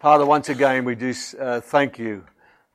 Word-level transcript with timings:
Father, 0.00 0.26
once 0.26 0.48
again, 0.48 0.84
we 0.84 0.94
do 0.94 1.14
uh, 1.40 1.60
thank 1.60 1.98
you 1.98 2.24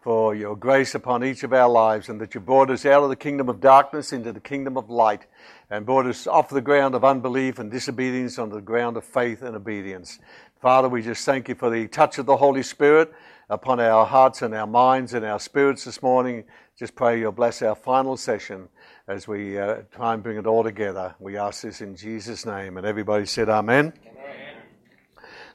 for 0.02 0.34
your 0.34 0.56
grace 0.56 0.96
upon 0.96 1.24
each 1.24 1.44
of 1.44 1.54
our 1.54 1.70
lives 1.70 2.10
and 2.10 2.20
that 2.20 2.34
you 2.34 2.42
brought 2.42 2.72
us 2.72 2.88
out 2.88 3.04
of 3.04 3.10
the 3.10 3.16
kingdom 3.16 3.50
of 3.50 3.62
darkness 3.62 4.12
into 4.12 4.34
the 4.34 4.40
kingdom 4.40 4.76
of 4.76 4.90
light 4.90 5.28
and 5.70 5.86
brought 5.86 6.08
us 6.08 6.26
off 6.26 6.50
the 6.50 6.60
ground 6.60 6.96
of 6.96 7.06
unbelief 7.06 7.60
and 7.60 7.70
disobedience 7.70 8.40
onto 8.40 8.56
the 8.56 8.62
ground 8.62 8.98
of 8.98 9.04
faith 9.04 9.44
and 9.44 9.56
obedience. 9.56 10.18
Father, 10.62 10.88
we 10.88 11.02
just 11.02 11.26
thank 11.26 11.50
you 11.50 11.56
for 11.56 11.72
the 11.72 11.88
touch 11.88 12.20
of 12.20 12.28
the 12.28 12.38
Holy 12.38 12.62
Spirit 12.62 13.12
upon 13.50 13.80
our 13.80 14.06
hearts 14.06 14.44
and 14.44 14.54
our 14.54 14.68
minds 14.68 15.16
and 15.16 15.26
our 15.26 15.40
spirits 15.40 15.86
this 15.86 16.04
morning. 16.04 16.44
Just 16.78 16.94
pray 16.94 17.20
you'll 17.20 17.32
bless 17.32 17.64
our 17.64 17.74
final 17.74 18.16
session 18.16 18.70
as 19.08 19.28
we 19.28 19.58
uh, 19.58 19.78
try 19.92 20.14
and 20.14 20.22
bring 20.22 20.38
it 20.38 20.46
all 20.46 20.64
together. 20.64 21.16
We 21.18 21.36
ask 21.36 21.64
this 21.64 21.82
in 21.82 21.96
Jesus' 21.96 22.46
name. 22.46 22.78
And 22.78 22.86
everybody 22.86 23.26
said, 23.26 23.50
Amen. 23.50 23.92
Amen. 24.06 24.56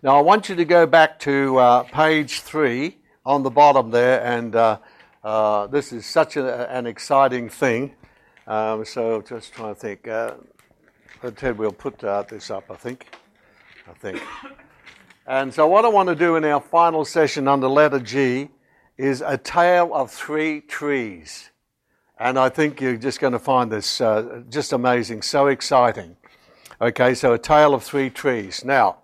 Now, 0.03 0.19
I 0.19 0.23
want 0.23 0.49
you 0.49 0.57
to 0.57 0.65
go 0.65 0.87
back 0.87 1.21
to 1.21 1.57
uh, 1.57 1.83
page 1.85 2.41
three 2.41 2.99
on 3.25 3.45
the 3.45 3.51
bottom 3.51 3.93
there, 3.93 4.21
and 4.25 4.57
uh, 4.57 4.81
uh, 5.23 5.69
this 5.69 5.93
is 5.93 6.05
such 6.05 6.37
a, 6.37 6.69
an 6.69 6.89
exciting 6.89 7.49
thing. 7.49 7.95
Um, 8.49 8.85
so 8.85 9.23
just 9.23 9.53
trying 9.53 9.73
to 9.73 9.81
think. 9.81 10.09
Uh, 10.09 10.35
Ted, 11.37 11.57
we'll 11.57 11.71
put 11.71 12.03
uh, 12.03 12.25
this 12.29 12.51
up, 12.51 12.69
I 12.73 12.75
think. 12.75 13.07
I 13.89 13.93
think. 13.93 14.21
And 15.29 15.53
so, 15.53 15.67
what 15.67 15.85
I 15.85 15.89
want 15.89 16.09
to 16.09 16.15
do 16.15 16.37
in 16.37 16.45
our 16.45 16.61
final 16.61 17.05
session 17.05 17.49
under 17.49 17.67
letter 17.67 17.99
G 17.99 18.49
is 18.97 19.23
a 19.23 19.37
tale 19.37 19.93
of 19.93 20.13
three 20.13 20.61
trees. 20.61 21.51
And 22.17 22.39
I 22.39 22.49
think 22.49 22.81
you're 22.81 22.97
just 22.97 23.19
going 23.19 23.33
to 23.33 23.39
find 23.41 23.71
this 23.71 24.01
uh, 24.01 24.43
just 24.49 24.73
amazing, 24.73 25.23
so 25.23 25.49
exciting. 25.49 26.17
Okay, 26.81 27.15
so 27.15 27.33
a 27.33 27.39
tale 27.39 27.75
of 27.75 27.83
three 27.83 28.09
trees. 28.09 28.65
Now, 28.65 28.99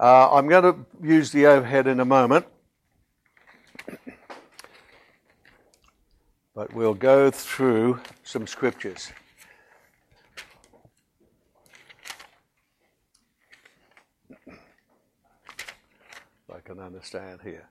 uh, 0.00 0.32
I'm 0.32 0.48
going 0.48 0.62
to 0.62 0.86
use 1.06 1.30
the 1.30 1.46
overhead 1.46 1.86
in 1.86 2.00
a 2.00 2.04
moment. 2.06 2.46
But 6.54 6.72
we'll 6.72 6.94
go 6.94 7.30
through 7.30 8.00
some 8.24 8.46
scriptures. 8.46 9.12
Can 16.66 16.80
understand 16.80 17.40
here. 17.44 17.68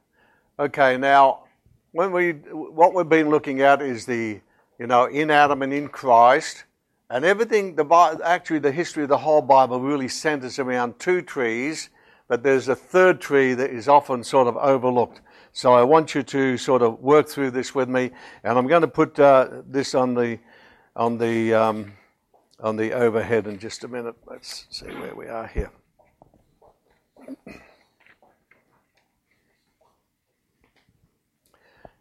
Okay, 0.58 0.96
now 0.96 1.44
when 1.92 2.14
we 2.14 2.32
what 2.32 2.94
we've 2.94 3.10
been 3.10 3.30
looking 3.30 3.60
at 3.62 3.82
is 3.82 4.06
the 4.06 4.40
you 4.80 4.88
know 4.88 5.06
in 5.06 5.30
Adam 5.30 5.62
and 5.62 5.74
in 5.74 5.90
Christ, 5.90 6.64
and 7.10 7.26
everything. 7.26 7.76
The 7.76 8.22
actually 8.24 8.60
the 8.60 8.72
history 8.72 9.04
of 9.04 9.10
the 9.10 9.18
whole 9.18 9.42
Bible 9.42 9.82
really 9.82 10.08
centers 10.08 10.60
around 10.60 10.98
two 10.98 11.22
trees, 11.22 11.90
but 12.30 12.42
there's 12.42 12.70
a 12.70 12.76
third 12.76 13.20
tree 13.20 13.54
that 13.54 13.70
is 13.70 13.90
often 13.90 14.24
sort 14.24 14.48
of 14.48 14.56
overlooked. 14.56 15.20
So 15.52 15.74
I 15.74 15.84
want 15.84 16.16
you 16.16 16.24
to 16.24 16.58
sort 16.58 16.82
of 16.82 17.02
work 17.02 17.28
through 17.28 17.52
this 17.52 17.76
with 17.76 17.90
me, 17.90 18.12
and 18.46 18.58
I'm 18.58 18.68
going 18.68 18.82
to 18.82 18.88
put 18.88 19.20
uh, 19.20 19.62
this 19.68 19.94
on 19.94 20.14
the 20.14 20.40
on 20.96 21.18
the 21.18 21.54
um, 21.54 21.92
on 22.62 22.78
the 22.78 22.94
overhead 22.94 23.46
in 23.48 23.60
just 23.60 23.84
a 23.84 23.90
minute. 23.90 24.16
Let's 24.26 24.68
see 24.70 24.86
where 24.86 25.14
we 25.16 25.28
are 25.28 25.48
here. 25.48 25.72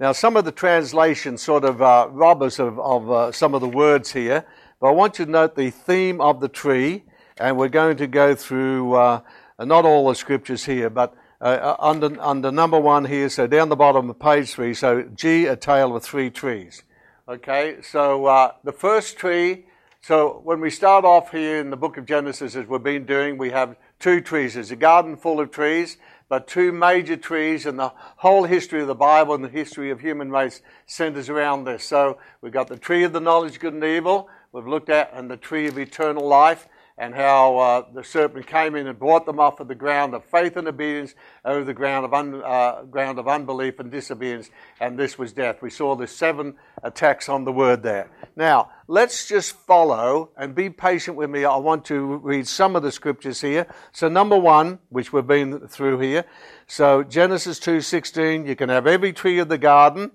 Now, 0.00 0.10
some 0.10 0.36
of 0.36 0.44
the 0.44 0.50
translations 0.50 1.40
sort 1.40 1.64
of 1.64 1.80
uh, 1.80 2.08
rob 2.10 2.42
us 2.42 2.58
of, 2.58 2.80
of 2.80 3.10
uh, 3.10 3.30
some 3.30 3.54
of 3.54 3.60
the 3.60 3.68
words 3.68 4.12
here, 4.12 4.44
but 4.80 4.88
I 4.88 4.90
want 4.90 5.20
you 5.20 5.24
to 5.24 5.30
note 5.30 5.54
the 5.54 5.70
theme 5.70 6.20
of 6.20 6.40
the 6.40 6.48
tree, 6.48 7.04
and 7.38 7.56
we're 7.56 7.68
going 7.68 7.96
to 7.98 8.08
go 8.08 8.34
through 8.34 8.94
uh, 8.94 9.20
not 9.60 9.84
all 9.84 10.08
the 10.08 10.16
scriptures 10.16 10.64
here, 10.64 10.90
but 10.90 11.14
uh, 11.40 11.44
uh, 11.44 11.76
under, 11.78 12.20
under 12.20 12.50
number 12.50 12.78
one 12.78 13.04
here, 13.04 13.28
so 13.28 13.46
down 13.46 13.68
the 13.68 13.76
bottom 13.76 14.10
of 14.10 14.18
page 14.18 14.50
three, 14.50 14.74
so 14.74 15.02
G, 15.14 15.46
a 15.46 15.54
tale 15.54 15.94
of 15.94 16.02
three 16.02 16.28
trees. 16.28 16.82
Okay, 17.28 17.76
so 17.80 18.26
uh, 18.26 18.52
the 18.64 18.72
first 18.72 19.16
tree, 19.16 19.66
so 20.00 20.40
when 20.42 20.60
we 20.60 20.70
start 20.70 21.04
off 21.04 21.30
here 21.30 21.60
in 21.60 21.70
the 21.70 21.76
book 21.76 21.98
of 21.98 22.04
Genesis, 22.04 22.56
as 22.56 22.66
we've 22.66 22.82
been 22.82 23.06
doing, 23.06 23.38
we 23.38 23.50
have 23.50 23.76
two 24.00 24.20
trees. 24.20 24.54
There's 24.54 24.72
a 24.72 24.76
garden 24.76 25.16
full 25.16 25.38
of 25.38 25.52
trees, 25.52 25.98
two 26.40 26.72
major 26.72 27.16
trees, 27.16 27.66
and 27.66 27.78
the 27.78 27.92
whole 28.16 28.44
history 28.44 28.80
of 28.80 28.88
the 28.88 28.94
Bible 28.94 29.34
and 29.34 29.44
the 29.44 29.48
history 29.48 29.90
of 29.90 30.00
human 30.00 30.30
race 30.30 30.62
centers 30.86 31.28
around 31.28 31.64
this. 31.64 31.84
So 31.84 32.18
we've 32.40 32.52
got 32.52 32.68
the 32.68 32.76
tree 32.76 33.04
of 33.04 33.12
the 33.12 33.20
knowledge 33.20 33.54
of 33.54 33.60
good 33.60 33.74
and 33.74 33.84
evil, 33.84 34.28
we've 34.52 34.66
looked 34.66 34.90
at, 34.90 35.10
and 35.12 35.30
the 35.30 35.36
tree 35.36 35.66
of 35.66 35.78
eternal 35.78 36.26
life 36.26 36.68
and 36.96 37.14
how 37.14 37.58
uh, 37.58 37.84
the 37.92 38.04
serpent 38.04 38.46
came 38.46 38.76
in 38.76 38.86
and 38.86 38.98
brought 38.98 39.26
them 39.26 39.40
off 39.40 39.58
of 39.58 39.66
the 39.66 39.74
ground 39.74 40.14
of 40.14 40.24
faith 40.24 40.56
and 40.56 40.68
obedience 40.68 41.14
over 41.44 41.64
the 41.64 41.74
ground 41.74 42.04
of, 42.04 42.14
un, 42.14 42.40
uh, 42.44 42.82
ground 42.82 43.18
of 43.18 43.26
unbelief 43.26 43.80
and 43.80 43.90
disobedience, 43.90 44.50
and 44.80 44.96
this 44.98 45.18
was 45.18 45.32
death. 45.32 45.60
We 45.60 45.70
saw 45.70 45.96
the 45.96 46.06
seven 46.06 46.54
attacks 46.82 47.28
on 47.28 47.44
the 47.44 47.52
word 47.52 47.82
there. 47.82 48.10
Now, 48.36 48.70
let's 48.86 49.28
just 49.28 49.52
follow 49.52 50.30
and 50.36 50.54
be 50.54 50.70
patient 50.70 51.16
with 51.16 51.30
me. 51.30 51.44
I 51.44 51.56
want 51.56 51.84
to 51.86 52.16
read 52.16 52.46
some 52.46 52.76
of 52.76 52.82
the 52.82 52.92
scriptures 52.92 53.40
here. 53.40 53.66
So, 53.92 54.08
number 54.08 54.36
one, 54.36 54.78
which 54.88 55.12
we've 55.12 55.26
been 55.26 55.66
through 55.68 56.00
here. 56.00 56.24
So, 56.66 57.02
Genesis 57.02 57.58
2.16, 57.60 58.46
you 58.46 58.56
can 58.56 58.68
have 58.68 58.86
every 58.86 59.12
tree 59.12 59.38
of 59.38 59.48
the 59.48 59.58
garden, 59.58 60.10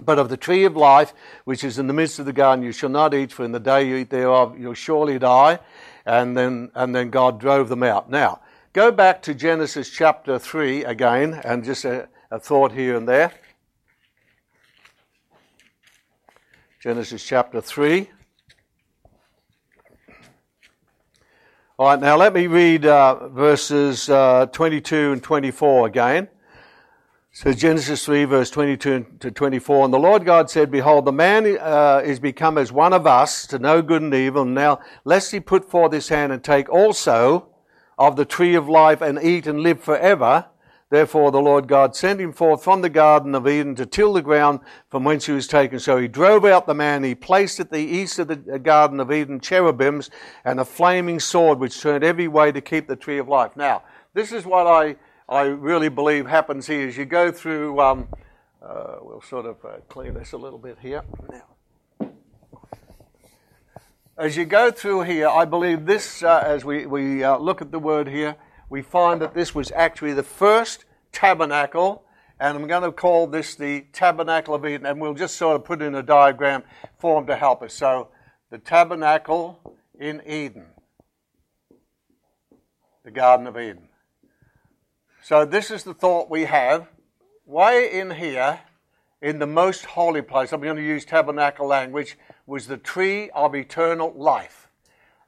but 0.00 0.18
of 0.18 0.28
the 0.28 0.36
tree 0.36 0.64
of 0.64 0.76
life, 0.76 1.12
which 1.44 1.64
is 1.64 1.78
in 1.78 1.86
the 1.86 1.92
midst 1.92 2.18
of 2.18 2.26
the 2.26 2.32
garden, 2.32 2.64
you 2.64 2.72
shall 2.72 2.88
not 2.88 3.14
eat, 3.14 3.32
for 3.32 3.44
in 3.44 3.52
the 3.52 3.60
day 3.60 3.86
you 3.86 3.96
eat 3.96 4.10
thereof, 4.10 4.58
you'll 4.58 4.74
surely 4.74 5.18
die 5.18 5.58
and 6.06 6.36
then, 6.36 6.70
and 6.74 6.94
then 6.94 7.10
God 7.10 7.38
drove 7.38 7.68
them 7.68 7.82
out. 7.82 8.10
Now, 8.10 8.40
go 8.72 8.90
back 8.90 9.22
to 9.22 9.34
Genesis 9.34 9.90
chapter 9.90 10.38
3 10.38 10.84
again, 10.84 11.40
and 11.44 11.64
just 11.64 11.84
a, 11.84 12.08
a 12.30 12.38
thought 12.38 12.72
here 12.72 12.96
and 12.96 13.08
there. 13.08 13.32
Genesis 16.82 17.24
chapter 17.24 17.60
3. 17.60 18.10
All 21.78 21.86
right, 21.86 22.00
now 22.00 22.16
let 22.16 22.34
me 22.34 22.48
read 22.48 22.84
uh, 22.84 23.28
verses 23.28 24.10
uh, 24.10 24.46
22 24.46 25.12
and 25.12 25.22
24 25.22 25.86
again. 25.86 26.28
So 27.30 27.52
Genesis 27.52 28.04
3, 28.04 28.24
verse 28.24 28.50
22 28.50 29.06
to 29.20 29.30
24. 29.30 29.84
And 29.84 29.94
the 29.94 29.98
Lord 30.00 30.24
God 30.24 30.50
said, 30.50 30.72
Behold, 30.72 31.04
the 31.04 31.12
man 31.12 31.56
uh, 31.60 32.02
is 32.04 32.18
become 32.18 32.58
as 32.58 32.72
one 32.72 32.92
of 32.92 33.06
us 33.06 33.46
to 33.46 33.60
know 33.60 33.80
good 33.80 34.02
and 34.02 34.12
evil. 34.12 34.44
Now, 34.44 34.80
lest 35.04 35.30
he 35.30 35.38
put 35.38 35.70
forth 35.70 35.92
his 35.92 36.08
hand 36.08 36.32
and 36.32 36.42
take 36.42 36.68
also 36.68 37.48
of 37.96 38.16
the 38.16 38.24
tree 38.24 38.56
of 38.56 38.68
life 38.68 39.00
and 39.00 39.22
eat 39.22 39.46
and 39.46 39.60
live 39.60 39.80
forever. 39.80 40.46
Therefore, 40.92 41.30
the 41.30 41.40
Lord 41.40 41.68
God 41.68 41.96
sent 41.96 42.20
him 42.20 42.34
forth 42.34 42.62
from 42.62 42.82
the 42.82 42.90
Garden 42.90 43.34
of 43.34 43.48
Eden 43.48 43.74
to 43.76 43.86
till 43.86 44.12
the 44.12 44.20
ground 44.20 44.60
from 44.90 45.04
whence 45.04 45.24
he 45.24 45.32
was 45.32 45.46
taken. 45.46 45.78
So 45.80 45.96
he 45.96 46.06
drove 46.06 46.44
out 46.44 46.66
the 46.66 46.74
man. 46.74 47.02
He 47.02 47.14
placed 47.14 47.60
at 47.60 47.70
the 47.70 47.78
east 47.78 48.18
of 48.18 48.28
the 48.28 48.36
Garden 48.58 49.00
of 49.00 49.10
Eden 49.10 49.40
cherubims 49.40 50.10
and 50.44 50.60
a 50.60 50.66
flaming 50.66 51.18
sword 51.18 51.60
which 51.60 51.80
turned 51.80 52.04
every 52.04 52.28
way 52.28 52.52
to 52.52 52.60
keep 52.60 52.88
the 52.88 52.96
tree 52.96 53.16
of 53.16 53.26
life. 53.26 53.56
Now, 53.56 53.84
this 54.12 54.32
is 54.32 54.44
what 54.44 54.66
I 54.66 54.96
I 55.30 55.44
really 55.44 55.88
believe 55.88 56.26
happens 56.26 56.66
here 56.66 56.86
as 56.86 56.98
you 56.98 57.06
go 57.06 57.32
through, 57.32 57.80
um, 57.80 58.08
uh, 58.60 58.96
we'll 59.00 59.22
sort 59.22 59.46
of 59.46 59.64
uh, 59.64 59.78
clean 59.88 60.12
this 60.12 60.32
a 60.32 60.36
little 60.36 60.58
bit 60.58 60.76
here. 60.78 61.02
Now, 61.30 62.10
as 64.18 64.36
you 64.36 64.44
go 64.44 64.70
through 64.70 65.04
here, 65.04 65.26
I 65.26 65.46
believe 65.46 65.86
this, 65.86 66.22
uh, 66.22 66.42
as 66.44 66.66
we, 66.66 66.84
we 66.84 67.24
uh, 67.24 67.38
look 67.38 67.62
at 67.62 67.70
the 67.70 67.78
word 67.78 68.08
here, 68.08 68.36
we 68.72 68.80
find 68.80 69.20
that 69.20 69.34
this 69.34 69.54
was 69.54 69.70
actually 69.72 70.14
the 70.14 70.22
first 70.22 70.86
tabernacle, 71.12 72.04
and 72.40 72.56
I'm 72.56 72.66
going 72.66 72.82
to 72.82 72.90
call 72.90 73.26
this 73.26 73.54
the 73.54 73.82
tabernacle 73.92 74.54
of 74.54 74.64
Eden, 74.64 74.86
and 74.86 74.98
we'll 74.98 75.12
just 75.12 75.36
sort 75.36 75.56
of 75.56 75.64
put 75.66 75.82
in 75.82 75.94
a 75.94 76.02
diagram 76.02 76.62
form 76.98 77.26
to 77.26 77.36
help 77.36 77.60
us. 77.62 77.74
So, 77.74 78.08
the 78.48 78.56
tabernacle 78.56 79.76
in 80.00 80.22
Eden, 80.26 80.64
the 83.04 83.10
Garden 83.10 83.46
of 83.46 83.58
Eden. 83.58 83.88
So, 85.22 85.44
this 85.44 85.70
is 85.70 85.84
the 85.84 85.92
thought 85.92 86.30
we 86.30 86.46
have. 86.46 86.88
Way 87.44 87.92
in 87.92 88.12
here, 88.12 88.60
in 89.20 89.38
the 89.38 89.46
most 89.46 89.84
holy 89.84 90.22
place, 90.22 90.50
I'm 90.50 90.62
going 90.62 90.76
to 90.76 90.82
use 90.82 91.04
tabernacle 91.04 91.66
language, 91.66 92.16
was 92.46 92.68
the 92.68 92.78
tree 92.78 93.28
of 93.34 93.54
eternal 93.54 94.14
life. 94.16 94.70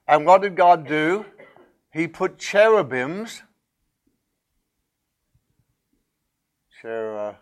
And 0.08 0.24
what 0.24 0.40
did 0.40 0.56
God 0.56 0.88
do? 0.88 1.26
He 1.94 2.08
put 2.08 2.38
cherubims. 2.38 3.42
Cher, 6.82 7.36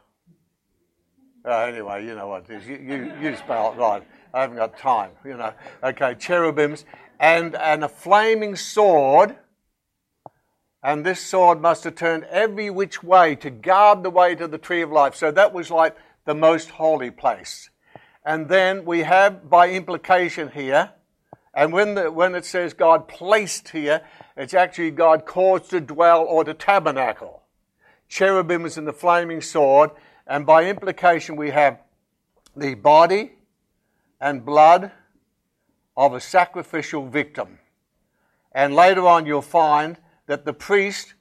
uh, 1.47 1.51
anyway, 1.51 2.07
you 2.07 2.15
know 2.15 2.29
what 2.29 2.49
it 2.51 2.63
is. 2.63 2.69
You, 2.69 2.77
you, 2.77 3.13
you 3.21 3.37
spell 3.37 3.73
it 3.73 3.79
right. 3.79 4.07
I 4.35 4.43
haven't 4.43 4.59
got 4.59 4.79
time, 4.79 5.13
you 5.25 5.37
know. 5.37 5.55
Okay, 5.83 6.15
cherubims 6.15 6.85
and, 7.19 7.57
and 7.57 7.83
a 7.83 7.89
flaming 7.89 8.55
sword 8.55 9.37
And 10.83 11.07
this 11.07 11.21
sword 11.21 11.61
must 11.61 11.85
have 11.85 11.95
turned 11.95 12.25
every 12.25 12.69
which 12.69 13.03
way 13.03 13.37
to 13.37 13.51
guard 13.51 14.03
the 14.03 14.11
way 14.11 14.35
to 14.35 14.49
the 14.49 14.59
tree 14.59 14.83
of 14.83 14.91
life. 14.91 15.15
So 15.15 15.31
that 15.31 15.53
was 15.53 15.71
like 15.71 15.97
the 16.25 16.35
most 16.35 16.71
holy 16.71 17.11
place. 17.11 17.71
And 18.25 18.49
then 18.49 18.85
we 18.85 19.01
have, 19.01 19.49
by 19.49 19.71
implication 19.71 20.51
here, 20.51 20.91
and 21.55 21.73
when, 21.73 21.95
the, 21.95 22.11
when 22.11 22.35
it 22.35 22.45
says 22.45 22.75
God 22.75 23.07
placed 23.07 23.69
here, 23.69 24.03
it's 24.37 24.55
actually 24.55 24.91
God 24.91 25.27
caused 25.27 25.71
to 25.71 25.81
dwell 25.81 26.23
or 26.23 26.45
to 26.45 26.55
tabernacle. 26.55 27.43
Cherubim 28.09 28.67
is 28.67 28.79
in 28.79 28.85
the 28.85 28.93
flaming 28.93 29.41
sword, 29.41 29.91
and 30.27 30.47
by 30.47 30.65
implication, 30.65 31.37
we 31.37 31.51
have 31.51 31.79
the 32.57 32.75
body 32.75 33.33
and 34.21 34.45
blood 34.45 34.93
of 35.97 36.15
a 36.15 36.21
sacrificial 36.21 37.07
victim. 37.07 37.59
And 38.53 38.75
later 38.75 39.07
on, 39.07 39.27
you'll 39.27 39.43
find 39.43 39.97
that 40.27 40.45
the 40.45 40.53
priest 40.53 41.15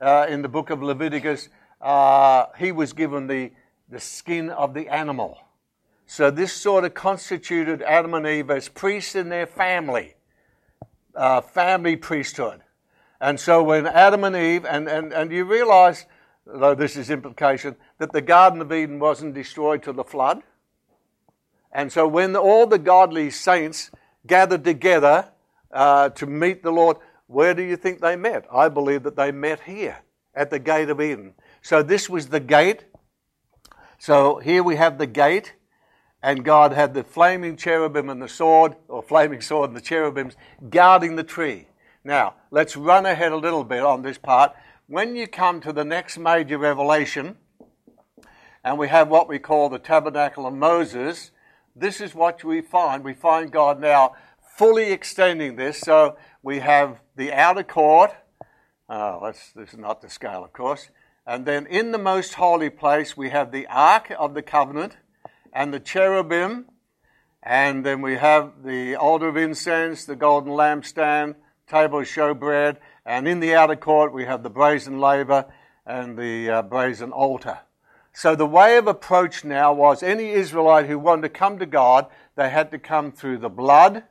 uh, 0.00 0.26
in 0.28 0.42
the 0.42 0.48
book 0.48 0.70
of 0.70 0.82
Leviticus, 0.82 1.48
uh, 1.80 2.46
he 2.58 2.72
was 2.72 2.92
given 2.92 3.28
the, 3.28 3.52
the 3.88 4.00
skin 4.00 4.50
of 4.50 4.74
the 4.74 4.88
animal. 4.88 5.38
So 6.06 6.30
this 6.30 6.52
sort 6.52 6.84
of 6.84 6.94
constituted 6.94 7.82
Adam 7.82 8.14
and 8.14 8.26
Eve 8.26 8.50
as 8.50 8.68
priests 8.68 9.14
in 9.14 9.28
their 9.28 9.46
family, 9.46 10.14
uh, 11.14 11.40
family 11.40 11.96
priesthood. 11.96 12.60
And 13.20 13.38
so 13.38 13.62
when 13.62 13.86
Adam 13.86 14.24
and 14.24 14.34
Eve, 14.34 14.64
and, 14.64 14.88
and, 14.88 15.12
and 15.12 15.30
you 15.30 15.44
realize, 15.44 16.06
though 16.46 16.74
this 16.74 16.96
is 16.96 17.10
implication, 17.10 17.76
that 17.98 18.12
the 18.12 18.20
Garden 18.20 18.60
of 18.60 18.72
Eden 18.72 18.98
wasn't 18.98 19.34
destroyed 19.34 19.82
till 19.82 19.92
the 19.92 20.04
flood. 20.04 20.42
And 21.70 21.92
so 21.92 22.06
when 22.06 22.36
all 22.36 22.66
the 22.66 22.78
godly 22.78 23.30
saints 23.30 23.90
gathered 24.26 24.64
together 24.64 25.28
uh, 25.70 26.10
to 26.10 26.26
meet 26.26 26.62
the 26.62 26.72
Lord, 26.72 26.96
where 27.26 27.54
do 27.54 27.62
you 27.62 27.76
think 27.76 28.00
they 28.00 28.16
met? 28.16 28.46
I 28.52 28.68
believe 28.68 29.04
that 29.04 29.16
they 29.16 29.32
met 29.32 29.60
here 29.60 29.98
at 30.34 30.50
the 30.50 30.58
gate 30.58 30.90
of 30.90 31.00
Eden. 31.00 31.34
So 31.62 31.82
this 31.82 32.10
was 32.10 32.28
the 32.28 32.40
gate. 32.40 32.84
So 33.98 34.38
here 34.38 34.62
we 34.62 34.76
have 34.76 34.98
the 34.98 35.06
gate, 35.06 35.54
and 36.22 36.44
God 36.44 36.72
had 36.72 36.94
the 36.94 37.02
flaming 37.02 37.56
cherubim 37.56 38.08
and 38.08 38.22
the 38.22 38.28
sword, 38.28 38.76
or 38.88 39.02
flaming 39.02 39.40
sword 39.40 39.70
and 39.70 39.76
the 39.76 39.82
cherubims, 39.82 40.36
guarding 40.70 41.16
the 41.16 41.24
tree. 41.24 41.66
Now, 42.04 42.34
let's 42.50 42.76
run 42.76 43.06
ahead 43.06 43.32
a 43.32 43.36
little 43.36 43.64
bit 43.64 43.82
on 43.82 44.02
this 44.02 44.18
part. 44.18 44.52
When 44.86 45.16
you 45.16 45.26
come 45.26 45.60
to 45.60 45.72
the 45.72 45.84
next 45.84 46.18
major 46.18 46.58
revelation, 46.58 47.36
and 48.64 48.78
we 48.78 48.88
have 48.88 49.08
what 49.08 49.28
we 49.28 49.38
call 49.38 49.68
the 49.68 49.78
tabernacle 49.78 50.46
of 50.46 50.54
Moses, 50.54 51.32
this 51.74 52.00
is 52.00 52.14
what 52.14 52.44
we 52.44 52.60
find. 52.60 53.02
We 53.02 53.14
find 53.14 53.50
God 53.50 53.80
now 53.80 54.14
fully 54.56 54.92
extending 54.92 55.56
this. 55.56 55.80
So 55.80 56.16
we 56.42 56.60
have 56.60 57.00
the 57.16 57.32
outer 57.32 57.64
court. 57.64 58.12
Oh, 58.88 59.20
this 59.56 59.72
is 59.72 59.78
not 59.78 60.02
the 60.02 60.10
scale, 60.10 60.44
of 60.44 60.52
course. 60.52 60.90
And 61.26 61.46
then 61.46 61.66
in 61.66 61.92
the 61.92 61.98
most 61.98 62.34
holy 62.34 62.70
place, 62.70 63.16
we 63.16 63.30
have 63.30 63.52
the 63.52 63.66
Ark 63.68 64.12
of 64.18 64.34
the 64.34 64.42
Covenant 64.42 64.96
and 65.52 65.72
the 65.72 65.80
cherubim. 65.80 66.66
And 67.42 67.84
then 67.84 68.02
we 68.02 68.16
have 68.16 68.62
the 68.64 68.94
altar 68.96 69.28
of 69.28 69.36
incense, 69.36 70.04
the 70.04 70.16
golden 70.16 70.52
lampstand, 70.52 71.34
table 71.66 72.00
of 72.00 72.06
showbread. 72.06 72.76
And 73.04 73.26
in 73.26 73.40
the 73.40 73.54
outer 73.54 73.76
court, 73.76 74.12
we 74.12 74.24
have 74.24 74.42
the 74.42 74.50
brazen 74.50 74.98
laver 74.98 75.46
and 75.84 76.16
the 76.16 76.48
uh, 76.48 76.62
brazen 76.62 77.10
altar. 77.10 77.58
So 78.12 78.36
the 78.36 78.46
way 78.46 78.76
of 78.76 78.86
approach 78.86 79.44
now 79.44 79.72
was 79.72 80.02
any 80.02 80.30
Israelite 80.30 80.86
who 80.86 80.98
wanted 80.98 81.22
to 81.22 81.28
come 81.30 81.58
to 81.58 81.66
God, 81.66 82.06
they 82.36 82.50
had 82.50 82.70
to 82.70 82.78
come 82.78 83.10
through 83.10 83.38
the 83.38 83.48
blood 83.48 84.04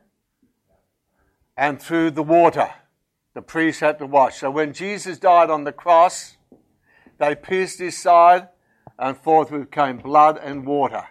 and 1.56 1.80
through 1.80 2.10
the 2.10 2.22
water. 2.22 2.68
The 3.34 3.42
priest 3.42 3.80
had 3.80 3.98
to 4.00 4.06
wash. 4.06 4.40
So 4.40 4.50
when 4.50 4.72
Jesus 4.72 5.18
died 5.18 5.50
on 5.50 5.64
the 5.64 5.72
cross, 5.72 6.36
they 7.18 7.34
pierced 7.34 7.78
his 7.78 7.96
side, 7.96 8.48
and 8.98 9.16
forthwith 9.16 9.70
came 9.70 9.98
blood 9.98 10.38
and 10.42 10.66
water. 10.66 11.06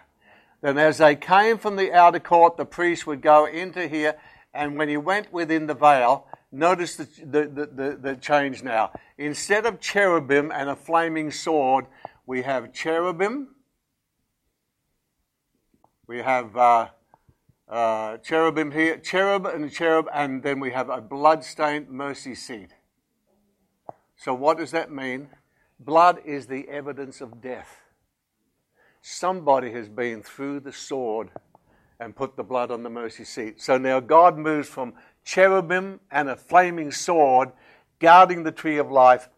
Then, 0.62 0.78
as 0.78 0.98
they 0.98 1.16
came 1.16 1.58
from 1.58 1.74
the 1.74 1.92
outer 1.92 2.20
court, 2.20 2.56
the 2.56 2.64
priest 2.64 3.04
would 3.06 3.20
go 3.20 3.46
into 3.46 3.88
here, 3.88 4.16
and 4.54 4.78
when 4.78 4.88
he 4.88 4.96
went 4.96 5.32
within 5.32 5.66
the 5.66 5.74
veil, 5.74 6.28
notice 6.52 6.94
the, 6.94 7.04
the, 7.04 7.68
the, 7.74 7.98
the, 8.00 8.16
change 8.16 8.62
now. 8.62 8.92
Instead 9.18 9.66
of 9.66 9.80
cherubim 9.80 10.52
and 10.52 10.70
a 10.70 10.76
flaming 10.76 11.32
sword, 11.32 11.86
we 12.26 12.42
have 12.42 12.72
cherubim, 12.72 13.48
we 16.06 16.18
have 16.18 16.56
uh, 16.56 16.88
uh, 17.68 18.18
cherubim 18.18 18.70
here, 18.70 18.98
cherub 18.98 19.46
and 19.46 19.72
cherub, 19.72 20.08
and 20.14 20.44
then 20.44 20.60
we 20.60 20.70
have 20.70 20.88
a 20.90 21.00
blood-stained 21.00 21.88
mercy 21.88 22.36
seat. 22.36 22.74
So, 24.16 24.32
what 24.32 24.58
does 24.58 24.70
that 24.70 24.92
mean? 24.92 25.30
Blood 25.80 26.20
is 26.24 26.46
the 26.46 26.68
evidence 26.68 27.20
of 27.20 27.40
death. 27.40 27.81
Somebody 29.02 29.72
has 29.72 29.88
been 29.88 30.22
through 30.22 30.60
the 30.60 30.72
sword 30.72 31.30
and 31.98 32.14
put 32.14 32.36
the 32.36 32.44
blood 32.44 32.70
on 32.70 32.84
the 32.84 32.90
mercy 32.90 33.24
seat. 33.24 33.60
So 33.60 33.76
now 33.76 34.00
God 34.00 34.38
moves 34.38 34.68
from 34.68 34.94
cherubim 35.24 36.00
and 36.10 36.28
a 36.28 36.36
flaming 36.36 36.92
sword 36.92 37.50
guarding 37.98 38.44
the 38.44 38.52
tree 38.52 38.78
of 38.78 38.90
life 38.90 39.28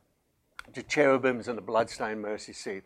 to 0.74 0.82
cherubims 0.82 1.48
and 1.48 1.58
a 1.58 1.62
bloodstained 1.62 2.20
mercy 2.20 2.52
seat. 2.52 2.84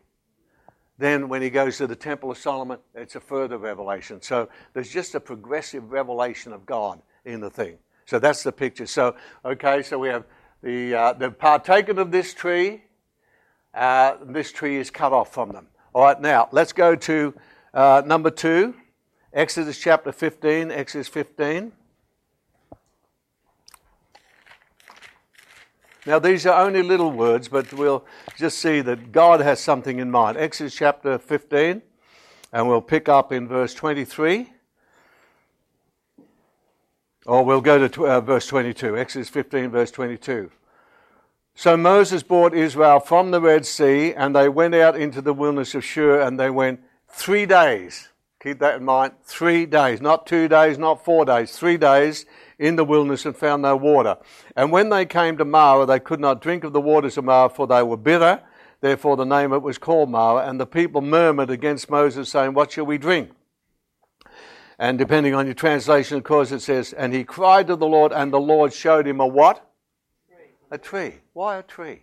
Then, 0.98 1.28
when 1.28 1.42
he 1.42 1.50
goes 1.50 1.78
to 1.78 1.86
the 1.86 1.94
Temple 1.94 2.32
of 2.32 2.38
Solomon, 2.38 2.78
it's 2.92 3.14
a 3.14 3.20
further 3.20 3.56
revelation. 3.56 4.20
So, 4.20 4.48
there's 4.74 4.90
just 4.90 5.14
a 5.14 5.20
progressive 5.20 5.92
revelation 5.92 6.52
of 6.52 6.66
God 6.66 7.00
in 7.24 7.40
the 7.40 7.50
thing. 7.50 7.78
So, 8.04 8.18
that's 8.18 8.42
the 8.42 8.50
picture. 8.50 8.86
So, 8.86 9.14
okay, 9.44 9.82
so 9.82 9.96
we 9.96 10.08
have 10.08 10.24
the, 10.60 10.94
uh, 10.94 11.12
the 11.12 11.30
partaken 11.30 12.00
of 12.00 12.10
this 12.10 12.34
tree. 12.34 12.82
Uh, 13.72 14.16
this 14.24 14.50
tree 14.50 14.76
is 14.76 14.90
cut 14.90 15.12
off 15.12 15.32
from 15.32 15.52
them. 15.52 15.68
All 15.94 16.04
right, 16.04 16.20
now 16.20 16.48
let's 16.52 16.72
go 16.72 16.94
to 16.94 17.34
uh, 17.72 18.02
number 18.04 18.30
two, 18.30 18.74
Exodus 19.32 19.78
chapter 19.78 20.12
15. 20.12 20.70
Exodus 20.70 21.08
15. 21.08 21.72
Now, 26.04 26.18
these 26.18 26.46
are 26.46 26.64
only 26.64 26.82
little 26.82 27.10
words, 27.10 27.48
but 27.48 27.72
we'll 27.72 28.04
just 28.36 28.58
see 28.58 28.80
that 28.82 29.12
God 29.12 29.40
has 29.40 29.60
something 29.60 29.98
in 29.98 30.10
mind. 30.10 30.36
Exodus 30.38 30.74
chapter 30.74 31.18
15, 31.18 31.82
and 32.52 32.68
we'll 32.68 32.80
pick 32.80 33.08
up 33.08 33.32
in 33.32 33.46
verse 33.48 33.74
23. 33.74 34.50
Or 37.26 37.44
we'll 37.44 37.60
go 37.60 37.86
to 37.86 38.08
uh, 38.08 38.20
verse 38.20 38.46
22. 38.46 38.96
Exodus 38.96 39.28
15, 39.28 39.70
verse 39.70 39.90
22. 39.90 40.50
So 41.58 41.76
Moses 41.76 42.22
brought 42.22 42.54
Israel 42.54 43.00
from 43.00 43.32
the 43.32 43.40
Red 43.40 43.66
Sea, 43.66 44.14
and 44.14 44.32
they 44.32 44.48
went 44.48 44.76
out 44.76 44.94
into 44.94 45.20
the 45.20 45.32
wilderness 45.32 45.74
of 45.74 45.84
Shur, 45.84 46.20
and 46.20 46.38
they 46.38 46.50
went 46.50 46.78
three 47.08 47.46
days. 47.46 48.10
Keep 48.40 48.60
that 48.60 48.76
in 48.76 48.84
mind. 48.84 49.14
Three 49.24 49.66
days. 49.66 50.00
Not 50.00 50.24
two 50.24 50.46
days, 50.46 50.78
not 50.78 51.04
four 51.04 51.24
days. 51.24 51.58
Three 51.58 51.76
days 51.76 52.26
in 52.60 52.76
the 52.76 52.84
wilderness 52.84 53.26
and 53.26 53.36
found 53.36 53.62
no 53.62 53.74
water. 53.74 54.18
And 54.54 54.70
when 54.70 54.90
they 54.90 55.04
came 55.04 55.36
to 55.38 55.44
Marah, 55.44 55.84
they 55.84 55.98
could 55.98 56.20
not 56.20 56.40
drink 56.40 56.62
of 56.62 56.72
the 56.72 56.80
waters 56.80 57.18
of 57.18 57.24
Marah, 57.24 57.48
for 57.48 57.66
they 57.66 57.82
were 57.82 57.96
bitter. 57.96 58.40
Therefore, 58.80 59.16
the 59.16 59.24
name 59.24 59.52
it 59.52 59.60
was 59.60 59.78
called 59.78 60.10
Marah. 60.10 60.48
And 60.48 60.60
the 60.60 60.66
people 60.66 61.00
murmured 61.00 61.50
against 61.50 61.90
Moses, 61.90 62.28
saying, 62.28 62.54
What 62.54 62.70
shall 62.70 62.86
we 62.86 62.98
drink? 62.98 63.32
And 64.78 64.96
depending 64.96 65.34
on 65.34 65.46
your 65.46 65.56
translation, 65.56 66.18
of 66.18 66.22
course, 66.22 66.52
it 66.52 66.60
says, 66.60 66.92
And 66.92 67.12
he 67.12 67.24
cried 67.24 67.66
to 67.66 67.74
the 67.74 67.88
Lord, 67.88 68.12
and 68.12 68.32
the 68.32 68.38
Lord 68.38 68.72
showed 68.72 69.08
him 69.08 69.18
a 69.18 69.26
what? 69.26 69.67
A 70.70 70.78
tree. 70.78 71.14
Why 71.32 71.56
a 71.56 71.62
tree? 71.62 72.02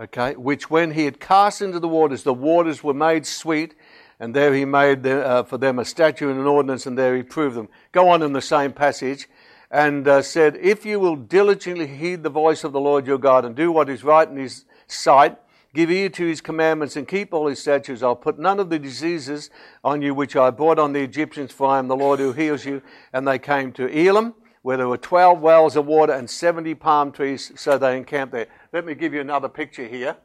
Okay, 0.00 0.34
which 0.34 0.70
when 0.70 0.92
he 0.92 1.04
had 1.04 1.20
cast 1.20 1.62
into 1.62 1.78
the 1.78 1.88
waters, 1.88 2.22
the 2.22 2.34
waters 2.34 2.82
were 2.82 2.94
made 2.94 3.26
sweet, 3.26 3.74
and 4.18 4.34
there 4.34 4.52
he 4.54 4.64
made 4.64 5.02
the, 5.02 5.24
uh, 5.24 5.42
for 5.44 5.58
them 5.58 5.78
a 5.78 5.84
statute 5.84 6.30
and 6.30 6.40
an 6.40 6.46
ordinance, 6.46 6.86
and 6.86 6.98
there 6.98 7.16
he 7.16 7.22
proved 7.22 7.56
them. 7.56 7.68
Go 7.92 8.08
on 8.08 8.22
in 8.22 8.32
the 8.32 8.40
same 8.40 8.72
passage, 8.72 9.28
and 9.70 10.08
uh, 10.08 10.20
said, 10.20 10.56
If 10.56 10.84
you 10.84 10.98
will 10.98 11.16
diligently 11.16 11.86
heed 11.86 12.22
the 12.22 12.30
voice 12.30 12.64
of 12.64 12.72
the 12.72 12.80
Lord 12.80 13.06
your 13.06 13.18
God, 13.18 13.44
and 13.44 13.54
do 13.54 13.70
what 13.70 13.88
is 13.88 14.02
right 14.02 14.28
in 14.28 14.36
his 14.36 14.64
sight, 14.86 15.38
give 15.74 15.90
ear 15.90 16.08
to 16.08 16.26
his 16.26 16.40
commandments, 16.40 16.96
and 16.96 17.06
keep 17.06 17.32
all 17.32 17.46
his 17.46 17.60
statutes, 17.60 18.02
I'll 18.02 18.16
put 18.16 18.38
none 18.38 18.60
of 18.60 18.70
the 18.70 18.78
diseases 18.78 19.50
on 19.84 20.02
you 20.02 20.14
which 20.14 20.36
I 20.36 20.50
brought 20.50 20.78
on 20.78 20.92
the 20.92 21.02
Egyptians, 21.02 21.52
for 21.52 21.68
I 21.68 21.78
am 21.78 21.88
the 21.88 21.96
Lord 21.96 22.18
who 22.18 22.32
heals 22.32 22.64
you. 22.64 22.82
And 23.12 23.26
they 23.26 23.38
came 23.38 23.72
to 23.72 23.86
Elim, 23.86 24.34
where 24.62 24.76
there 24.76 24.88
were 24.88 24.96
12 24.96 25.40
wells 25.40 25.76
of 25.76 25.86
water 25.86 26.12
and 26.12 26.30
70 26.30 26.74
palm 26.76 27.12
trees, 27.12 27.52
so 27.56 27.76
they 27.76 27.96
encamped 27.96 28.32
there. 28.32 28.46
Let 28.72 28.86
me 28.86 28.94
give 28.94 29.12
you 29.12 29.20
another 29.20 29.48
picture 29.48 29.86
here. 29.86 30.16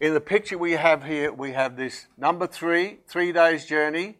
In 0.00 0.14
the 0.14 0.20
picture 0.20 0.56
we 0.56 0.72
have 0.72 1.04
here, 1.04 1.32
we 1.32 1.52
have 1.52 1.76
this 1.76 2.06
number 2.16 2.46
three, 2.46 3.00
three 3.06 3.32
days 3.32 3.66
journey. 3.66 4.18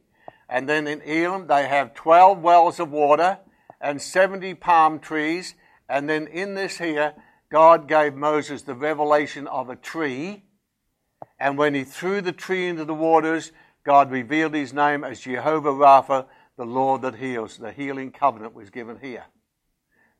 And 0.48 0.68
then 0.68 0.86
in 0.86 1.00
Elim, 1.02 1.46
they 1.46 1.66
have 1.68 1.94
12 1.94 2.40
wells 2.40 2.80
of 2.80 2.90
water 2.90 3.38
and 3.80 4.02
70 4.02 4.54
palm 4.54 4.98
trees. 4.98 5.54
And 5.88 6.08
then 6.08 6.26
in 6.26 6.54
this 6.54 6.78
here, 6.78 7.14
God 7.50 7.88
gave 7.88 8.14
Moses 8.14 8.62
the 8.62 8.74
revelation 8.74 9.46
of 9.46 9.70
a 9.70 9.76
tree. 9.76 10.44
And 11.38 11.56
when 11.56 11.74
he 11.74 11.84
threw 11.84 12.20
the 12.20 12.32
tree 12.32 12.68
into 12.68 12.84
the 12.84 12.94
waters, 12.94 13.52
God 13.84 14.10
revealed 14.10 14.54
his 14.54 14.74
name 14.74 15.04
as 15.04 15.20
Jehovah 15.20 15.72
Rapha, 15.72 16.26
the 16.56 16.66
Lord 16.66 17.02
that 17.02 17.14
heals. 17.14 17.56
The 17.56 17.72
healing 17.72 18.10
covenant 18.10 18.52
was 18.52 18.68
given 18.68 18.98
here. 19.00 19.24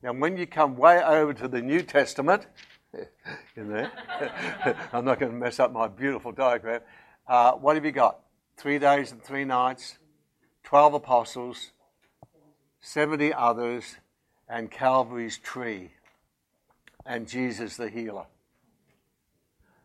Now, 0.02 0.12
when 0.12 0.36
you 0.36 0.46
come 0.46 0.76
way 0.76 1.02
over 1.02 1.34
to 1.34 1.48
the 1.48 1.60
New 1.60 1.82
Testament, 1.82 2.46
in 3.56 3.68
there, 3.68 3.90
I'm 4.92 5.04
not 5.04 5.18
going 5.18 5.32
to 5.32 5.38
mess 5.38 5.58
up 5.58 5.72
my 5.72 5.88
beautiful 5.88 6.30
diagram. 6.30 6.82
Uh, 7.26 7.52
what 7.52 7.74
have 7.74 7.84
you 7.84 7.90
got? 7.90 8.20
Three 8.56 8.78
days 8.78 9.10
and 9.10 9.22
three 9.22 9.44
nights, 9.44 9.98
12 10.62 10.94
apostles, 10.94 11.72
70 12.80 13.34
others, 13.34 13.96
and 14.48 14.70
Calvary's 14.70 15.36
tree, 15.36 15.90
and 17.04 17.26
Jesus 17.26 17.76
the 17.76 17.88
healer. 17.88 18.26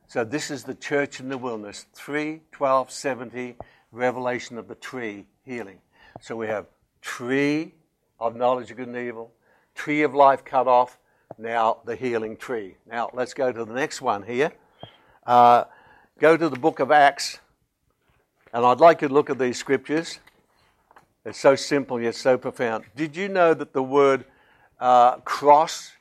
So, 0.08 0.24
this 0.24 0.52
is 0.52 0.64
the 0.64 0.76
church 0.76 1.20
in 1.20 1.30
the 1.30 1.40
wilderness 1.40 1.88
3, 1.96 2.42
12, 2.52 2.92
70, 2.92 3.56
revelation 3.92 4.60
of 4.60 4.68
the 4.68 4.76
tree, 4.76 5.26
healing. 5.44 5.80
So, 6.22 6.36
we 6.36 6.48
have 6.48 6.68
tree 7.02 7.74
of 8.20 8.36
knowledge 8.36 8.70
of 8.70 8.78
good 8.78 8.90
and 8.90 8.98
evil, 8.98 9.34
tree 9.76 10.04
of 10.04 10.14
life 10.14 10.44
cut 10.46 10.68
off, 10.68 10.98
now 11.38 11.78
the 11.86 11.96
healing 11.96 12.38
tree. 12.38 12.78
Now, 12.90 13.10
let's 13.14 13.34
go 13.34 13.52
to 13.52 13.66
the 13.66 13.74
next 13.74 14.02
one 14.02 14.24
here. 14.24 14.52
Uh, 15.26 15.66
go 16.20 16.38
to 16.38 16.50
the 16.50 16.60
book 16.60 16.80
of 16.80 16.92
Acts, 16.92 17.40
and 18.54 18.66
I'd 18.66 18.80
like 18.80 19.02
you 19.02 19.08
to 19.08 19.14
look 19.14 19.30
at 19.30 19.40
these 19.40 19.58
scriptures. 19.58 20.20
It's 21.26 21.40
so 21.40 21.56
simple 21.56 22.02
yet 22.02 22.16
so 22.16 22.38
profound. 22.38 22.86
Did 22.96 23.16
you 23.16 23.30
know 23.30 23.54
that 23.54 23.74
the 23.74 23.84
word 23.84 24.26
uh, 24.80 25.18
cross 25.18 25.92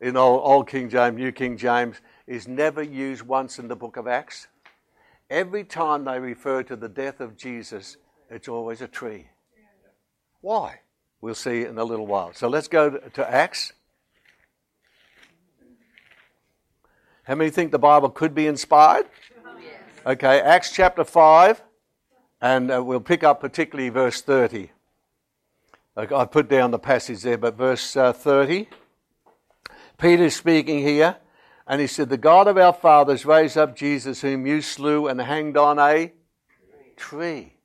in 0.00 0.16
old, 0.16 0.42
old 0.44 0.68
King 0.68 0.88
James, 0.88 1.16
New 1.16 1.32
King 1.32 1.56
James, 1.56 2.00
is 2.26 2.46
never 2.46 2.82
used 2.82 3.22
once 3.22 3.58
in 3.58 3.68
the 3.68 3.76
book 3.76 3.96
of 3.96 4.06
Acts? 4.06 4.48
Every 5.30 5.64
time 5.64 6.04
they 6.04 6.18
refer 6.18 6.62
to 6.64 6.76
the 6.76 6.88
death 6.88 7.20
of 7.20 7.36
Jesus, 7.36 7.96
it's 8.28 8.48
always 8.48 8.80
a 8.80 8.88
tree. 8.88 9.28
Why? 10.40 10.80
We'll 11.20 11.34
see 11.34 11.64
in 11.64 11.76
a 11.76 11.84
little 11.84 12.06
while. 12.06 12.32
So 12.32 12.48
let's 12.48 12.68
go 12.68 12.90
to 12.90 13.30
Acts. 13.30 13.72
How 17.24 17.34
many 17.34 17.50
think 17.50 17.72
the 17.72 17.78
Bible 17.78 18.08
could 18.08 18.34
be 18.34 18.46
inspired? 18.46 19.06
Yes. 19.62 19.74
Okay, 20.06 20.40
Acts 20.40 20.72
chapter 20.72 21.04
5, 21.04 21.62
and 22.40 22.72
uh, 22.72 22.82
we'll 22.82 23.00
pick 23.00 23.22
up 23.22 23.40
particularly 23.40 23.90
verse 23.90 24.22
30. 24.22 24.70
I've 25.96 26.30
put 26.30 26.48
down 26.48 26.70
the 26.70 26.78
passage 26.78 27.22
there, 27.22 27.36
but 27.36 27.56
verse 27.56 27.94
uh, 27.94 28.14
30. 28.14 28.68
Peter's 29.98 30.34
speaking 30.34 30.78
here, 30.78 31.16
and 31.66 31.80
he 31.80 31.86
said, 31.86 32.08
The 32.08 32.16
God 32.16 32.48
of 32.48 32.56
our 32.56 32.72
fathers 32.72 33.26
raised 33.26 33.58
up 33.58 33.76
Jesus, 33.76 34.22
whom 34.22 34.46
you 34.46 34.62
slew 34.62 35.06
and 35.06 35.20
hanged 35.20 35.58
on 35.58 35.78
a 35.78 36.12
tree. 36.96 37.59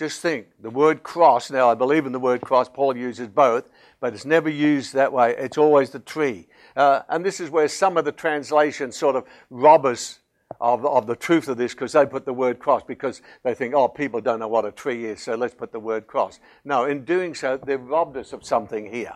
Just 0.00 0.22
think, 0.22 0.46
the 0.62 0.70
word 0.70 1.02
cross, 1.02 1.50
now 1.50 1.68
I 1.68 1.74
believe 1.74 2.06
in 2.06 2.12
the 2.12 2.18
word 2.18 2.40
cross, 2.40 2.70
Paul 2.70 2.96
uses 2.96 3.28
both, 3.28 3.68
but 4.00 4.14
it's 4.14 4.24
never 4.24 4.48
used 4.48 4.94
that 4.94 5.12
way. 5.12 5.34
It's 5.36 5.58
always 5.58 5.90
the 5.90 5.98
tree. 5.98 6.46
Uh, 6.74 7.02
and 7.10 7.22
this 7.22 7.38
is 7.38 7.50
where 7.50 7.68
some 7.68 7.98
of 7.98 8.06
the 8.06 8.12
translations 8.12 8.96
sort 8.96 9.14
of 9.14 9.24
rob 9.50 9.84
us 9.84 10.20
of, 10.58 10.86
of 10.86 11.06
the 11.06 11.14
truth 11.14 11.48
of 11.48 11.58
this 11.58 11.74
because 11.74 11.92
they 11.92 12.06
put 12.06 12.24
the 12.24 12.32
word 12.32 12.58
cross 12.58 12.82
because 12.82 13.20
they 13.42 13.52
think, 13.52 13.74
oh, 13.74 13.88
people 13.88 14.22
don't 14.22 14.38
know 14.38 14.48
what 14.48 14.64
a 14.64 14.72
tree 14.72 15.04
is, 15.04 15.20
so 15.20 15.34
let's 15.34 15.54
put 15.54 15.70
the 15.70 15.78
word 15.78 16.06
cross. 16.06 16.40
No, 16.64 16.86
in 16.86 17.04
doing 17.04 17.34
so, 17.34 17.58
they've 17.58 17.78
robbed 17.78 18.16
us 18.16 18.32
of 18.32 18.42
something 18.42 18.90
here. 18.90 19.12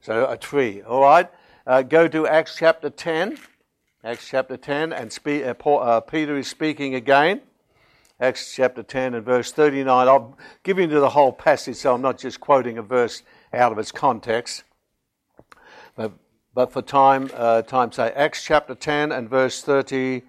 So 0.00 0.30
a 0.30 0.36
tree, 0.36 0.80
all 0.82 1.02
right? 1.02 1.28
Uh, 1.66 1.82
go 1.82 2.06
to 2.06 2.28
Acts 2.28 2.54
chapter 2.56 2.88
10. 2.88 3.36
Acts 4.04 4.28
chapter 4.28 4.56
10, 4.56 4.92
and 4.92 5.12
spe- 5.12 5.42
uh, 5.44 5.54
Paul, 5.54 5.82
uh, 5.82 5.98
Peter 5.98 6.36
is 6.36 6.46
speaking 6.46 6.94
again. 6.94 7.40
Acts 8.20 8.54
chapter 8.54 8.84
10 8.84 9.14
and 9.14 9.24
verse 9.24 9.50
39. 9.50 10.06
I'll 10.06 10.38
give 10.62 10.78
you 10.78 10.86
the 10.86 11.08
whole 11.08 11.32
passage, 11.32 11.76
so 11.76 11.94
I'm 11.94 12.00
not 12.00 12.16
just 12.16 12.40
quoting 12.40 12.78
a 12.78 12.82
verse 12.82 13.24
out 13.52 13.72
of 13.72 13.78
its 13.78 13.90
context. 13.90 14.62
But, 15.96 16.12
but 16.54 16.72
for 16.72 16.80
time, 16.80 17.28
uh, 17.34 17.62
time's 17.62 17.96
sake, 17.96 18.12
Acts 18.14 18.44
chapter 18.44 18.76
10 18.76 19.10
and 19.10 19.28
verse 19.28 19.62
39. 19.62 20.22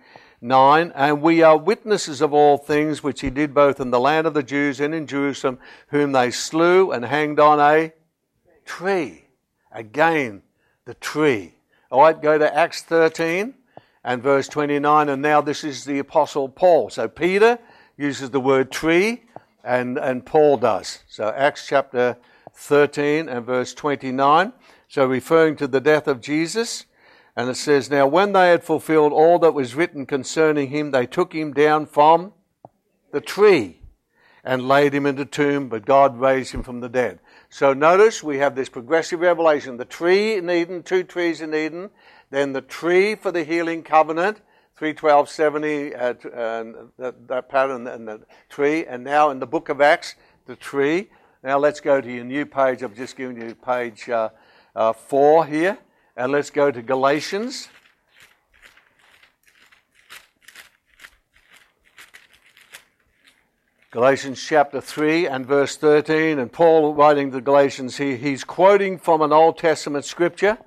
And 0.96 1.22
we 1.22 1.44
are 1.44 1.58
witnesses 1.58 2.22
of 2.22 2.34
all 2.34 2.58
things 2.58 3.04
which 3.04 3.22
he 3.22 3.30
did 3.30 3.54
both 3.54 3.80
in 3.80 3.92
the 3.92 4.00
land 4.00 4.25
of 4.25 4.34
the 4.34 4.44
Jews 4.44 4.80
and 4.80 4.96
in 4.96 5.06
Jerusalem, 5.06 5.60
whom 5.89 6.12
they 6.12 6.32
slew 6.32 6.92
and 6.92 7.06
hanged 7.06 7.39
on 7.39 7.60
a 7.60 7.94
tree. 8.65 9.25
Again, 9.72 10.42
the 10.86 10.96
tree. 10.96 11.54
All 11.92 12.01
right, 12.01 12.20
go 12.20 12.39
to 12.39 12.56
Acts 12.56 12.82
13 12.82 13.54
and 14.04 14.24
verse 14.24 14.48
29. 14.48 15.08
And 15.08 15.22
now 15.22 15.39
this 15.39 15.63
is 15.63 15.86
the 15.86 16.00
Apostle 16.00 16.50
Paul. 16.50 16.89
So 16.89 17.08
Peter 17.08 17.60
uses 17.98 18.30
the 18.32 18.40
word 18.40 18.72
tree, 18.72 19.24
and, 19.64 19.98
and 19.98 20.25
Paul 20.25 20.58
does. 20.58 21.00
So 21.08 21.30
Acts 21.30 21.68
chapter 21.68 22.18
13 22.54 23.28
and 23.28 23.46
verse 23.46 23.74
29. 23.74 24.54
So 24.88 25.06
referring 25.06 25.56
to 25.58 25.68
the 25.68 25.82
death 25.82 26.08
of 26.08 26.22
Jesus. 26.22 26.86
And 27.36 27.50
it 27.50 27.58
says, 27.58 27.90
Now 27.90 28.08
when 28.08 28.32
they 28.32 28.50
had 28.50 28.64
fulfilled 28.64 29.12
all 29.12 29.40
that 29.40 29.54
was 29.54 29.75
written 29.75 30.06
concerning 30.06 30.70
him, 30.70 30.92
they 30.92 31.06
took 31.06 31.34
him 31.34 31.54
down 31.54 31.86
from 31.86 32.34
the 33.12 33.22
tree 33.22 33.82
and 34.44 34.68
laid 34.68 34.94
him 34.94 35.06
in 35.06 35.16
the 35.16 35.25
tomb, 35.25 35.68
but 35.68 35.86
God 35.86 36.20
raised 36.20 36.54
him 36.54 36.64
from 36.64 36.80
the 36.80 36.88
dead. 36.88 37.20
So 37.50 37.74
notice 37.74 38.22
we 38.22 38.38
have 38.38 38.56
this 38.56 38.70
progressive 38.70 39.20
revelation 39.20 39.78
the 39.78 39.86
tree 39.86 40.36
in 40.36 40.50
Eden, 40.50 40.84
two 40.84 41.04
trees 41.04 41.42
in 41.42 41.54
Eden, 41.54 41.90
then 42.30 42.54
the 42.54 42.62
tree 42.62 43.16
for 43.16 43.32
the 43.32 43.44
healing 43.44 43.82
covenant, 43.82 44.42
31270, 44.77 45.96
uh, 45.96 46.13
and 46.60 46.75
that, 46.98 47.27
that 47.29 47.48
pattern 47.48 47.88
and 47.88 48.08
the 48.08 48.20
tree, 48.50 48.86
and 48.86 49.03
now 49.03 49.29
in 49.29 49.39
the 49.39 49.48
book 49.48 49.70
of 49.70 49.79
Acts, 49.79 50.15
the 50.48 50.55
tree. 50.55 51.10
Now 51.44 51.58
let's 51.58 51.79
go 51.79 52.01
to 52.01 52.12
your 52.12 52.25
new 52.25 52.46
page. 52.46 52.84
I've 52.84 52.96
just 52.96 53.15
given 53.15 53.39
you 53.39 53.55
page 53.55 54.10
uh, 54.10 54.29
uh, 54.75 54.91
4 54.91 55.46
here, 55.46 55.77
and 56.17 56.32
let's 56.32 56.50
go 56.50 56.72
to 56.72 56.82
Galatians. 56.82 57.70
Galatians 63.91 64.44
chapter 64.46 64.82
3 64.82 65.27
and 65.27 65.46
verse 65.46 65.77
13, 65.77 66.38
and 66.38 66.51
Paul 66.51 66.94
writing 66.96 67.32
to 67.32 67.38
the 67.38 67.41
Galatians, 67.41 67.96
he, 67.96 68.17
he's 68.17 68.44
quoting 68.44 68.98
from 68.98 69.22
an 69.22 69.32
Old 69.32 69.58
Testament 69.58 70.03
scripture. 70.03 70.58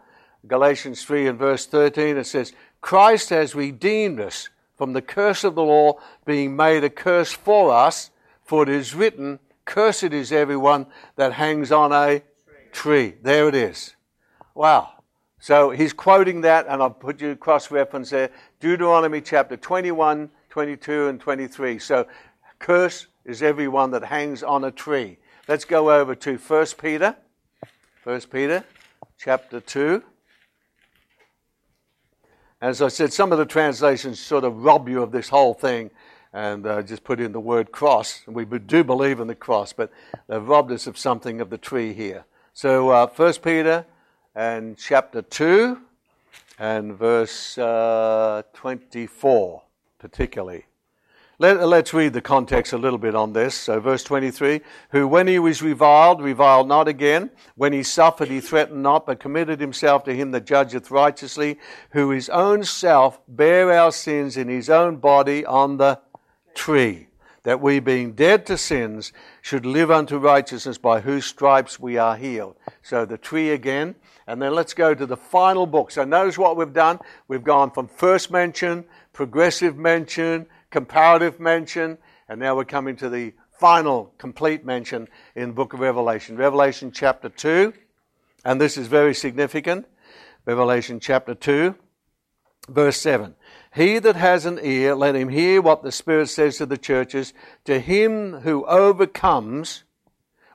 Galatians 0.47 1.05
3 1.05 1.27
and 1.27 1.39
verse 1.39 1.67
13, 1.67 2.17
it 2.17 2.27
says, 2.27 2.55
Christ 2.81 3.31
has 3.31 3.55
redeemed 3.55 4.21
us 4.21 4.49
from 4.77 4.93
the 4.93 5.03
curse 5.03 5.45
of 5.45 5.55
the 5.55 5.63
law, 5.63 5.99
being 6.25 6.55
made 6.55 6.85
a 6.85 6.91
curse 6.91 7.33
for 7.33 7.73
us, 7.73 8.11
for 8.45 8.63
it 8.63 8.69
is 8.69 8.95
written, 8.95 9.41
Cursed 9.65 10.05
is 10.15 10.33
everyone 10.33 10.87
that 11.17 11.35
hangs 11.35 11.71
on 11.71 11.93
a 11.93 12.23
tree. 12.73 13.15
There 13.23 13.49
it 13.49 13.55
is. 13.55 13.97
Wow. 14.55 14.93
So 15.41 15.71
he's 15.71 15.93
quoting 15.93 16.41
that, 16.41 16.67
and 16.69 16.83
I'll 16.83 16.91
put 16.91 17.21
you 17.21 17.37
cross 17.37 17.71
reference 17.71 18.11
there 18.11 18.31
Deuteronomy 18.61 19.21
chapter 19.21 19.57
21, 19.57 20.31
22, 20.49 21.09
and 21.09 21.21
23. 21.21 21.79
So, 21.79 22.07
curse 22.59 23.07
is 23.25 23.43
everyone 23.43 23.91
that 23.91 24.05
hangs 24.05 24.43
on 24.43 24.65
a 24.65 24.71
tree. 24.71 25.19
Let's 25.47 25.65
go 25.65 25.91
over 25.91 26.15
to 26.15 26.37
1 26.37 26.67
Peter. 26.81 27.15
1 28.05 28.21
Peter 28.23 28.65
chapter 29.19 29.61
2. 29.61 30.03
As 32.61 32.83
I 32.83 32.89
said, 32.89 33.13
some 33.13 33.31
of 33.31 33.39
the 33.39 33.47
translations 33.47 34.19
sort 34.19 34.43
of 34.43 34.65
rob 34.65 34.89
you 34.89 35.01
of 35.01 35.13
this 35.13 35.29
whole 35.29 35.55
thing 35.55 35.93
and 36.33 36.67
uh, 36.67 36.83
just 36.83 37.05
put 37.05 37.21
in 37.21 37.31
the 37.31 37.41
word 37.41 37.71
cross. 37.71 38.23
We 38.27 38.45
do 38.45 38.83
believe 38.83 39.21
in 39.21 39.29
the 39.29 39.37
cross, 39.37 39.73
but 39.73 39.93
they've 40.27 40.43
robbed 40.43 40.73
us 40.73 40.89
of 40.89 40.99
something 40.99 41.41
of 41.41 41.51
the 41.51 41.59
tree 41.59 41.93
here. 41.93 42.25
So, 42.55 42.91
uh, 42.91 43.07
1 43.07 43.35
Peter 43.35 43.87
and 44.35 44.77
chapter 44.77 45.23
2 45.23 45.79
and 46.59 46.99
verse 46.99 47.57
uh, 47.59 48.43
24, 48.55 49.63
particularly. 50.01 50.65
Let, 51.41 51.59
us 51.59 51.95
read 51.95 52.15
the 52.15 52.21
context 52.21 52.73
a 52.73 52.79
little 52.79 52.99
bit 52.99 53.15
on 53.15 53.33
this. 53.33 53.55
So, 53.55 53.79
verse 53.79 54.03
23 54.03 54.61
Who, 54.91 55.07
when 55.07 55.29
he 55.29 55.39
was 55.39 55.63
reviled, 55.63 56.21
reviled 56.21 56.67
not 56.67 56.89
again. 56.89 57.31
When 57.55 57.73
he 57.73 57.85
suffered, 57.85 58.27
he 58.27 58.41
threatened 58.41 58.83
not, 58.83 59.07
but 59.07 59.21
committed 59.21 59.61
himself 59.61 60.03
to 60.05 60.15
him 60.15 60.33
that 60.33 60.47
judgeth 60.47 60.91
righteously, 60.91 61.61
who 61.91 62.11
his 62.11 62.29
own 62.29 62.65
self 62.65 63.21
bare 63.29 63.73
our 63.73 63.93
sins 63.93 64.37
in 64.37 64.49
his 64.49 64.69
own 64.69 64.97
body 64.97 65.47
on 65.47 65.77
the 65.77 66.01
tree, 66.57 67.07
that 67.45 67.61
we, 67.61 67.79
being 67.79 68.15
dead 68.15 68.45
to 68.47 68.59
sins, 68.59 69.13
should 69.41 69.65
live 69.65 69.93
unto 69.93 70.19
righteousness, 70.19 70.77
by 70.77 70.99
whose 70.99 71.25
stripes 71.25 71.79
we 71.79 71.97
are 71.99 72.17
healed. 72.17 72.57
So, 72.83 73.05
the 73.05 73.19
tree 73.19 73.51
again. 73.51 73.95
And 74.27 74.43
then 74.43 74.55
let's 74.55 74.75
go 74.75 74.93
to 74.93 75.07
the 75.07 75.17
final 75.17 75.67
book. 75.67 75.93
So, 75.93 76.03
notice 76.03 76.37
what 76.37 76.57
we've 76.57 76.73
done. 76.73 76.99
We've 77.29 77.45
gone 77.45 77.71
from 77.71 77.87
first 77.87 78.33
mention, 78.33 78.85
progressive 79.13 79.77
mention, 79.77 80.47
comparative 80.71 81.41
mention, 81.41 81.99
and 82.29 82.41
now 82.41 82.57
we're 82.57 82.65
coming 82.65 82.97
to 82.97 83.09
the 83.09 83.35
final 83.59 84.13
complete 84.19 84.65
mention 84.65 85.09
in 85.35 85.49
the 85.49 85.55
book 85.55 85.73
of 85.73 85.81
Revelation. 85.81 86.37
Revelation 86.37 86.93
chapter 86.93 87.29
2, 87.29 87.73
and 88.45 88.61
this 88.61 88.77
is 88.77 88.87
very 88.87 89.15
significant. 89.15 89.87
Revelation 90.45 91.01
chapter 91.01 91.35
2, 91.35 91.75
verse 92.69 93.01
7. 93.01 93.35
He 93.75 93.99
that 93.99 94.17
has 94.17 94.47
an 94.47 94.59
ear, 94.63 94.95
let 94.95 95.15
him 95.15 95.29
hear 95.29 95.61
what 95.61 95.83
the 95.83 95.93
Spirit 95.93 96.29
says 96.29 96.59
to 96.59 96.67
the 96.67 96.79
churches. 96.79 97.35
To 97.65 97.81
him 97.81 98.41
who 98.41 98.65
overcomes, 98.67 99.85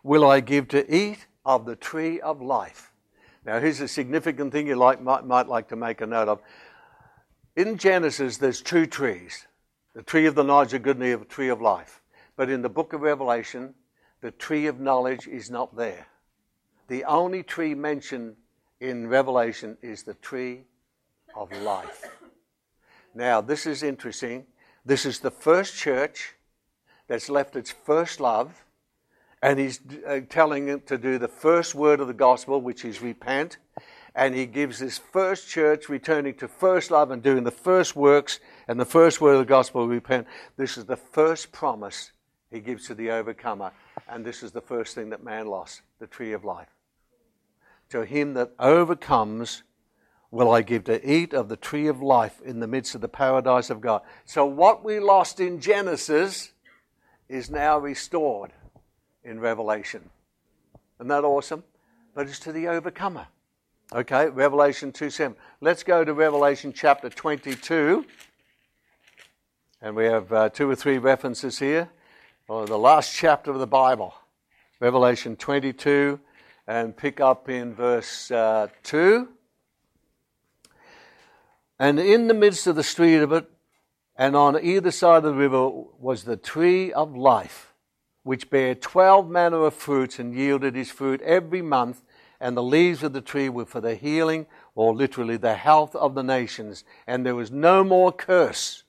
will 0.03 0.25
I 0.25 0.41
give 0.41 0.67
to 0.69 0.93
eat 0.93 1.27
of 1.45 1.65
the 1.65 1.75
tree 1.75 2.19
of 2.19 2.41
life. 2.41 2.91
Now, 3.45 3.59
here's 3.59 3.81
a 3.81 3.87
significant 3.87 4.51
thing 4.51 4.67
you 4.67 4.75
like, 4.75 5.01
might, 5.01 5.25
might 5.25 5.47
like 5.47 5.69
to 5.69 5.75
make 5.75 6.01
a 6.01 6.07
note 6.07 6.27
of. 6.27 6.41
In 7.55 7.77
Genesis, 7.77 8.37
there's 8.37 8.61
two 8.61 8.85
trees 8.85 9.47
the 9.93 10.03
tree 10.03 10.25
of 10.25 10.35
the 10.35 10.43
knowledge 10.43 10.73
of 10.73 10.83
good 10.83 10.97
and 10.97 11.05
evil, 11.05 11.25
tree 11.25 11.49
of 11.49 11.61
life. 11.61 12.01
But 12.35 12.49
in 12.49 12.61
the 12.61 12.69
book 12.69 12.93
of 12.93 13.01
Revelation, 13.01 13.75
the 14.21 14.31
tree 14.31 14.67
of 14.67 14.79
knowledge 14.79 15.27
is 15.27 15.51
not 15.51 15.75
there. 15.75 16.07
The 16.87 17.03
only 17.05 17.43
tree 17.43 17.75
mentioned 17.75 18.35
in 18.79 19.07
Revelation 19.07 19.77
is 19.81 20.03
the 20.03 20.15
tree 20.15 20.63
of 21.35 21.51
life. 21.61 22.05
Now, 23.15 23.41
this 23.41 23.65
is 23.65 23.83
interesting. 23.83 24.45
This 24.85 25.05
is 25.05 25.19
the 25.19 25.31
first 25.31 25.75
church 25.75 26.35
that's 27.07 27.29
left 27.29 27.55
its 27.55 27.71
first 27.71 28.19
love, 28.19 28.65
and 29.41 29.59
he's 29.59 29.79
uh, 30.07 30.21
telling 30.29 30.69
it 30.69 30.87
to 30.87 30.97
do 30.97 31.17
the 31.17 31.27
first 31.27 31.75
word 31.75 31.99
of 31.99 32.07
the 32.07 32.13
gospel, 32.13 32.61
which 32.61 32.83
is 32.83 33.01
repent. 33.01 33.57
And 34.15 34.35
he 34.35 34.45
gives 34.45 34.79
this 34.79 34.97
first 34.97 35.49
church 35.49 35.89
returning 35.89 36.35
to 36.35 36.47
first 36.47 36.91
love 36.91 37.11
and 37.11 37.21
doing 37.21 37.43
the 37.43 37.51
first 37.51 37.95
works 37.95 38.39
and 38.67 38.79
the 38.79 38.85
first 38.85 39.21
word 39.21 39.33
of 39.33 39.39
the 39.39 39.45
gospel, 39.45 39.87
repent. 39.87 40.27
This 40.57 40.77
is 40.77 40.85
the 40.85 40.97
first 40.97 41.51
promise 41.51 42.11
he 42.51 42.59
gives 42.59 42.87
to 42.87 42.95
the 42.95 43.11
overcomer. 43.11 43.71
And 44.07 44.25
this 44.25 44.43
is 44.43 44.51
the 44.51 44.61
first 44.61 44.95
thing 44.95 45.09
that 45.09 45.23
man 45.23 45.47
lost 45.47 45.81
the 45.99 46.07
tree 46.07 46.33
of 46.33 46.43
life. 46.45 46.69
To 47.89 48.05
him 48.05 48.33
that 48.35 48.51
overcomes, 48.59 49.63
will 50.33 50.51
I 50.51 50.63
give 50.63 50.83
to 50.85 51.09
eat 51.09 51.33
of 51.33 51.47
the 51.47 51.55
tree 51.55 51.87
of 51.87 52.01
life 52.01 52.41
in 52.43 52.59
the 52.59 52.67
midst 52.67 52.95
of 52.95 53.01
the 53.01 53.07
paradise 53.07 53.69
of 53.69 53.81
God. 53.81 54.01
So, 54.25 54.45
what 54.45 54.83
we 54.83 54.99
lost 54.99 55.39
in 55.39 55.59
Genesis 55.59 56.51
is 57.29 57.51
now 57.51 57.77
restored 57.77 58.51
in 59.23 59.39
Revelation. 59.39 60.09
Isn't 60.99 61.09
that 61.09 61.23
awesome? 61.23 61.63
But 62.15 62.27
it's 62.27 62.39
to 62.39 62.51
the 62.51 62.67
overcomer. 62.67 63.27
Okay, 63.93 64.27
Revelation 64.29 64.91
2 64.91 65.11
7. 65.11 65.37
Let's 65.61 65.83
go 65.83 66.03
to 66.03 66.13
Revelation 66.13 66.73
chapter 66.73 67.09
22. 67.09 68.05
And 69.83 69.97
we 69.97 70.05
have 70.05 70.31
uh, 70.31 70.47
two 70.47 70.69
or 70.69 70.77
three 70.77 70.97
references 70.97 71.59
here. 71.59 71.89
Well, 72.47 72.63
the 72.63 72.79
last 72.79 73.13
chapter 73.13 73.51
of 73.51 73.59
the 73.59 73.67
Bible, 73.67 74.13
Revelation 74.79 75.35
22, 75.35 76.21
and 76.65 76.95
pick 76.95 77.19
up 77.19 77.49
in 77.49 77.73
verse 77.73 78.31
uh, 78.31 78.69
2. 78.83 79.27
And 81.79 81.99
in 81.99 82.29
the 82.29 82.33
midst 82.33 82.65
of 82.65 82.77
the 82.77 82.83
street 82.83 83.17
of 83.17 83.33
it, 83.33 83.51
and 84.15 84.37
on 84.37 84.57
either 84.63 84.89
side 84.89 85.17
of 85.17 85.23
the 85.23 85.33
river, 85.33 85.69
was 85.99 86.23
the 86.23 86.37
tree 86.37 86.93
of 86.93 87.17
life, 87.17 87.73
which 88.23 88.49
bare 88.49 88.75
twelve 88.75 89.29
manner 89.29 89.65
of 89.65 89.73
fruits 89.73 90.17
and 90.17 90.33
yielded 90.33 90.75
his 90.75 90.91
fruit 90.91 91.19
every 91.23 91.61
month. 91.61 92.03
And 92.39 92.55
the 92.55 92.63
leaves 92.63 93.03
of 93.03 93.11
the 93.11 93.19
tree 93.19 93.49
were 93.49 93.65
for 93.65 93.81
the 93.81 93.95
healing, 93.95 94.45
or 94.75 94.95
literally 94.95 95.35
the 95.35 95.55
health 95.55 95.93
of 95.93 96.15
the 96.15 96.23
nations. 96.23 96.85
And 97.05 97.25
there 97.25 97.35
was 97.35 97.51
no 97.51 97.83
more 97.83 98.13
curse, 98.13 98.82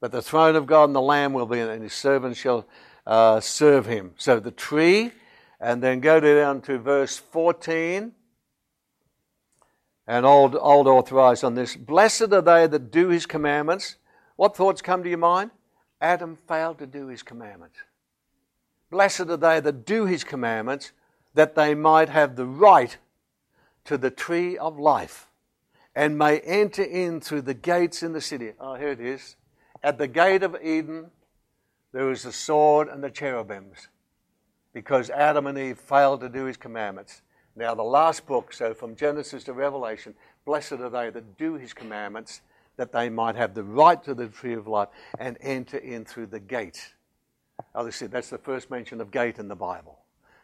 but 0.00 0.12
the 0.12 0.22
throne 0.22 0.56
of 0.56 0.66
God 0.66 0.84
and 0.84 0.94
the 0.94 1.00
Lamb 1.00 1.32
will 1.32 1.46
be 1.46 1.60
and 1.60 1.82
his 1.82 1.92
servants 1.92 2.38
shall 2.38 2.66
uh, 3.06 3.40
serve 3.40 3.86
him. 3.86 4.12
So 4.16 4.38
the 4.40 4.50
tree, 4.50 5.12
and 5.60 5.82
then 5.82 6.00
go 6.00 6.20
down 6.20 6.60
to 6.62 6.78
verse 6.78 7.16
14 7.16 8.12
and 10.06 10.26
old, 10.26 10.56
old 10.58 10.86
authorized 10.86 11.44
on 11.44 11.54
this. 11.54 11.76
Blessed 11.76 12.32
are 12.32 12.42
they 12.42 12.66
that 12.66 12.90
do 12.90 13.08
his 13.08 13.26
commandments. 13.26 13.96
What 14.36 14.56
thoughts 14.56 14.82
come 14.82 15.02
to 15.02 15.08
your 15.08 15.18
mind? 15.18 15.50
Adam 16.00 16.36
failed 16.36 16.78
to 16.78 16.86
do 16.86 17.08
his 17.08 17.22
commandments. 17.22 17.76
Blessed 18.90 19.20
are 19.28 19.36
they 19.36 19.60
that 19.60 19.84
do 19.84 20.06
his 20.06 20.24
commandments, 20.24 20.92
that 21.34 21.54
they 21.54 21.74
might 21.74 22.08
have 22.08 22.36
the 22.36 22.46
right 22.46 22.96
to 23.84 23.98
the 23.98 24.10
tree 24.10 24.56
of 24.56 24.78
life 24.78 25.26
and 25.94 26.16
may 26.16 26.38
enter 26.40 26.82
in 26.82 27.20
through 27.20 27.42
the 27.42 27.54
gates 27.54 28.02
in 28.02 28.12
the 28.12 28.20
city. 28.20 28.52
Oh, 28.60 28.74
here 28.74 28.90
it 28.90 29.00
is. 29.00 29.36
At 29.82 29.98
the 29.98 30.08
gate 30.08 30.42
of 30.42 30.56
Eden, 30.62 31.10
there 31.92 32.06
was 32.06 32.22
the 32.22 32.32
sword 32.32 32.88
and 32.88 33.02
the 33.02 33.10
cherubims 33.10 33.88
because 34.72 35.10
Adam 35.10 35.46
and 35.46 35.58
Eve 35.58 35.78
failed 35.78 36.20
to 36.20 36.28
do 36.28 36.44
his 36.44 36.56
commandments. 36.56 37.22
Now, 37.56 37.74
the 37.74 37.82
last 37.82 38.26
book, 38.26 38.52
so 38.52 38.74
from 38.74 38.94
Genesis 38.94 39.44
to 39.44 39.52
Revelation, 39.52 40.14
blessed 40.44 40.72
are 40.72 40.90
they 40.90 41.10
that 41.10 41.36
do 41.36 41.54
his 41.54 41.72
commandments, 41.72 42.42
that 42.76 42.92
they 42.92 43.08
might 43.08 43.34
have 43.34 43.54
the 43.54 43.64
right 43.64 44.02
to 44.04 44.14
the 44.14 44.28
tree 44.28 44.54
of 44.54 44.68
life 44.68 44.88
and 45.18 45.36
enter 45.40 45.78
in 45.78 46.04
through 46.04 46.26
the 46.26 46.38
gate. 46.38 46.94
Obviously, 47.74 48.06
that's 48.06 48.30
the 48.30 48.38
first 48.38 48.70
mention 48.70 49.00
of 49.00 49.10
gate 49.10 49.38
in 49.38 49.48
the 49.48 49.56
Bible. 49.56 49.98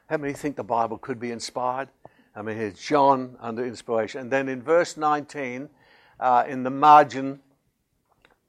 How 0.08 0.16
many 0.16 0.32
think 0.32 0.56
the 0.56 0.64
Bible 0.64 0.98
could 0.98 1.20
be 1.20 1.30
inspired? 1.30 1.88
I 2.34 2.42
mean, 2.42 2.56
here's 2.56 2.78
John 2.78 3.36
under 3.40 3.64
inspiration. 3.64 4.22
And 4.22 4.30
then 4.30 4.48
in 4.48 4.60
verse 4.60 4.96
19, 4.96 5.68
uh, 6.18 6.44
in 6.48 6.64
the 6.64 6.70
margin, 6.70 7.38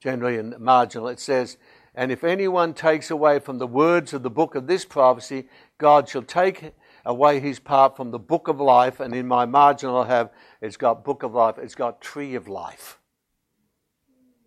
generally 0.05 0.37
in 0.37 0.53
marginal, 0.59 1.07
it 1.07 1.19
says, 1.19 1.57
And 1.95 2.11
if 2.11 2.23
anyone 2.23 2.75
takes 2.75 3.09
away 3.09 3.39
from 3.39 3.57
the 3.57 3.65
words 3.65 4.13
of 4.13 4.21
the 4.21 4.29
book 4.29 4.53
of 4.53 4.67
this 4.67 4.85
prophecy, 4.85 5.47
God 5.79 6.07
shall 6.07 6.21
take 6.21 6.73
away 7.07 7.39
his 7.39 7.57
part 7.57 7.97
from 7.97 8.11
the 8.11 8.19
book 8.19 8.47
of 8.47 8.61
life, 8.61 8.99
and 8.99 9.15
in 9.15 9.27
my 9.27 9.47
marginal, 9.47 9.97
I'll 9.97 10.03
have, 10.03 10.29
it's 10.61 10.77
got 10.77 11.03
book 11.03 11.23
of 11.23 11.33
life, 11.33 11.57
it's 11.57 11.73
got 11.73 12.01
tree 12.01 12.35
of 12.35 12.47
life. 12.47 12.99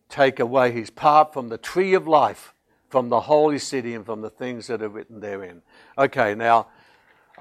Take 0.09 0.39
away 0.39 0.71
his 0.71 0.91
part 0.91 1.33
from 1.33 1.49
the 1.49 1.59
tree 1.59 1.93
of 1.95 2.07
life, 2.07 2.55
from 2.89 3.09
the 3.09 3.23
holy 3.23 3.59
city, 3.59 3.95
and 3.95 4.07
from 4.07 4.21
the 4.21 4.31
things 4.31 4.69
that 4.69 4.81
are 4.81 4.89
written 4.89 5.19
therein. 5.19 5.63
Okay, 5.99 6.37
now, 6.37 6.69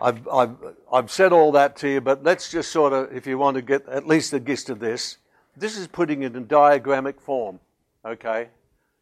I've, 0.01 0.27
I've, 0.27 0.55
I've 0.91 1.11
said 1.11 1.31
all 1.33 1.51
that 1.51 1.75
to 1.77 1.87
you, 1.87 2.01
but 2.01 2.23
let's 2.23 2.49
just 2.49 2.71
sort 2.71 2.93
of, 2.93 3.15
if 3.15 3.27
you 3.27 3.37
want 3.37 3.55
to 3.57 3.61
get 3.61 3.87
at 3.87 4.07
least 4.07 4.31
the 4.31 4.39
gist 4.39 4.71
of 4.71 4.79
this, 4.79 5.17
this 5.55 5.77
is 5.77 5.85
putting 5.85 6.23
it 6.23 6.35
in 6.35 6.47
diagrammic 6.47 7.21
form. 7.21 7.59
Okay? 8.07 8.49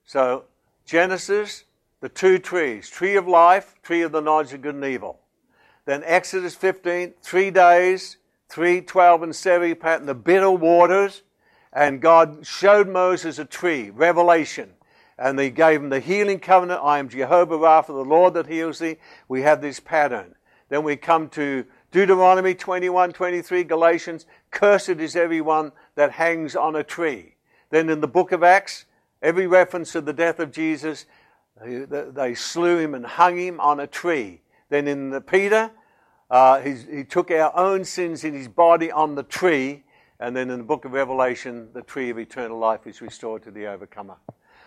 So, 0.04 0.46
Genesis, 0.86 1.66
the 2.02 2.10
two 2.10 2.40
trees 2.40 2.90
tree 2.90 3.16
of 3.16 3.28
life, 3.28 3.76
tree 3.84 4.02
of 4.02 4.12
the 4.12 4.22
knowledge 4.22 4.54
of 4.54 4.62
good 4.62 4.76
and 4.76 4.86
evil. 4.86 5.20
Then 5.86 6.04
Exodus 6.04 6.56
15, 6.56 7.14
three 7.22 7.52
days, 7.52 8.18
3, 8.50 8.82
12, 8.82 9.24
and 9.24 9.36
7, 9.36 9.72
in 9.72 10.06
the 10.06 10.16
bitter 10.16 10.52
waters. 10.52 11.22
And 11.72 12.02
God 12.02 12.46
showed 12.46 12.88
Moses 12.88 13.38
a 13.38 13.46
tree, 13.46 13.90
revelation. 13.90 14.72
And 15.18 15.40
he 15.40 15.50
gave 15.50 15.82
him 15.82 15.90
the 15.90 16.00
healing 16.00 16.40
covenant. 16.40 16.82
I 16.84 17.00
am 17.00 17.10
Jehovah 17.10 17.58
Rapha, 17.58 17.88
the 17.88 17.94
Lord 17.94 18.34
that 18.34 18.48
heals 18.48 18.80
thee. 18.80 18.98
We 19.28 19.42
have 19.44 19.62
this 19.62 19.80
pattern. 19.80 20.36
Then 20.70 20.84
we 20.84 20.96
come 20.96 21.30
to 21.30 21.66
Deuteronomy 21.92 22.56
21, 22.56 23.14
23, 23.14 23.64
Galatians. 23.64 24.26
Cursed 24.52 24.90
is 24.90 25.16
everyone 25.16 25.72
that 25.96 26.14
hangs 26.14 26.56
on 26.56 26.76
a 26.76 26.84
tree. 26.84 27.36
Then 27.70 27.90
in 27.90 28.02
the 28.02 28.08
book 28.08 28.32
of 28.32 28.44
Acts, 28.44 28.86
every 29.22 29.48
reference 29.48 29.92
to 29.94 30.02
the 30.02 30.14
death 30.14 30.40
of 30.40 30.52
Jesus, 30.52 31.06
they 31.64 32.36
slew 32.36 32.78
him 32.78 32.94
and 32.94 33.06
hung 33.06 33.38
him 33.38 33.60
on 33.60 33.80
a 33.80 33.88
tree. 33.88 34.42
Then 34.70 34.88
in 34.88 35.10
the 35.10 35.22
Peter, 35.22 35.72
uh, 36.30 36.60
he 36.60 37.04
took 37.04 37.32
our 37.32 37.56
own 37.56 37.86
sins 37.86 38.24
in 38.24 38.34
his 38.34 38.48
body 38.48 38.92
on 38.92 39.16
the 39.16 39.24
tree. 39.24 39.84
And 40.20 40.36
then 40.36 40.50
in 40.50 40.60
the 40.60 40.64
book 40.64 40.86
of 40.86 40.94
Revelation, 40.94 41.70
the 41.74 41.82
tree 41.82 42.10
of 42.10 42.18
eternal 42.18 42.58
life 42.58 42.88
is 42.88 43.02
restored 43.02 43.44
to 43.44 43.52
the 43.52 43.68
overcomer. 43.68 44.16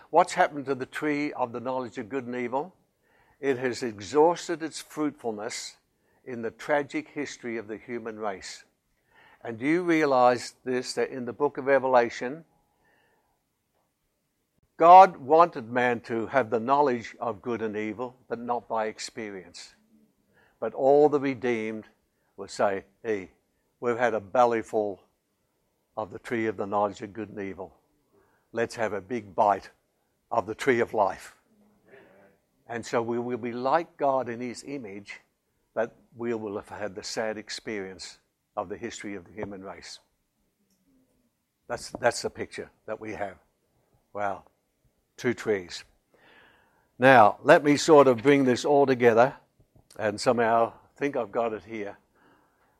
What's 0.09 0.33
happened 0.33 0.65
to 0.65 0.75
the 0.75 0.85
tree 0.85 1.33
of 1.33 1.51
the 1.51 1.59
knowledge 1.59 1.97
of 1.97 2.09
good 2.09 2.25
and 2.25 2.35
evil? 2.35 2.73
It 3.39 3.57
has 3.57 3.83
exhausted 3.83 4.63
its 4.63 4.81
fruitfulness 4.81 5.77
in 6.25 6.41
the 6.41 6.51
tragic 6.51 7.09
history 7.09 7.57
of 7.57 7.67
the 7.67 7.77
human 7.77 8.19
race. 8.19 8.63
And 9.43 9.57
do 9.57 9.65
you 9.65 9.83
realize 9.83 10.55
this 10.65 10.93
that 10.93 11.09
in 11.09 11.25
the 11.25 11.33
book 11.33 11.57
of 11.57 11.65
Revelation, 11.65 12.43
God 14.79 15.17
wanted 15.17 15.69
man 15.69 15.99
to 16.01 16.27
have 16.27 16.49
the 16.49 16.59
knowledge 16.59 17.13
of 17.19 17.41
good 17.41 17.61
and 17.61 17.75
evil, 17.75 18.15
but 18.29 18.39
not 18.39 18.69
by 18.69 18.85
experience. 18.85 19.75
But 20.61 20.73
all 20.73 21.09
the 21.09 21.19
redeemed 21.19 21.83
will 22.37 22.47
say, 22.47 22.85
hey, 23.03 23.31
we've 23.81 23.97
had 23.97 24.13
a 24.13 24.21
bellyful 24.21 24.99
of 25.97 26.11
the 26.11 26.19
tree 26.19 26.45
of 26.45 26.55
the 26.55 26.65
knowledge 26.65 27.01
of 27.01 27.11
good 27.11 27.27
and 27.27 27.41
evil. 27.41 27.75
Let's 28.53 28.73
have 28.75 28.93
a 28.93 29.01
big 29.01 29.35
bite 29.35 29.69
of 30.31 30.45
the 30.45 30.55
tree 30.55 30.79
of 30.79 30.93
life. 30.93 31.35
And 32.65 32.85
so 32.85 33.01
we 33.01 33.19
will 33.19 33.37
be 33.37 33.51
like 33.51 33.97
God 33.97 34.29
in 34.29 34.39
his 34.39 34.63
image, 34.65 35.19
but 35.75 35.93
we 36.15 36.33
will 36.33 36.55
have 36.55 36.69
had 36.69 36.95
the 36.95 37.03
sad 37.03 37.37
experience 37.37 38.19
of 38.55 38.69
the 38.69 38.77
history 38.77 39.15
of 39.15 39.25
the 39.25 39.33
human 39.33 39.61
race. 39.61 39.99
That's, 41.67 41.91
that's 41.99 42.21
the 42.21 42.29
picture 42.29 42.71
that 42.87 43.01
we 43.01 43.11
have. 43.11 43.35
Wow. 44.13 44.43
Two 45.19 45.33
trees. 45.33 45.83
Now, 46.97 47.39
let 47.43 47.61
me 47.61 47.75
sort 47.75 48.07
of 48.07 48.23
bring 48.23 48.45
this 48.45 48.63
all 48.63 48.85
together 48.85 49.33
and 49.97 50.19
somehow 50.19 50.71
think 50.95 51.17
I've 51.17 51.31
got 51.31 51.51
it 51.51 51.63
here. 51.67 51.97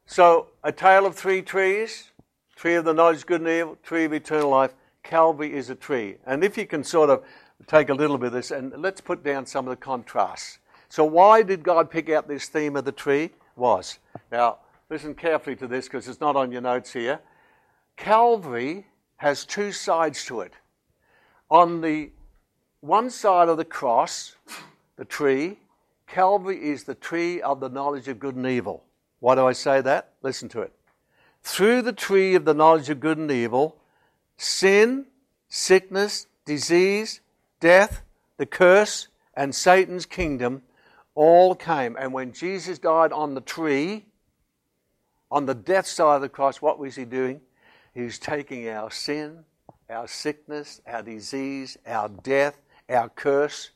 So, 0.06 0.48
a 0.64 0.72
tale 0.72 1.06
of 1.06 1.16
three 1.16 1.42
trees 1.42 2.12
tree 2.56 2.76
of 2.76 2.86
the 2.86 2.94
knowledge 2.94 3.20
of 3.20 3.26
good 3.26 3.42
and 3.42 3.50
evil, 3.50 3.78
tree 3.84 4.06
of 4.06 4.14
eternal 4.14 4.50
life. 4.52 4.74
Calvary 5.04 5.54
is 5.54 5.70
a 5.70 5.76
tree. 5.76 6.16
And 6.26 6.42
if 6.42 6.58
you 6.58 6.66
can 6.66 6.82
sort 6.82 7.10
of 7.10 7.26
take 7.68 7.90
a 7.90 7.94
little 7.94 8.18
bit 8.18 8.28
of 8.28 8.34
this 8.34 8.52
and 8.52 8.74
let's 8.78 9.02
put 9.02 9.22
down 9.22 9.46
some 9.46 9.68
of 9.68 9.72
the 9.72 9.78
contrasts. 9.78 10.60
So, 10.88 11.04
why 11.04 11.44
did 11.44 11.62
God 11.62 11.92
pick 11.92 12.10
out 12.10 12.30
this 12.30 12.48
theme 12.48 12.78
of 12.78 12.86
the 12.86 12.94
tree? 12.94 13.32
Was 13.58 14.00
now 14.32 14.60
listen 14.90 15.14
carefully 15.14 15.58
to 15.58 15.68
this 15.68 15.90
because 15.90 16.08
it's 16.08 16.22
not 16.22 16.38
on 16.38 16.54
your 16.54 16.62
notes 16.62 16.94
here. 16.94 17.20
Calvary 17.98 18.88
has 19.18 19.44
two 19.44 19.74
sides 19.74 20.24
to 20.24 20.40
it. 20.40 20.54
On 21.50 21.82
the 21.82 22.12
one 22.82 23.10
side 23.10 23.50
of 23.50 23.58
the 23.58 23.66
cross, 23.66 24.36
the 24.96 25.06
tree, 25.06 25.58
Calvary 26.10 26.58
is 26.58 26.86
the 26.86 26.96
tree 26.96 27.40
of 27.42 27.60
the 27.60 27.70
knowledge 27.70 28.08
of 28.08 28.20
good 28.20 28.36
and 28.36 28.48
evil. 28.48 28.84
Why 29.20 29.36
do 29.36 29.46
I 29.46 29.54
say 29.54 29.80
that? 29.82 30.14
Listen 30.24 30.50
to 30.50 30.62
it. 30.62 30.74
Through 31.44 31.84
the 31.84 31.94
tree 31.94 32.34
of 32.36 32.46
the 32.46 32.54
knowledge 32.54 32.90
of 32.90 33.00
good 33.00 33.20
and 33.20 33.32
evil, 33.32 33.78
sin, 34.36 35.06
sickness, 35.50 36.26
disease, 36.46 37.22
death, 37.60 38.02
the 38.38 38.48
curse, 38.48 39.08
and 39.36 39.54
Satan's 39.54 40.08
kingdom 40.08 40.64
all 41.14 41.54
came. 41.54 41.96
And 42.00 42.12
when 42.12 42.34
Jesus 42.34 42.80
died 42.80 43.12
on 43.12 43.36
the 43.36 43.42
tree, 43.42 44.06
on 45.30 45.46
the 45.46 45.54
death 45.54 45.86
side 45.86 46.16
of 46.16 46.22
the 46.22 46.30
cross, 46.30 46.62
what 46.62 46.80
was 46.80 46.96
he 46.96 47.06
doing? 47.06 47.40
He 47.94 48.02
was 48.02 48.18
taking 48.18 48.68
our 48.68 48.90
sin, 48.90 49.44
our 49.90 50.08
sickness, 50.08 50.82
our 50.88 51.04
disease, 51.04 51.78
our 51.86 52.10
death, 52.10 52.58
our 52.90 53.10
curse, 53.10 53.72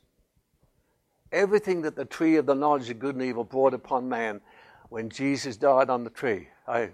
everything 1.32 1.82
that 1.84 1.96
the 1.96 2.06
tree 2.06 2.36
of 2.38 2.46
the 2.46 2.56
knowledge 2.56 2.90
of 2.90 3.00
good 3.00 3.16
and 3.16 3.24
evil 3.24 3.44
brought 3.44 3.74
upon 3.74 4.10
man 4.10 4.42
when 4.90 5.10
Jesus 5.10 5.58
died 5.58 5.90
on 5.90 6.04
the 6.04 6.10
tree. 6.10 6.48
It 6.68 6.94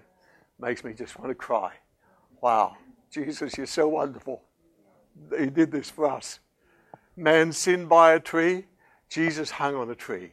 makes 0.60 0.84
me 0.84 0.94
just 0.94 1.18
want 1.18 1.32
to 1.32 1.36
cry. 1.36 1.74
Wow, 2.42 2.78
Jesus, 3.12 3.58
you're 3.58 3.66
so 3.66 3.88
wonderful. 3.88 4.44
He 5.38 5.48
did 5.48 5.72
this 5.72 5.90
for 5.90 6.10
us. 6.10 6.40
Man 7.18 7.52
sinned 7.52 7.90
by 7.90 8.14
a 8.14 8.20
tree, 8.20 8.66
Jesus 9.10 9.52
hung 9.52 9.76
on 9.76 9.90
a 9.90 9.96
tree. 9.96 10.32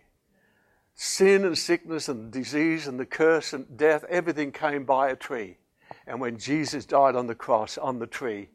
Sin 0.95 1.45
and 1.45 1.59
sickness 1.59 2.09
and 2.09 2.31
disease 2.31 2.87
and 2.87 2.99
the 2.99 3.07
curse 3.07 3.53
and 3.53 3.77
death, 3.77 4.05
everything 4.09 4.53
came 4.53 4.85
by 4.85 5.11
a 5.11 5.17
tree. 5.17 5.59
And 6.07 6.21
when 6.21 6.39
Jesus 6.39 6.87
died 6.87 7.17
on 7.17 7.27
the 7.27 7.35
cross, 7.35 7.77
on 7.77 7.99
the 7.99 8.07
tree, 8.07 8.49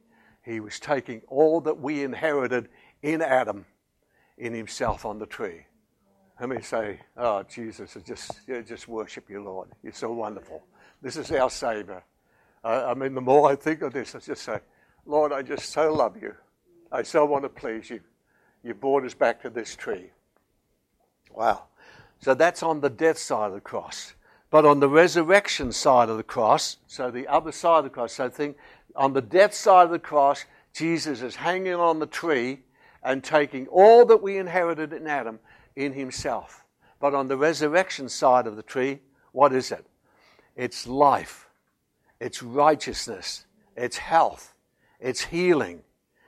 he 0.44 0.60
was 0.60 0.80
taking 0.80 1.22
all 1.28 1.62
that 1.62 1.80
we 1.80 2.04
inherited 2.04 2.70
in 3.02 3.22
Adam 3.22 3.66
in 4.38 4.54
himself 4.54 5.06
on 5.06 5.20
the 5.20 5.26
tree. 5.26 5.66
Let 6.40 6.50
me 6.50 6.62
say, 6.62 7.00
oh, 7.18 7.44
Jesus, 7.44 7.96
I 7.96 8.00
just, 8.00 8.42
just 8.48 8.88
worship 8.88 9.30
you, 9.30 9.44
Lord. 9.44 9.70
You're 9.84 9.94
so 9.94 10.12
wonderful. 10.12 10.64
This 11.02 11.16
is 11.16 11.32
our 11.32 11.50
Savior. 11.50 12.04
Uh, 12.64 12.86
I 12.88 12.94
mean, 12.96 13.14
the 13.14 13.22
more 13.22 13.52
I 13.52 13.56
think 13.56 13.82
of 13.84 13.94
this, 13.94 14.16
I 14.16 14.20
just 14.20 14.44
say, 14.44 14.60
Lord, 15.06 15.32
I 15.32 15.44
just 15.44 15.70
so 15.70 15.94
love 15.94 16.18
you. 16.20 16.34
I 16.92 17.04
so 17.04 17.26
want 17.26 17.44
to 17.44 17.50
please 17.50 17.90
you. 17.90 18.02
You 18.64 18.74
brought 18.74 19.06
us 19.06 19.14
back 19.14 19.42
to 19.44 19.50
this 19.50 19.76
tree. 19.76 20.10
Wow. 21.32 21.66
So 22.20 22.34
that's 22.34 22.64
on 22.64 22.82
the 22.82 22.90
death 22.90 23.18
side 23.18 23.48
of 23.48 23.54
the 23.54 23.62
cross. 23.62 24.14
But 24.50 24.66
on 24.66 24.80
the 24.80 24.90
resurrection 24.90 25.72
side 25.72 26.10
of 26.10 26.18
the 26.18 26.24
cross, 26.24 26.78
so 26.88 27.10
the 27.10 27.28
other 27.28 27.52
side 27.52 27.80
of 27.80 27.84
the 27.86 27.90
cross, 27.90 28.14
so 28.14 28.30
think 28.30 28.58
on 28.96 29.14
the 29.14 29.22
death 29.22 29.54
side 29.54 29.86
of 29.86 29.92
the 29.92 30.00
cross, 30.00 30.46
Jesus 30.74 31.22
is 31.22 31.36
hanging 31.36 31.74
on 31.74 32.00
the 32.00 32.06
tree 32.06 32.62
and 33.04 33.24
taking 33.24 33.68
all 33.68 34.06
that 34.06 34.22
we 34.22 34.38
inherited 34.38 34.94
in 34.94 35.08
Adam 35.08 35.40
in 35.76 35.94
himself. 35.94 36.64
But 37.00 37.14
on 37.14 37.28
the 37.28 37.38
resurrection 37.38 38.10
side 38.10 38.48
of 38.48 38.56
the 38.56 38.64
tree, 38.64 39.00
what 39.32 39.54
is 39.54 39.72
it? 39.72 39.86
It's 40.56 40.86
life, 40.86 41.50
it's 42.20 42.44
righteousness, 42.44 43.46
it's 43.76 43.98
health, 43.98 44.54
it's 45.00 45.24
healing, 45.24 45.82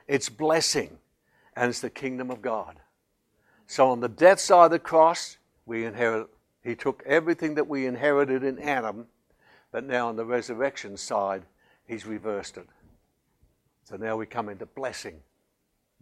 it's 0.08 0.28
blessing, 0.28 0.98
and 1.54 1.68
it's 1.68 1.80
the 1.80 1.90
kingdom 1.90 2.30
of 2.30 2.42
God. 2.42 2.80
So 3.66 3.90
on 3.90 4.00
the 4.00 4.08
death 4.08 4.40
side 4.40 4.66
of 4.66 4.70
the 4.72 4.78
cross, 4.78 5.36
we 5.66 5.84
inherit 5.84 6.28
he 6.64 6.74
took 6.74 7.02
everything 7.04 7.54
that 7.56 7.68
we 7.68 7.86
inherited 7.86 8.42
in 8.42 8.58
Adam, 8.58 9.06
but 9.70 9.84
now 9.84 10.08
on 10.08 10.16
the 10.16 10.24
resurrection 10.24 10.96
side, 10.96 11.42
he's 11.86 12.06
reversed 12.06 12.56
it. 12.56 12.66
So 13.84 13.96
now 13.96 14.16
we 14.16 14.24
come 14.24 14.48
into 14.48 14.64
blessing, 14.64 15.20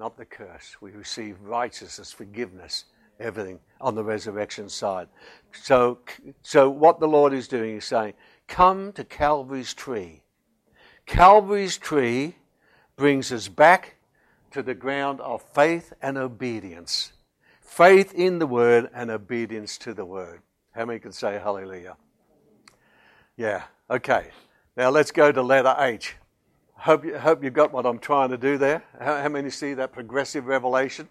not 0.03 0.17
the 0.17 0.25
curse. 0.25 0.77
We 0.81 0.91
receive 0.91 1.41
righteousness, 1.43 2.11
forgiveness, 2.11 2.87
everything 3.21 3.61
on 3.81 3.95
the 3.95 4.03
resurrection 4.03 4.69
side. 4.69 5.07
So, 5.53 6.01
so 6.43 6.69
what 6.69 6.99
the 6.99 7.07
Lord 7.07 7.33
is 7.33 7.47
doing 7.47 7.77
is 7.77 7.85
saying, 7.85 8.15
come 8.49 8.93
to 8.95 9.05
Calvary's 9.05 9.73
tree. 9.73 10.23
Calvary's 11.07 11.79
tree 11.79 12.35
brings 12.97 13.31
us 13.31 13.47
back 13.47 13.95
to 14.51 14.61
the 14.61 14.75
ground 14.75 15.21
of 15.21 15.41
faith 15.55 15.93
and 16.03 16.19
obedience. 16.19 17.13
Faith 17.61 18.13
in 18.13 18.41
the 18.41 18.47
word 18.47 18.91
and 18.93 19.09
obedience 19.09 19.79
to 19.79 19.95
the 19.95 20.05
word. 20.05 20.41
How 20.73 20.85
many 20.85 20.99
can 20.99 21.13
say 21.13 21.39
hallelujah? 21.41 21.97
Yeah, 23.37 23.63
okay. 23.89 24.31
Now 24.77 24.91
let's 24.91 25.13
go 25.13 25.31
to 25.31 25.43
letter 25.43 25.77
H. 25.79 26.17
Hope 26.83 27.05
you, 27.05 27.17
hope 27.17 27.45
you 27.45 27.51
got 27.51 27.73
what 27.73 27.87
I'm 27.87 28.01
trying 28.01 28.31
to 28.31 28.37
do 28.37 28.59
there. 28.59 28.83
How, 28.99 29.23
how 29.23 29.29
many 29.29 29.51
see 29.51 29.73
that 29.75 29.93
progressive 29.93 30.47
revelation? 30.47 31.09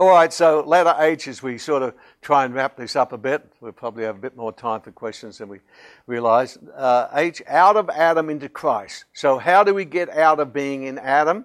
All 0.00 0.08
right, 0.08 0.32
so 0.32 0.64
letter 0.66 0.94
H 0.98 1.28
as 1.28 1.42
we 1.42 1.58
sort 1.58 1.82
of 1.82 1.92
try 2.22 2.46
and 2.46 2.54
wrap 2.54 2.74
this 2.74 2.96
up 2.96 3.12
a 3.12 3.18
bit. 3.18 3.46
We'll 3.60 3.72
probably 3.72 4.04
have 4.04 4.16
a 4.16 4.18
bit 4.18 4.34
more 4.34 4.50
time 4.50 4.80
for 4.80 4.92
questions 4.92 5.36
than 5.36 5.50
we 5.50 5.58
realize. 6.06 6.56
Uh, 6.74 7.08
H, 7.12 7.42
out 7.46 7.76
of 7.76 7.90
Adam 7.90 8.30
into 8.30 8.48
Christ. 8.48 9.04
So, 9.12 9.36
how 9.36 9.62
do 9.62 9.74
we 9.74 9.84
get 9.84 10.08
out 10.08 10.40
of 10.40 10.54
being 10.54 10.84
in 10.84 10.98
Adam 10.98 11.44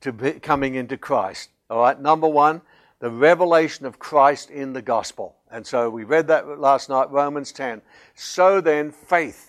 to 0.00 0.12
be, 0.12 0.32
coming 0.32 0.74
into 0.74 0.96
Christ? 0.96 1.50
All 1.70 1.78
right, 1.78 2.00
number 2.00 2.26
one, 2.26 2.62
the 2.98 3.10
revelation 3.10 3.86
of 3.86 4.00
Christ 4.00 4.50
in 4.50 4.72
the 4.72 4.82
gospel. 4.82 5.36
And 5.52 5.64
so 5.64 5.88
we 5.88 6.02
read 6.02 6.26
that 6.26 6.58
last 6.58 6.88
night, 6.88 7.12
Romans 7.12 7.52
10. 7.52 7.80
So 8.16 8.60
then, 8.60 8.90
faith. 8.90 9.47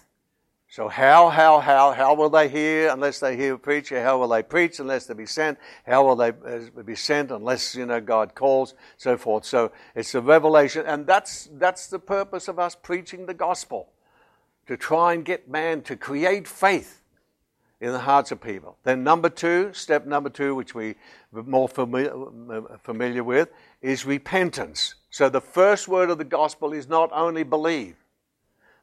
So 0.72 0.88
how, 0.88 1.30
how, 1.30 1.60
how, 1.60 1.94
how 1.94 2.14
will 2.14 2.30
they 2.30 2.48
hear 2.48 2.90
unless 2.90 3.20
they 3.20 3.36
hear 3.36 3.56
a 3.56 3.60
preacher? 3.60 4.04
How 4.04 4.20
will 4.20 4.28
they 4.28 4.44
preach 4.44 4.80
unless 4.80 5.08
they 5.08 5.16
be 5.16 5.26
sent? 5.26 5.58
How 5.88 6.06
will 6.06 6.16
they 6.16 6.30
uh, 6.30 6.84
be 6.84 6.94
sent 6.94 7.32
unless, 7.32 7.74
you 7.74 7.88
know, 7.88 8.00
God 8.00 8.36
calls, 8.36 8.76
so 8.96 9.18
forth. 9.18 9.46
So 9.46 9.72
it's 9.96 10.14
a 10.14 10.22
revelation, 10.22 10.86
and 10.86 11.08
that's, 11.08 11.50
that's 11.54 11.88
the 11.88 11.98
purpose 11.98 12.48
of 12.48 12.60
us 12.60 12.76
preaching 12.76 13.26
the 13.26 13.34
gospel. 13.34 13.90
To 14.68 14.78
try 14.78 15.16
and 15.16 15.26
get 15.26 15.50
man 15.50 15.82
to 15.82 15.96
create 15.96 16.48
faith 16.48 17.02
in 17.82 17.92
the 17.92 18.00
hearts 18.00 18.32
of 18.32 18.40
people. 18.40 18.78
Then 18.84 19.04
number 19.04 19.30
two, 19.30 19.74
step 19.74 20.06
number 20.06 20.30
two, 20.30 20.54
which 20.54 20.76
we 20.76 20.94
are 21.34 21.42
more 21.42 21.68
familiar, 21.68 22.14
familiar 22.84 23.24
with, 23.24 23.50
is 23.82 24.06
repentance. 24.06 24.94
So 25.10 25.30
the 25.30 25.42
first 25.42 25.88
word 25.88 26.12
of 26.12 26.20
the 26.20 26.24
gospel 26.26 26.74
is 26.74 26.88
not 26.88 27.10
only 27.12 27.42
believe. 27.42 27.96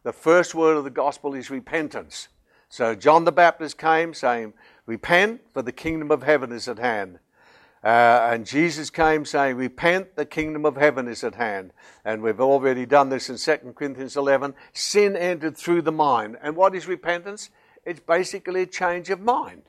The 0.07 0.13
first 0.13 0.55
word 0.55 0.77
of 0.77 0.85
the 0.85 0.91
gospel 0.91 1.35
is 1.35 1.51
repentance. 1.51 2.29
So 2.69 2.95
John 2.95 3.25
the 3.25 3.33
Baptist 3.33 3.77
came 3.77 4.15
saying, 4.15 4.53
Repent, 4.87 5.41
for 5.53 5.63
the 5.63 5.73
kingdom 5.73 6.13
of 6.13 6.23
heaven 6.23 6.53
is 6.53 6.69
at 6.69 6.79
hand. 6.79 7.19
Uh, 7.83 8.29
and 8.31 8.47
Jesus 8.47 8.89
came 8.89 9.25
saying, 9.25 9.57
Repent, 9.57 10.15
the 10.15 10.25
kingdom 10.25 10.65
of 10.65 10.77
heaven 10.77 11.09
is 11.09 11.25
at 11.25 11.35
hand. 11.35 11.73
And 12.05 12.23
we've 12.23 12.41
already 12.41 12.87
done 12.87 13.09
this 13.09 13.29
in 13.29 13.37
2 13.37 13.73
Corinthians 13.73 14.17
11. 14.17 14.55
Sin 14.73 15.17
entered 15.17 15.57
through 15.57 15.83
the 15.83 15.91
mind. 15.91 16.37
And 16.41 16.55
what 16.55 16.77
is 16.77 16.87
repentance? 16.87 17.51
It's 17.85 17.99
basically 17.99 18.63
a 18.63 18.67
change 18.67 19.11
of 19.11 19.19
mind. 19.19 19.63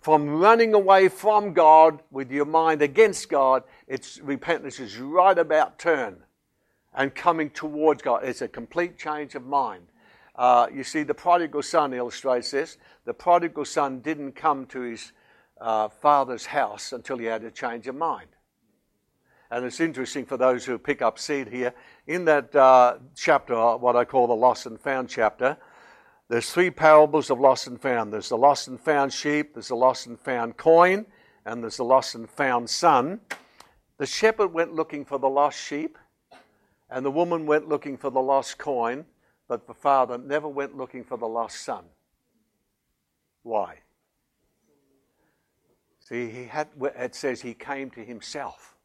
From 0.00 0.38
running 0.38 0.72
away 0.72 1.08
from 1.08 1.52
God 1.52 2.00
with 2.12 2.30
your 2.30 2.44
mind 2.44 2.80
against 2.80 3.28
God, 3.28 3.64
it's 3.88 4.20
repentance 4.20 4.78
is 4.78 4.98
right 4.98 5.36
about 5.36 5.80
turn 5.80 6.18
and 6.98 7.14
coming 7.14 7.48
towards 7.48 8.02
God. 8.02 8.24
It's 8.24 8.42
a 8.42 8.48
complete 8.48 8.98
change 8.98 9.36
of 9.36 9.46
mind. 9.46 9.84
Uh, 10.34 10.66
you 10.72 10.82
see, 10.82 11.04
the 11.04 11.14
prodigal 11.14 11.62
son 11.62 11.94
illustrates 11.94 12.50
this. 12.50 12.76
The 13.04 13.14
prodigal 13.14 13.64
son 13.64 14.00
didn't 14.00 14.32
come 14.32 14.66
to 14.66 14.80
his 14.80 15.12
uh, 15.60 15.88
father's 15.88 16.44
house 16.44 16.92
until 16.92 17.16
he 17.18 17.26
had 17.26 17.44
a 17.44 17.50
change 17.52 17.86
of 17.86 17.94
mind. 17.94 18.28
And 19.50 19.64
it's 19.64 19.80
interesting 19.80 20.26
for 20.26 20.36
those 20.36 20.64
who 20.64 20.76
pick 20.76 21.00
up 21.00 21.18
seed 21.18 21.48
here. 21.48 21.72
In 22.06 22.24
that 22.26 22.54
uh, 22.54 22.98
chapter, 23.14 23.54
what 23.76 23.96
I 23.96 24.04
call 24.04 24.26
the 24.26 24.34
lost 24.34 24.66
and 24.66 24.78
found 24.78 25.08
chapter, 25.08 25.56
there's 26.28 26.50
three 26.50 26.70
parables 26.70 27.30
of 27.30 27.40
lost 27.40 27.68
and 27.68 27.80
found. 27.80 28.12
There's 28.12 28.28
the 28.28 28.36
lost 28.36 28.68
and 28.68 28.78
found 28.78 29.12
sheep, 29.12 29.54
there's 29.54 29.68
the 29.68 29.76
lost 29.76 30.06
and 30.06 30.18
found 30.18 30.56
coin, 30.56 31.06
and 31.46 31.62
there's 31.62 31.78
the 31.78 31.84
lost 31.84 32.16
and 32.16 32.28
found 32.28 32.68
son. 32.68 33.20
The 33.96 34.06
shepherd 34.06 34.48
went 34.48 34.74
looking 34.74 35.04
for 35.04 35.18
the 35.18 35.30
lost 35.30 35.58
sheep, 35.58 35.96
and 36.90 37.04
the 37.04 37.10
woman 37.10 37.46
went 37.46 37.68
looking 37.68 37.96
for 37.96 38.10
the 38.10 38.20
lost 38.20 38.58
coin, 38.58 39.04
but 39.46 39.66
the 39.66 39.74
father 39.74 40.18
never 40.18 40.48
went 40.48 40.76
looking 40.76 41.04
for 41.04 41.16
the 41.16 41.28
lost 41.28 41.62
son. 41.62 41.84
Why? 43.42 43.78
See, 46.00 46.30
he 46.30 46.44
had, 46.44 46.68
it 46.80 47.14
says 47.14 47.42
he 47.42 47.54
came 47.54 47.90
to 47.90 48.04
himself. 48.04 48.76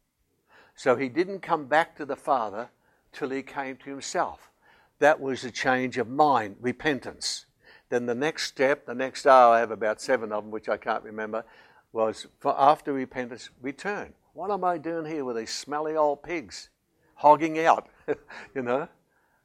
So 0.74 0.96
he 0.96 1.08
didn't 1.08 1.40
come 1.40 1.66
back 1.66 1.96
to 1.96 2.04
the 2.04 2.16
father 2.16 2.68
till 3.12 3.30
he 3.30 3.42
came 3.42 3.76
to 3.78 3.90
himself. 3.90 4.50
That 4.98 5.20
was 5.20 5.44
a 5.44 5.50
change 5.50 5.98
of 5.98 6.08
mind, 6.08 6.56
repentance. 6.60 7.46
Then 7.88 8.06
the 8.06 8.14
next 8.14 8.44
step, 8.44 8.86
the 8.86 8.94
next 8.94 9.26
hour, 9.26 9.54
I 9.54 9.60
have 9.60 9.70
about 9.70 10.00
seven 10.00 10.32
of 10.32 10.44
them, 10.44 10.50
which 10.50 10.68
I 10.68 10.76
can't 10.76 11.04
remember, 11.04 11.44
was 11.92 12.26
for 12.40 12.54
after 12.58 12.92
repentance, 12.92 13.50
return. 13.62 14.14
What 14.32 14.50
am 14.50 14.64
I 14.64 14.78
doing 14.78 15.06
here 15.06 15.24
with 15.24 15.36
these 15.36 15.52
smelly 15.52 15.94
old 15.94 16.22
pigs 16.22 16.70
hogging 17.14 17.58
out? 17.60 17.88
you 18.54 18.62
know, 18.62 18.88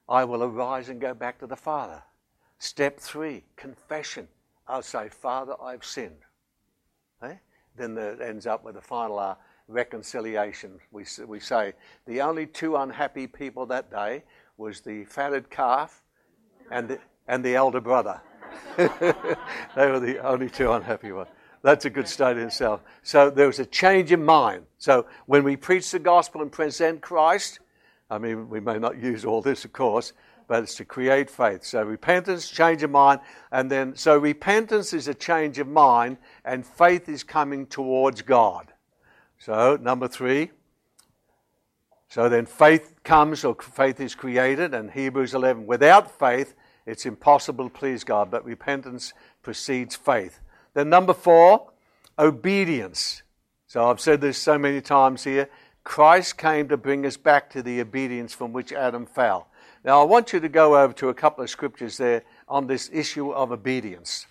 I 0.07 0.23
will 0.25 0.43
arise 0.43 0.89
and 0.89 0.99
go 0.99 1.13
back 1.13 1.39
to 1.39 1.47
the 1.47 1.55
Father. 1.55 2.01
Step 2.57 2.99
three, 2.99 3.43
confession. 3.55 4.27
I'll 4.67 4.81
say, 4.81 5.09
Father, 5.09 5.53
I've 5.61 5.85
sinned. 5.85 6.23
Eh? 7.23 7.35
Then 7.77 7.97
it 7.97 8.21
ends 8.21 8.45
up 8.45 8.63
with 8.63 8.75
the 8.75 8.81
final 8.81 9.19
uh, 9.19 9.35
reconciliation. 9.67 10.79
We, 10.91 11.05
we 11.25 11.39
say 11.39 11.73
the 12.05 12.21
only 12.21 12.45
two 12.45 12.75
unhappy 12.75 13.27
people 13.27 13.65
that 13.67 13.89
day 13.91 14.23
was 14.57 14.81
the 14.81 15.05
fatted 15.05 15.49
calf 15.49 16.03
and 16.71 16.89
the, 16.89 16.99
and 17.27 17.43
the 17.43 17.55
elder 17.55 17.79
brother. 17.79 18.21
they 18.77 18.87
were 19.75 19.99
the 19.99 20.19
only 20.23 20.49
two 20.49 20.71
unhappy 20.71 21.11
ones. 21.11 21.29
That's 21.61 21.85
a 21.85 21.89
good 21.89 22.07
state 22.07 22.37
in 22.37 22.43
itself. 22.43 22.81
So 23.03 23.29
there 23.29 23.47
was 23.47 23.59
a 23.59 23.65
change 23.65 24.11
in 24.11 24.23
mind. 24.23 24.65
So 24.77 25.05
when 25.25 25.43
we 25.43 25.55
preach 25.55 25.91
the 25.91 25.99
gospel 25.99 26.41
and 26.41 26.51
present 26.51 27.01
Christ, 27.01 27.59
I 28.09 28.17
mean, 28.17 28.49
we 28.49 28.59
may 28.59 28.79
not 28.79 29.01
use 29.01 29.25
all 29.25 29.41
this, 29.41 29.65
of 29.65 29.73
course, 29.73 30.13
but 30.47 30.63
it's 30.63 30.75
to 30.75 30.85
create 30.85 31.29
faith. 31.29 31.63
So 31.63 31.83
repentance, 31.83 32.49
change 32.49 32.81
of 32.81 32.89
mind, 32.89 33.21
and 33.51 33.69
then 33.69 33.95
so 33.95 34.17
repentance 34.17 34.93
is 34.93 35.07
a 35.07 35.13
change 35.13 35.59
of 35.59 35.67
mind, 35.67 36.17
and 36.43 36.65
faith 36.65 37.07
is 37.07 37.23
coming 37.23 37.67
towards 37.67 38.23
God. 38.23 38.73
So 39.37 39.77
number 39.81 40.07
three. 40.07 40.51
So 42.07 42.27
then 42.27 42.47
faith 42.47 42.95
comes, 43.03 43.45
or 43.45 43.55
faith 43.55 43.99
is 44.01 44.15
created, 44.15 44.73
and 44.73 44.89
Hebrews 44.89 45.35
11. 45.35 45.67
Without 45.67 46.17
faith, 46.17 46.55
it's 46.87 47.05
impossible 47.05 47.69
to 47.69 47.69
please 47.69 48.03
God, 48.03 48.31
but 48.31 48.43
repentance 48.43 49.13
precedes 49.43 49.95
faith. 49.95 50.39
Then 50.73 50.89
number 50.89 51.13
four, 51.13 51.71
obedience. 52.17 53.21
So 53.67 53.87
I've 53.87 53.99
said 53.99 54.21
this 54.21 54.39
so 54.39 54.57
many 54.57 54.81
times 54.81 55.23
here. 55.23 55.47
Christ 55.83 56.37
came 56.37 56.67
to 56.69 56.77
bring 56.77 57.05
us 57.05 57.17
back 57.17 57.49
to 57.51 57.61
the 57.61 57.81
obedience 57.81 58.33
from 58.33 58.53
which 58.53 58.71
Adam 58.71 59.05
fell. 59.05 59.47
Now, 59.83 60.01
I 60.01 60.03
want 60.03 60.33
you 60.33 60.39
to 60.39 60.49
go 60.49 60.77
over 60.77 60.93
to 60.93 61.09
a 61.09 61.13
couple 61.13 61.43
of 61.43 61.49
scriptures 61.49 61.97
there 61.97 62.23
on 62.47 62.67
this 62.67 62.89
issue 62.91 63.31
of 63.31 63.51
obedience. 63.51 64.27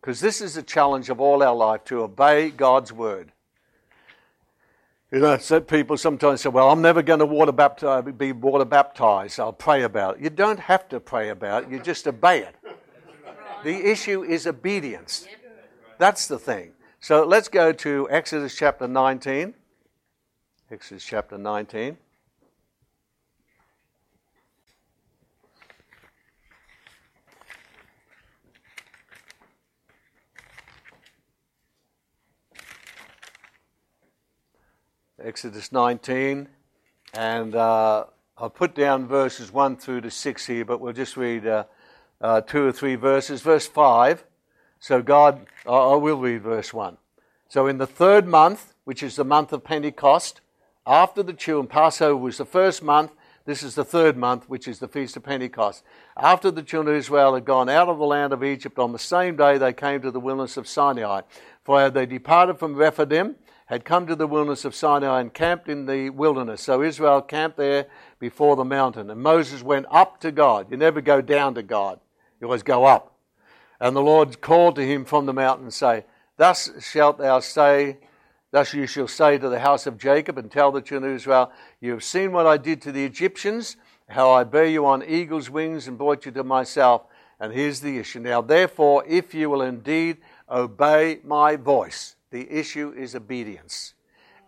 Because 0.00 0.20
this 0.20 0.40
is 0.40 0.54
the 0.54 0.62
challenge 0.62 1.08
of 1.08 1.20
all 1.20 1.42
our 1.42 1.54
life 1.54 1.84
to 1.84 2.02
obey 2.02 2.50
God's 2.50 2.92
word. 2.92 3.32
You 5.10 5.20
know, 5.20 5.38
so 5.38 5.60
people 5.60 5.96
sometimes 5.96 6.40
say, 6.40 6.48
Well, 6.48 6.70
I'm 6.70 6.82
never 6.82 7.02
going 7.02 7.20
to 7.20 7.26
water 7.26 7.52
baptize, 7.52 8.04
be 8.16 8.32
water 8.32 8.64
baptized. 8.64 9.38
I'll 9.38 9.52
pray 9.52 9.82
about 9.82 10.16
it. 10.16 10.22
You 10.22 10.30
don't 10.30 10.58
have 10.58 10.88
to 10.88 11.00
pray 11.00 11.28
about 11.30 11.64
it, 11.64 11.70
you 11.70 11.78
just 11.78 12.06
obey 12.06 12.40
it. 12.40 12.54
The 13.62 13.90
issue 13.90 14.24
is 14.24 14.46
obedience. 14.46 15.26
That's 15.98 16.26
the 16.26 16.38
thing. 16.38 16.72
So 17.00 17.24
let's 17.24 17.48
go 17.48 17.72
to 17.72 18.08
Exodus 18.10 18.54
chapter 18.54 18.88
19. 18.88 19.54
Exodus 20.74 21.04
chapter 21.04 21.38
19. 21.38 21.96
Exodus 35.22 35.70
19, 35.70 36.48
and 37.12 37.54
uh, 37.54 38.06
I'll 38.36 38.50
put 38.50 38.74
down 38.74 39.06
verses 39.06 39.52
1 39.52 39.76
through 39.76 40.00
to 40.00 40.10
6 40.10 40.46
here, 40.46 40.64
but 40.64 40.80
we'll 40.80 40.92
just 40.92 41.16
read 41.16 41.46
uh, 41.46 41.64
uh, 42.20 42.40
two 42.40 42.66
or 42.66 42.72
three 42.72 42.96
verses. 42.96 43.42
Verse 43.42 43.68
5. 43.68 44.24
So, 44.80 45.02
God, 45.02 45.46
I 45.64 45.94
will 45.94 46.18
read 46.18 46.42
verse 46.42 46.74
1. 46.74 46.96
So, 47.48 47.68
in 47.68 47.78
the 47.78 47.86
third 47.86 48.26
month, 48.26 48.74
which 48.82 49.04
is 49.04 49.14
the 49.14 49.24
month 49.24 49.52
of 49.52 49.62
Pentecost, 49.62 50.40
after 50.86 51.22
the 51.22 51.32
children, 51.32 51.66
Passover 51.66 52.16
was 52.16 52.38
the 52.38 52.44
first 52.44 52.82
month, 52.82 53.12
this 53.46 53.62
is 53.62 53.74
the 53.74 53.84
third 53.84 54.16
month, 54.16 54.48
which 54.48 54.66
is 54.66 54.78
the 54.78 54.88
Feast 54.88 55.16
of 55.16 55.22
Pentecost. 55.22 55.82
After 56.16 56.50
the 56.50 56.62
children 56.62 56.94
of 56.94 56.98
Israel 56.98 57.34
had 57.34 57.44
gone 57.44 57.68
out 57.68 57.88
of 57.88 57.98
the 57.98 58.06
land 58.06 58.32
of 58.32 58.42
Egypt, 58.42 58.78
on 58.78 58.92
the 58.92 58.98
same 58.98 59.36
day 59.36 59.58
they 59.58 59.72
came 59.74 60.00
to 60.00 60.10
the 60.10 60.20
wilderness 60.20 60.56
of 60.56 60.66
Sinai. 60.66 61.20
For 61.62 61.90
they 61.90 62.06
departed 62.06 62.58
from 62.58 62.74
Rephidim 62.74 63.36
had 63.66 63.84
come 63.84 64.06
to 64.06 64.16
the 64.16 64.26
wilderness 64.26 64.64
of 64.64 64.74
Sinai 64.74 65.20
and 65.20 65.32
camped 65.32 65.68
in 65.68 65.86
the 65.86 66.10
wilderness. 66.10 66.62
So 66.62 66.82
Israel 66.82 67.22
camped 67.22 67.56
there 67.56 67.86
before 68.18 68.56
the 68.56 68.64
mountain. 68.64 69.10
And 69.10 69.22
Moses 69.22 69.62
went 69.62 69.86
up 69.90 70.20
to 70.20 70.32
God. 70.32 70.70
You 70.70 70.76
never 70.76 71.00
go 71.00 71.20
down 71.20 71.54
to 71.54 71.62
God, 71.62 72.00
you 72.40 72.46
always 72.46 72.62
go 72.62 72.84
up. 72.84 73.14
And 73.80 73.94
the 73.94 74.02
Lord 74.02 74.40
called 74.40 74.76
to 74.76 74.86
him 74.86 75.04
from 75.04 75.26
the 75.26 75.32
mountain 75.32 75.66
and 75.66 75.74
say, 75.74 76.04
Thus 76.36 76.70
shalt 76.80 77.18
thou 77.18 77.40
say, 77.40 77.98
thus 78.54 78.72
you 78.72 78.86
shall 78.86 79.08
say 79.08 79.36
to 79.36 79.48
the 79.48 79.58
house 79.58 79.84
of 79.84 79.98
Jacob 79.98 80.38
and 80.38 80.48
tell 80.48 80.70
the 80.70 80.80
children 80.80 81.10
of 81.10 81.16
Israel, 81.16 81.50
You 81.80 81.90
have 81.90 82.04
seen 82.04 82.30
what 82.30 82.46
I 82.46 82.56
did 82.56 82.80
to 82.82 82.92
the 82.92 83.04
Egyptians, 83.04 83.76
how 84.08 84.30
I 84.30 84.44
bear 84.44 84.66
you 84.66 84.86
on 84.86 85.02
eagle's 85.02 85.50
wings 85.50 85.88
and 85.88 85.98
brought 85.98 86.24
you 86.24 86.30
to 86.30 86.44
myself. 86.44 87.02
And 87.40 87.52
here's 87.52 87.80
the 87.80 87.98
issue. 87.98 88.20
Now, 88.20 88.42
therefore, 88.42 89.02
if 89.08 89.34
you 89.34 89.50
will 89.50 89.62
indeed 89.62 90.18
obey 90.48 91.18
my 91.24 91.56
voice, 91.56 92.14
the 92.30 92.48
issue 92.48 92.94
is 92.96 93.16
obedience. 93.16 93.94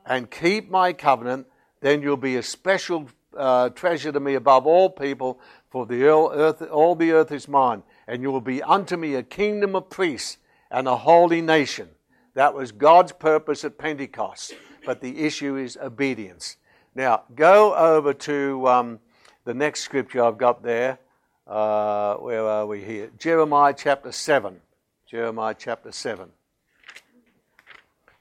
And 0.05 0.31
keep 0.31 0.71
my 0.71 0.92
covenant, 0.92 1.49
then 1.81 2.01
you'll 2.01 2.16
be 2.16 2.37
a 2.37 2.45
special 2.45 3.09
uh, 3.37 3.71
treasure 3.71 4.12
to 4.12 4.21
me 4.21 4.35
above 4.35 4.69
all 4.69 4.88
people, 4.88 5.40
for 5.69 5.85
the 5.85 6.05
earth, 6.05 6.62
all 6.62 6.95
the 6.95 7.11
earth 7.11 7.33
is 7.33 7.49
mine. 7.49 7.83
And 8.07 8.23
you 8.23 8.31
will 8.31 8.40
be 8.40 8.62
unto 8.62 8.97
me 8.97 9.16
a 9.16 9.25
kingdom 9.25 9.75
of 9.75 9.90
priests 9.90 10.38
and 10.71 10.87
a 10.87 10.97
holy 10.97 11.42
nation. 11.42 11.88
That 12.37 12.53
was 12.53 12.70
God's 12.70 13.12
purpose 13.12 13.64
at 13.64 13.79
Pentecost. 13.79 14.55
But 14.85 15.01
the 15.01 15.20
issue 15.20 15.57
is 15.57 15.79
obedience. 15.83 16.59
Now, 16.94 17.22
go 17.35 17.75
over 17.75 18.12
to 18.12 18.68
um, 18.68 19.01
the 19.44 19.55
next 19.55 19.81
scripture 19.81 20.22
I've 20.22 20.37
got 20.37 20.62
there. 20.62 20.99
Uh, 21.46 22.16
where 22.16 22.44
are 22.44 22.66
we 22.66 22.85
here? 22.85 23.11
Jeremiah 23.18 23.75
chapter 23.75 24.12
7. 24.12 24.61
Jeremiah 25.07 25.55
chapter 25.59 25.90
7. 25.90 26.29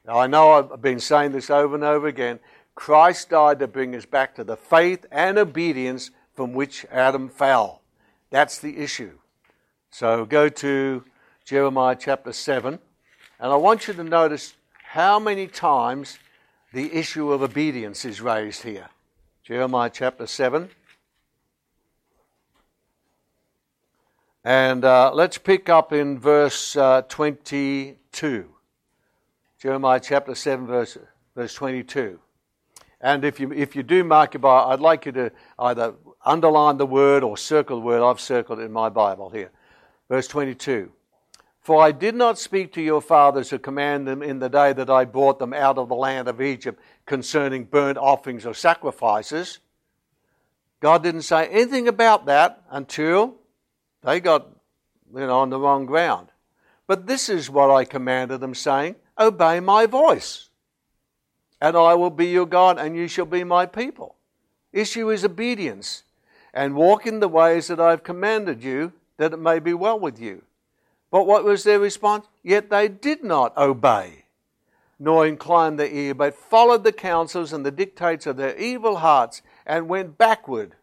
Now, 0.08 0.20
I 0.20 0.28
know 0.28 0.52
I've 0.52 0.82
been 0.82 1.02
saying 1.02 1.34
this 1.34 1.50
over 1.50 1.76
and 1.76 1.84
over 1.84 2.08
again. 2.08 2.40
Christ 2.74 3.32
died 3.32 3.60
to 3.60 3.68
bring 3.68 3.94
us 3.96 4.06
back 4.06 4.34
to 4.36 4.46
the 4.46 4.56
faith 4.56 5.06
and 5.12 5.38
obedience 5.38 6.12
from 6.34 6.54
which 6.54 6.86
Adam 6.90 7.28
fell. 7.28 7.82
That's 8.30 8.60
the 8.60 8.78
issue. 8.78 9.20
So 9.90 10.26
go 10.26 10.48
to 10.48 11.04
Jeremiah 11.44 11.98
chapter 12.00 12.32
7, 12.32 12.80
and 13.40 13.52
I 13.52 13.56
want 13.56 13.88
you 13.88 13.94
to 13.94 14.04
notice 14.04 14.54
how 14.84 15.20
many 15.20 15.48
times 15.48 16.20
the 16.74 16.94
issue 16.94 17.32
of 17.32 17.42
obedience 17.42 18.06
is 18.06 18.22
raised 18.22 18.64
here. 18.64 18.90
Jeremiah 19.44 19.90
chapter 19.94 20.26
7. 20.26 20.70
And 24.44 24.86
uh, 24.86 25.12
let's 25.14 25.38
pick 25.38 25.70
up 25.70 25.92
in 25.92 26.20
verse 26.20 26.76
uh, 26.76 27.02
22. 27.04 28.50
Jeremiah 29.60 30.00
chapter 30.00 30.36
7, 30.36 30.68
verse, 30.68 30.98
verse 31.36 31.54
22. 31.54 32.20
And 33.02 33.26
if 33.26 33.40
you, 33.40 33.52
if 33.52 33.76
you 33.76 33.84
do 33.84 34.04
mark 34.04 34.34
your 34.34 34.42
Bible, 34.42 34.72
I'd 34.72 34.80
like 34.80 35.06
you 35.06 35.12
to 35.14 35.32
either 35.60 35.96
underline 36.24 36.78
the 36.78 36.86
word 36.86 37.24
or 37.24 37.38
circle 37.38 37.80
the 37.80 37.86
word. 37.86 38.02
I've 38.02 38.20
circled 38.20 38.60
it 38.60 38.64
in 38.64 38.72
my 38.72 38.90
Bible 38.90 39.30
here. 39.30 39.52
Verse 40.10 40.28
22. 40.28 40.92
For 41.66 41.82
I 41.82 41.92
did 41.92 42.14
not 42.14 42.38
speak 42.38 42.74
to 42.74 42.82
your 42.82 43.02
fathers 43.02 43.50
to 43.50 43.58
command 43.58 44.08
them 44.08 44.22
in 44.22 44.38
the 44.38 44.50
day 44.50 44.72
that 44.74 44.88
I 44.88 45.04
brought 45.04 45.40
them 45.40 45.52
out 45.52 45.80
of 45.80 45.90
the 45.90 45.96
land 45.96 46.28
of 46.28 46.40
Egypt 46.40 46.80
concerning 47.08 47.64
burnt 47.64 47.98
offerings 47.98 48.46
or 48.46 48.54
sacrifices. 48.54 49.58
God 50.80 51.02
didn't 51.02 51.24
say 51.24 51.48
anything 51.48 51.88
about 51.88 52.28
that 52.28 52.62
until 52.70 53.38
they 54.04 54.20
got 54.20 54.48
you 55.12 55.22
know, 55.22 55.40
on 55.40 55.50
the 55.50 55.60
wrong 55.60 55.88
ground. 55.88 56.28
But 56.86 57.08
this 57.08 57.30
is 57.30 57.50
what 57.50 57.72
I 57.72 57.84
commanded 57.84 58.42
them, 58.42 58.54
saying, 58.54 58.98
Obey 59.18 59.60
my 59.60 59.88
voice, 59.88 60.50
and 61.60 61.76
I 61.76 61.96
will 61.96 62.12
be 62.12 62.28
your 62.28 62.46
God, 62.46 62.78
and 62.78 62.96
you 62.96 63.08
shall 63.08 63.26
be 63.26 63.44
my 63.44 63.66
people. 63.66 64.18
Issue 64.72 65.10
is 65.10 65.26
obedience, 65.26 66.04
and 66.54 66.76
walk 66.76 67.08
in 67.08 67.22
the 67.22 67.28
ways 67.28 67.66
that 67.70 67.80
I 67.80 67.90
have 67.90 68.04
commanded 68.04 68.64
you, 68.64 68.94
that 69.18 69.34
it 69.34 69.40
may 69.40 69.58
be 69.58 69.74
well 69.74 70.00
with 70.00 70.22
you. 70.22 70.44
But 71.16 71.28
what 71.28 71.46
was 71.46 71.64
their 71.64 71.80
response? 71.80 72.28
Yet 72.44 72.70
they 72.70 72.90
did 72.90 73.24
not 73.24 73.56
obey, 73.56 74.26
nor 75.00 75.26
incline 75.26 75.78
their 75.78 75.88
ear, 75.88 76.14
but 76.14 76.36
followed 76.36 76.84
the 76.84 76.92
counsels 76.92 77.54
and 77.54 77.66
the 77.66 77.72
dictates 77.72 78.28
of 78.28 78.36
their 78.36 78.54
evil 78.58 78.98
hearts, 78.98 79.42
and 79.66 79.88
went 79.88 80.18
backward, 80.18 80.76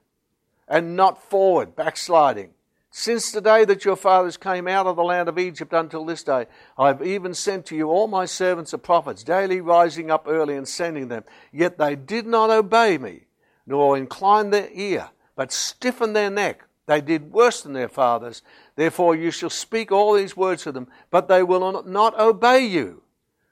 and 0.67 0.97
not 0.97 1.23
forward, 1.23 1.77
backsliding. 1.77 2.55
Since 2.91 3.31
the 3.31 3.43
day 3.43 3.67
that 3.67 3.85
your 3.85 3.95
fathers 3.95 4.39
came 4.39 4.67
out 4.67 4.87
of 4.87 4.97
the 4.97 5.05
land 5.05 5.29
of 5.29 5.39
Egypt 5.39 5.75
until 5.75 6.07
this 6.07 6.23
day, 6.23 6.47
I 6.79 6.87
have 6.87 7.03
even 7.03 7.35
sent 7.35 7.67
to 7.67 7.77
you 7.77 7.91
all 7.91 8.07
my 8.07 8.25
servants 8.25 8.71
the 8.71 8.79
prophets, 8.79 9.23
daily 9.23 9.61
rising 9.61 10.11
up 10.11 10.25
early 10.27 10.57
and 10.57 10.67
sending 10.67 11.09
them. 11.09 11.25
Yet 11.53 11.77
they 11.77 11.95
did 11.95 12.27
not 12.27 12.49
obey 12.49 12.97
me, 12.97 13.27
nor 13.67 13.99
incline 13.99 14.49
their 14.49 14.71
ear, 14.73 15.11
but 15.37 15.53
stiffened 15.53 16.17
their 16.17 16.31
neck. 16.31 16.65
They 16.87 17.01
did 17.01 17.33
worse 17.33 17.63
than 17.63 17.73
their 17.73 17.89
fathers. 17.89 18.43
Therefore 18.77 19.15
you 19.15 19.31
shall 19.31 19.51
speak 19.51 19.93
all 19.93 20.15
these 20.15 20.37
words 20.37 20.65
to 20.65 20.73
them, 20.73 20.89
but 21.11 21.29
they 21.29 21.43
will 21.43 21.83
not 21.85 22.19
obey 22.19 22.61
you. 22.61 23.03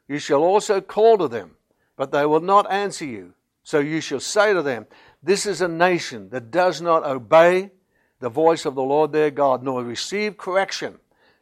You 0.08 0.18
shall 0.18 0.42
also 0.42 0.80
call 0.80 1.18
to 1.18 1.28
them, 1.28 1.52
but 1.96 2.10
they 2.10 2.26
will 2.26 2.40
not 2.40 2.70
answer 2.70 3.04
you. 3.04 3.34
So 3.62 3.78
you 3.78 4.00
shall 4.00 4.20
say 4.20 4.52
to 4.52 4.62
them, 4.62 4.86
This 5.22 5.46
is 5.46 5.60
a 5.60 5.68
nation 5.68 6.30
that 6.30 6.50
does 6.50 6.80
not 6.80 7.04
obey 7.04 7.70
the 8.18 8.28
voice 8.28 8.64
of 8.64 8.74
the 8.74 8.82
Lord 8.82 9.12
their 9.12 9.30
God, 9.30 9.62
nor 9.62 9.84
receive 9.84 10.36
correction. 10.36 10.98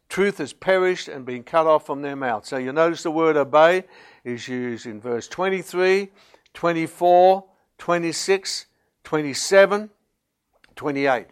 Truth 0.09 0.39
has 0.39 0.53
perished 0.53 1.09
and 1.09 1.27
been 1.27 1.43
cut 1.43 1.67
off 1.67 1.87
from 1.87 2.03
their 2.03 2.17
mouth. 2.17 2.47
So 2.47 2.57
you 2.57 2.73
notice 2.73 3.03
the 3.03 3.11
word 3.11 3.37
obey 3.37 3.85
is 4.25 4.49
used 4.49 4.87
in 4.87 5.01
verse 5.01 5.29
23, 5.29 6.11
24, 6.55 7.45
26, 7.79 8.67
27, 9.05 9.91
28. 10.77 11.27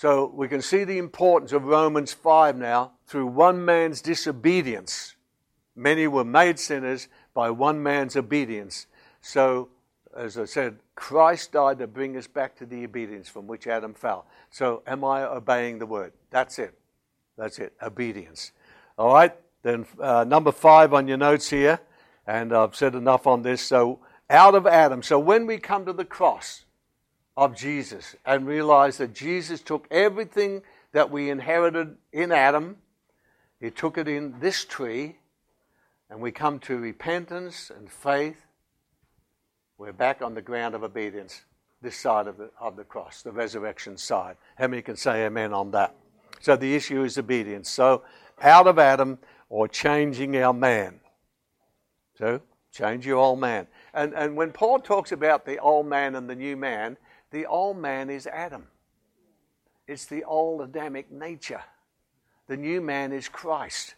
So 0.00 0.32
we 0.34 0.48
can 0.48 0.62
see 0.62 0.84
the 0.84 0.96
importance 0.96 1.52
of 1.52 1.64
Romans 1.64 2.14
5 2.14 2.56
now 2.56 2.92
through 3.06 3.26
one 3.26 3.62
man's 3.62 4.00
disobedience. 4.00 5.14
Many 5.76 6.06
were 6.06 6.24
made 6.24 6.58
sinners 6.58 7.08
by 7.34 7.50
one 7.50 7.82
man's 7.82 8.16
obedience. 8.16 8.86
So, 9.20 9.68
as 10.16 10.38
I 10.38 10.46
said, 10.46 10.78
Christ 10.94 11.52
died 11.52 11.80
to 11.80 11.86
bring 11.86 12.16
us 12.16 12.26
back 12.26 12.56
to 12.56 12.64
the 12.64 12.82
obedience 12.82 13.28
from 13.28 13.46
which 13.46 13.66
Adam 13.66 13.92
fell. 13.92 14.24
So, 14.48 14.82
am 14.86 15.04
I 15.04 15.24
obeying 15.24 15.78
the 15.78 15.84
word? 15.84 16.14
That's 16.30 16.58
it. 16.58 16.78
That's 17.36 17.58
it. 17.58 17.74
Obedience. 17.82 18.52
All 18.96 19.12
right. 19.12 19.36
Then, 19.62 19.84
uh, 20.00 20.24
number 20.24 20.50
five 20.50 20.94
on 20.94 21.08
your 21.08 21.18
notes 21.18 21.50
here, 21.50 21.78
and 22.26 22.54
I've 22.54 22.74
said 22.74 22.94
enough 22.94 23.26
on 23.26 23.42
this. 23.42 23.60
So, 23.60 23.98
out 24.30 24.54
of 24.54 24.66
Adam. 24.66 25.02
So, 25.02 25.18
when 25.18 25.46
we 25.46 25.58
come 25.58 25.84
to 25.84 25.92
the 25.92 26.06
cross 26.06 26.64
of 27.36 27.56
Jesus 27.56 28.16
and 28.24 28.46
realize 28.46 28.98
that 28.98 29.14
Jesus 29.14 29.60
took 29.60 29.86
everything 29.90 30.62
that 30.92 31.10
we 31.10 31.30
inherited 31.30 31.96
in 32.12 32.32
Adam, 32.32 32.76
He 33.60 33.70
took 33.70 33.96
it 33.98 34.08
in 34.08 34.40
this 34.40 34.64
tree, 34.64 35.16
and 36.08 36.20
we 36.20 36.32
come 36.32 36.58
to 36.60 36.76
repentance 36.76 37.70
and 37.74 37.90
faith 37.90 38.46
we're 39.80 39.94
back 39.94 40.20
on 40.20 40.34
the 40.34 40.42
ground 40.42 40.74
of 40.74 40.82
obedience, 40.82 41.40
this 41.80 41.96
side 41.96 42.26
of 42.26 42.36
the, 42.36 42.50
of 42.60 42.76
the 42.76 42.84
cross, 42.84 43.22
the 43.22 43.32
resurrection 43.32 43.96
side. 43.96 44.36
How 44.56 44.66
many 44.66 44.82
can 44.82 44.94
say 44.94 45.24
amen 45.24 45.54
on 45.54 45.70
that? 45.70 45.94
So 46.42 46.54
the 46.54 46.74
issue 46.74 47.02
is 47.02 47.16
obedience. 47.16 47.70
So 47.70 48.02
out 48.42 48.66
of 48.66 48.78
Adam 48.78 49.18
or 49.48 49.68
changing 49.68 50.36
our 50.36 50.52
man. 50.52 51.00
So 52.18 52.42
change 52.70 53.06
your 53.06 53.16
old 53.16 53.40
man. 53.40 53.68
And, 53.94 54.12
and 54.12 54.36
when 54.36 54.52
Paul 54.52 54.80
talks 54.80 55.12
about 55.12 55.46
the 55.46 55.56
old 55.56 55.86
man 55.86 56.14
and 56.14 56.28
the 56.28 56.36
new 56.36 56.58
man, 56.58 56.98
the 57.30 57.46
old 57.46 57.76
man 57.76 58.10
is 58.10 58.26
Adam. 58.26 58.66
It's 59.86 60.06
the 60.06 60.24
old 60.24 60.60
Adamic 60.62 61.10
nature. 61.10 61.62
The 62.46 62.56
new 62.56 62.80
man 62.80 63.12
is 63.12 63.28
Christ. 63.28 63.94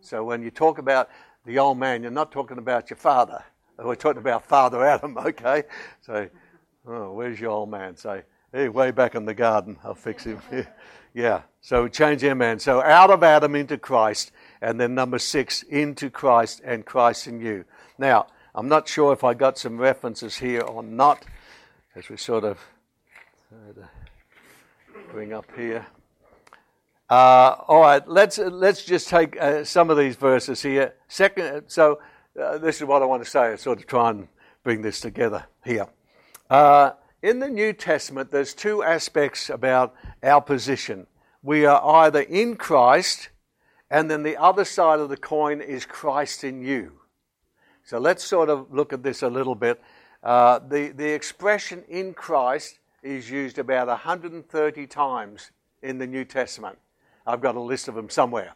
So 0.00 0.24
when 0.24 0.42
you 0.42 0.50
talk 0.50 0.78
about 0.78 1.10
the 1.44 1.58
old 1.58 1.78
man, 1.78 2.02
you're 2.02 2.10
not 2.10 2.32
talking 2.32 2.58
about 2.58 2.90
your 2.90 2.96
father. 2.96 3.42
Oh, 3.78 3.86
we're 3.86 3.94
talking 3.94 4.18
about 4.20 4.44
Father 4.44 4.84
Adam, 4.84 5.16
okay? 5.26 5.62
So, 6.00 6.28
oh, 6.86 7.12
where's 7.12 7.38
your 7.38 7.50
old 7.50 7.70
man? 7.70 7.96
Say, 7.96 8.22
hey, 8.52 8.68
way 8.68 8.90
back 8.90 9.14
in 9.14 9.24
the 9.24 9.34
garden, 9.34 9.78
I'll 9.84 9.94
fix 9.94 10.24
him. 10.24 10.40
yeah, 11.14 11.42
so 11.60 11.86
change 11.86 12.24
our 12.24 12.34
man. 12.34 12.58
So 12.58 12.82
out 12.82 13.10
of 13.10 13.22
Adam 13.22 13.54
into 13.54 13.78
Christ, 13.78 14.32
and 14.60 14.80
then 14.80 14.94
number 14.94 15.18
six, 15.18 15.62
into 15.62 16.10
Christ 16.10 16.60
and 16.64 16.84
Christ 16.84 17.28
in 17.28 17.40
you. 17.40 17.64
Now, 17.98 18.26
I'm 18.54 18.68
not 18.68 18.88
sure 18.88 19.12
if 19.12 19.22
I 19.22 19.34
got 19.34 19.58
some 19.58 19.78
references 19.78 20.38
here 20.38 20.62
or 20.62 20.82
not, 20.82 21.24
as 21.94 22.08
we 22.08 22.16
sort 22.16 22.44
of 22.44 22.58
uh, 23.52 23.82
bring 25.10 25.32
up 25.32 25.46
here. 25.56 25.86
Uh, 27.10 27.56
all 27.66 27.80
right, 27.80 28.06
let's 28.06 28.38
let's 28.38 28.84
just 28.84 29.08
take 29.08 29.40
uh, 29.40 29.64
some 29.64 29.88
of 29.88 29.96
these 29.96 30.16
verses 30.16 30.60
here. 30.60 30.94
Second, 31.08 31.64
so 31.68 32.00
uh, 32.40 32.58
this 32.58 32.76
is 32.76 32.84
what 32.84 33.02
I 33.02 33.06
want 33.06 33.24
to 33.24 33.30
say, 33.30 33.56
sort 33.56 33.78
of 33.78 33.86
try 33.86 34.10
and 34.10 34.28
bring 34.62 34.82
this 34.82 35.00
together 35.00 35.46
here. 35.64 35.86
Uh, 36.50 36.92
in 37.22 37.38
the 37.38 37.48
New 37.48 37.72
Testament, 37.72 38.30
there's 38.30 38.52
two 38.52 38.82
aspects 38.82 39.48
about 39.48 39.94
our 40.22 40.42
position. 40.42 41.06
We 41.42 41.64
are 41.64 41.82
either 42.04 42.20
in 42.20 42.56
Christ, 42.56 43.30
and 43.90 44.10
then 44.10 44.22
the 44.22 44.36
other 44.36 44.64
side 44.64 45.00
of 45.00 45.08
the 45.08 45.16
coin 45.16 45.62
is 45.62 45.86
Christ 45.86 46.44
in 46.44 46.62
you. 46.62 47.00
So 47.84 47.98
let's 47.98 48.22
sort 48.22 48.50
of 48.50 48.72
look 48.72 48.92
at 48.92 49.02
this 49.02 49.22
a 49.22 49.28
little 49.28 49.54
bit. 49.54 49.80
Uh, 50.22 50.58
the, 50.58 50.88
the 50.88 51.08
expression 51.08 51.84
in 51.88 52.12
Christ 52.14 52.78
is 53.02 53.30
used 53.30 53.58
about 53.58 53.86
130 53.86 54.86
times 54.86 55.50
in 55.82 55.98
the 55.98 56.06
New 56.06 56.24
Testament. 56.24 56.78
I've 57.26 57.40
got 57.40 57.54
a 57.54 57.60
list 57.60 57.88
of 57.88 57.94
them 57.94 58.10
somewhere 58.10 58.54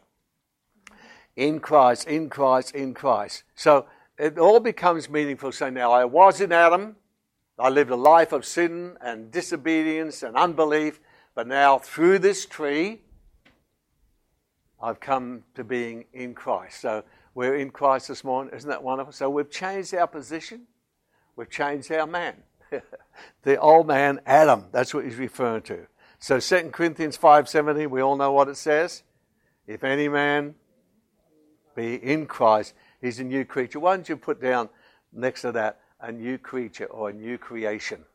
in 1.35 1.59
Christ, 1.59 2.07
in 2.07 2.29
Christ, 2.29 2.75
in 2.75 2.93
Christ. 2.93 3.43
So 3.55 3.85
it 4.17 4.37
all 4.37 4.59
becomes 4.59 5.09
meaningful. 5.09 5.51
So 5.51 5.69
now 5.69 5.91
I 5.91 6.05
was 6.05 6.41
in 6.41 6.51
Adam, 6.51 6.95
I 7.57 7.69
lived 7.69 7.91
a 7.91 7.95
life 7.95 8.31
of 8.31 8.45
sin 8.45 8.97
and 9.01 9.31
disobedience 9.31 10.23
and 10.23 10.35
unbelief, 10.35 10.99
but 11.35 11.47
now 11.47 11.77
through 11.77 12.19
this 12.19 12.45
tree, 12.45 13.01
I've 14.81 14.99
come 14.99 15.43
to 15.55 15.63
being 15.63 16.05
in 16.13 16.33
Christ. 16.33 16.81
So 16.81 17.03
we're 17.35 17.55
in 17.55 17.69
Christ 17.69 18.09
this 18.09 18.23
morning. 18.23 18.53
Isn't 18.53 18.69
that 18.69 18.83
wonderful? 18.83 19.13
So 19.13 19.29
we've 19.29 19.49
changed 19.49 19.93
our 19.93 20.07
position, 20.07 20.63
we've 21.35 21.49
changed 21.49 21.91
our 21.91 22.07
man. 22.07 22.35
the 23.43 23.59
old 23.59 23.87
man, 23.87 24.19
Adam, 24.25 24.65
that's 24.71 24.93
what 24.93 25.05
he's 25.05 25.15
referring 25.15 25.63
to. 25.63 25.87
So 26.19 26.39
2 26.39 26.69
Corinthians 26.69 27.17
5.17, 27.17 27.89
we 27.89 28.01
all 28.01 28.15
know 28.15 28.31
what 28.31 28.47
it 28.47 28.55
says. 28.55 29.03
If 29.67 29.83
any 29.83 30.07
man 30.07 30.55
be 31.75 31.95
in 31.95 32.25
Christ, 32.25 32.73
he's 33.01 33.19
a 33.19 33.23
new 33.23 33.45
creature. 33.45 33.79
Why 33.79 33.95
don't 33.95 34.07
you 34.07 34.17
put 34.17 34.41
down 34.41 34.69
next 35.11 35.41
to 35.41 35.51
that 35.53 35.79
a 35.99 36.11
new 36.11 36.37
creature 36.37 36.85
or 36.85 37.09
a 37.09 37.13
new 37.13 37.37
creation? 37.37 38.05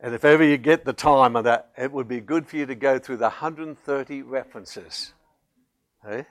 And 0.00 0.14
if 0.14 0.24
ever 0.24 0.42
you 0.42 0.56
get 0.56 0.84
the 0.84 0.92
time 0.92 1.36
of 1.36 1.44
that, 1.44 1.70
it 1.78 1.92
would 1.92 2.08
be 2.08 2.20
good 2.20 2.48
for 2.48 2.56
you 2.56 2.66
to 2.66 2.74
go 2.74 2.98
through 2.98 3.18
the 3.18 3.24
130 3.24 4.22
references. 4.22 5.12
Okay? 6.04 6.26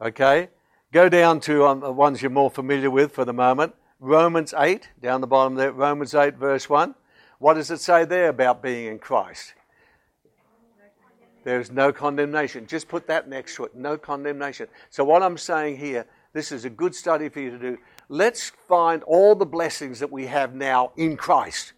okay? 0.00 0.48
Go 0.92 1.08
down 1.08 1.40
to 1.40 1.64
um, 1.64 1.80
the 1.80 1.92
ones 1.92 2.20
you're 2.20 2.30
more 2.30 2.50
familiar 2.50 2.90
with 2.90 3.12
for 3.12 3.24
the 3.24 3.32
moment. 3.32 3.74
Romans 4.00 4.54
8, 4.56 4.90
down 5.02 5.20
the 5.20 5.26
bottom 5.26 5.56
there, 5.56 5.72
Romans 5.72 6.14
8, 6.14 6.36
verse 6.36 6.68
1. 6.68 6.94
What 7.40 7.54
does 7.54 7.70
it 7.70 7.80
say 7.80 8.04
there 8.04 8.28
about 8.28 8.62
being 8.62 8.86
in 8.86 8.98
Christ? 8.98 9.54
There 11.44 11.60
is 11.60 11.70
no 11.70 11.92
condemnation. 11.92 12.66
Just 12.66 12.88
put 12.88 13.06
that 13.06 13.28
next 13.28 13.56
to 13.56 13.64
it. 13.64 13.74
No 13.74 13.96
condemnation. 13.96 14.68
So, 14.90 15.02
what 15.02 15.22
I'm 15.22 15.38
saying 15.38 15.78
here, 15.78 16.06
this 16.32 16.52
is 16.52 16.64
a 16.64 16.70
good 16.70 16.94
study 16.94 17.28
for 17.28 17.40
you 17.40 17.50
to 17.50 17.58
do. 17.58 17.78
Let's 18.08 18.50
find 18.50 19.02
all 19.04 19.34
the 19.34 19.46
blessings 19.46 19.98
that 20.00 20.12
we 20.12 20.26
have 20.26 20.54
now 20.54 20.92
in 20.96 21.16
Christ. 21.16 21.72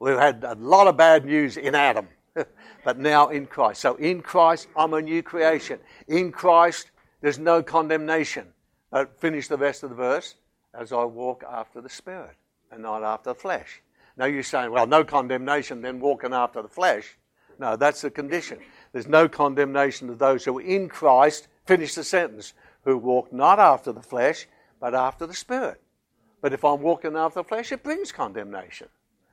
We've 0.00 0.18
had 0.18 0.44
a 0.44 0.54
lot 0.54 0.86
of 0.86 0.96
bad 0.96 1.24
news 1.24 1.56
in 1.56 1.74
Adam, 1.74 2.08
but 2.84 2.98
now 2.98 3.28
in 3.28 3.46
Christ. 3.46 3.80
So, 3.80 3.94
in 3.96 4.20
Christ, 4.20 4.68
I'm 4.76 4.94
a 4.94 5.00
new 5.00 5.22
creation. 5.22 5.78
In 6.08 6.32
Christ, 6.32 6.90
there's 7.20 7.38
no 7.38 7.62
condemnation. 7.62 8.48
But 8.90 9.18
finish 9.20 9.48
the 9.48 9.56
rest 9.56 9.82
of 9.82 9.90
the 9.90 9.96
verse 9.96 10.34
as 10.76 10.92
I 10.92 11.04
walk 11.04 11.44
after 11.48 11.80
the 11.80 11.88
Spirit 11.88 12.36
and 12.70 12.82
not 12.82 13.02
after 13.02 13.30
the 13.30 13.38
flesh. 13.38 13.82
Now, 14.16 14.26
you're 14.26 14.42
saying, 14.42 14.70
well, 14.70 14.86
no 14.86 15.04
condemnation, 15.04 15.82
then 15.82 16.00
walking 16.00 16.32
after 16.32 16.62
the 16.62 16.68
flesh. 16.68 17.16
No, 17.58 17.76
that's 17.76 18.00
the 18.00 18.10
condition. 18.10 18.58
There's 18.92 19.06
no 19.06 19.28
condemnation 19.28 20.08
to 20.08 20.14
those 20.14 20.44
who 20.44 20.58
are 20.58 20.62
in 20.62 20.88
Christ, 20.88 21.48
finish 21.66 21.94
the 21.94 22.04
sentence, 22.04 22.54
who 22.82 22.98
walk 22.98 23.32
not 23.32 23.58
after 23.58 23.92
the 23.92 24.02
flesh, 24.02 24.46
but 24.80 24.94
after 24.94 25.26
the 25.26 25.34
Spirit. 25.34 25.80
But 26.40 26.52
if 26.52 26.64
I'm 26.64 26.80
walking 26.80 27.16
after 27.16 27.40
the 27.40 27.44
flesh, 27.48 27.72
it 27.72 27.82
brings 27.82 28.12
condemnation. 28.12 28.88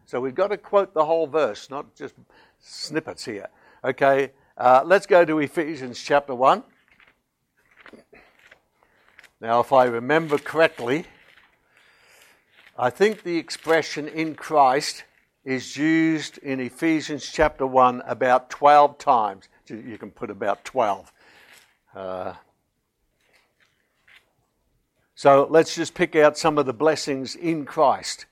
So 0.05 0.19
we've 0.19 0.35
got 0.35 0.47
to 0.47 0.57
quote 0.57 0.93
the 0.93 1.05
whole 1.05 1.27
verse, 1.27 1.69
not 1.69 1.95
just 1.95 2.15
snippets 2.59 3.25
here. 3.25 3.49
Okay, 3.83 4.31
uh, 4.57 4.81
let's 4.85 5.05
go 5.05 5.25
to 5.25 5.39
Ephesians 5.39 6.01
chapter 6.01 6.35
1. 6.35 6.63
Now, 9.41 9.59
if 9.59 9.73
I 9.73 9.85
remember 9.85 10.37
correctly, 10.37 11.05
I 12.81 12.89
think 12.89 13.21
the 13.21 13.37
expression 13.37 14.07
in 14.07 14.33
Christ 14.33 15.03
is 15.45 15.77
used 15.77 16.39
in 16.39 16.59
Ephesians 16.59 17.29
chapter 17.31 17.67
1 17.67 18.01
about 18.07 18.49
12 18.49 18.97
times. 18.97 19.47
You 19.67 19.99
can 19.99 20.09
put 20.09 20.31
about 20.31 20.65
12. 20.65 21.13
Uh, 21.95 22.33
so 25.13 25.45
let's 25.47 25.75
just 25.75 25.93
pick 25.93 26.15
out 26.15 26.39
some 26.39 26.57
of 26.57 26.65
the 26.65 26.73
blessings 26.73 27.35
in 27.35 27.65
Christ. 27.65 28.25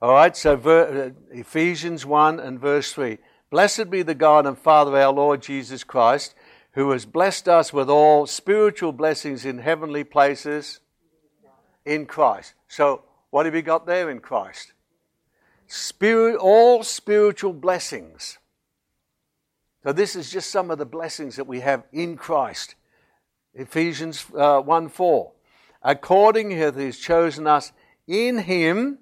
All 0.00 0.14
right, 0.14 0.34
so 0.34 0.56
ver- 0.56 1.12
uh, 1.12 1.36
Ephesians 1.38 2.06
1 2.06 2.40
and 2.40 2.58
verse 2.58 2.94
3. 2.94 3.18
Blessed 3.50 3.90
be 3.90 4.00
the 4.00 4.14
God 4.14 4.46
and 4.46 4.56
Father 4.56 4.96
our 4.96 5.12
Lord 5.12 5.42
Jesus 5.42 5.84
Christ, 5.84 6.34
who 6.72 6.92
has 6.92 7.04
blessed 7.04 7.46
us 7.46 7.74
with 7.74 7.90
all 7.90 8.26
spiritual 8.26 8.92
blessings 8.92 9.44
in 9.44 9.58
heavenly 9.58 10.02
places 10.02 10.80
in 11.84 12.06
Christ. 12.06 12.54
So, 12.68 13.02
what 13.32 13.46
have 13.46 13.54
you 13.54 13.62
got 13.62 13.86
there 13.86 14.10
in 14.10 14.20
Christ? 14.20 14.74
Spirit, 15.66 16.36
all 16.36 16.82
spiritual 16.82 17.54
blessings. 17.54 18.36
So, 19.82 19.90
this 19.90 20.14
is 20.14 20.30
just 20.30 20.50
some 20.50 20.70
of 20.70 20.76
the 20.76 20.84
blessings 20.84 21.36
that 21.36 21.46
we 21.46 21.60
have 21.60 21.84
in 21.92 22.18
Christ. 22.18 22.74
Ephesians 23.54 24.26
uh, 24.36 24.60
1 24.60 24.90
4. 24.90 25.32
According 25.82 26.52
as 26.52 26.76
He 26.76 26.84
has 26.84 26.98
chosen 26.98 27.46
us 27.46 27.72
in 28.06 28.36
Him, 28.36 28.98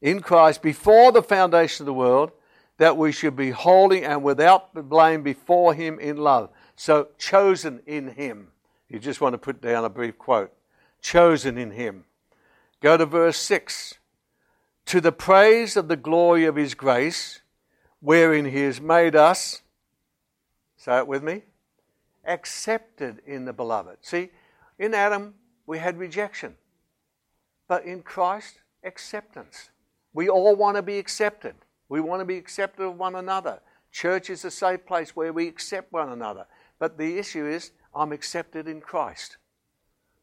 in 0.00 0.20
Christ 0.20 0.62
before 0.62 1.12
the 1.12 1.22
foundation 1.22 1.82
of 1.82 1.86
the 1.86 1.92
world, 1.92 2.32
that 2.78 2.96
we 2.96 3.12
should 3.12 3.36
be 3.36 3.50
holy 3.50 4.02
and 4.02 4.24
without 4.24 4.88
blame 4.88 5.22
before 5.22 5.74
Him 5.74 6.00
in 6.00 6.16
love. 6.16 6.48
So, 6.74 7.08
chosen 7.18 7.82
in 7.86 8.08
Him. 8.08 8.48
You 8.88 8.98
just 8.98 9.20
want 9.20 9.34
to 9.34 9.38
put 9.38 9.60
down 9.60 9.84
a 9.84 9.90
brief 9.90 10.16
quote. 10.16 10.54
Chosen 11.02 11.58
in 11.58 11.72
Him. 11.72 12.06
Go 12.84 12.98
to 12.98 13.06
verse 13.06 13.38
6. 13.38 13.94
To 14.84 15.00
the 15.00 15.10
praise 15.10 15.74
of 15.74 15.88
the 15.88 15.96
glory 15.96 16.44
of 16.44 16.56
His 16.56 16.74
grace, 16.74 17.40
wherein 18.00 18.44
He 18.44 18.60
has 18.60 18.78
made 18.78 19.16
us, 19.16 19.62
say 20.76 20.98
it 20.98 21.06
with 21.06 21.22
me, 21.22 21.44
accepted 22.26 23.22
in 23.24 23.46
the 23.46 23.54
beloved. 23.54 23.96
See, 24.02 24.28
in 24.78 24.92
Adam, 24.92 25.32
we 25.66 25.78
had 25.78 25.96
rejection. 25.96 26.56
But 27.68 27.86
in 27.86 28.02
Christ, 28.02 28.60
acceptance. 28.84 29.70
We 30.12 30.28
all 30.28 30.54
want 30.54 30.76
to 30.76 30.82
be 30.82 30.98
accepted. 30.98 31.54
We 31.88 32.02
want 32.02 32.20
to 32.20 32.26
be 32.26 32.36
accepted 32.36 32.84
of 32.84 32.98
one 32.98 33.14
another. 33.14 33.60
Church 33.92 34.28
is 34.28 34.44
a 34.44 34.50
safe 34.50 34.84
place 34.84 35.16
where 35.16 35.32
we 35.32 35.48
accept 35.48 35.90
one 35.90 36.10
another. 36.10 36.44
But 36.78 36.98
the 36.98 37.16
issue 37.16 37.46
is, 37.46 37.70
I'm 37.94 38.12
accepted 38.12 38.68
in 38.68 38.82
Christ. 38.82 39.38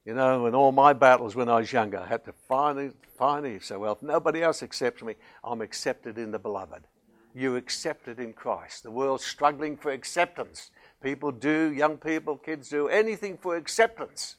You 0.06 0.16
know, 0.16 0.48
in 0.48 0.56
all 0.56 0.72
my 0.72 0.94
battles 0.94 1.36
when 1.36 1.48
I 1.48 1.60
was 1.60 1.72
younger, 1.72 2.00
I 2.00 2.08
had 2.08 2.26
to 2.26 2.34
finally, 2.48 2.92
finally 3.18 3.60
say, 3.60 3.76
well, 3.76 3.94
if 3.94 4.02
nobody 4.02 4.42
else 4.42 4.64
accepts 4.64 5.04
me, 5.04 5.16
I'm 5.44 5.62
accepted 5.62 6.18
in 6.18 6.32
the 6.32 6.40
beloved. 6.40 6.88
You 7.36 7.56
accepted 7.56 8.20
in 8.20 8.34
Christ. 8.34 8.84
The 8.84 8.92
world's 8.92 9.24
struggling 9.24 9.78
for 9.78 9.92
acceptance. 9.92 10.72
People 11.02 11.32
do, 11.32 11.72
young 11.72 11.98
people, 11.98 12.36
kids 12.38 12.70
do, 12.70 12.88
anything 12.88 13.38
for 13.38 13.56
acceptance. 13.56 14.38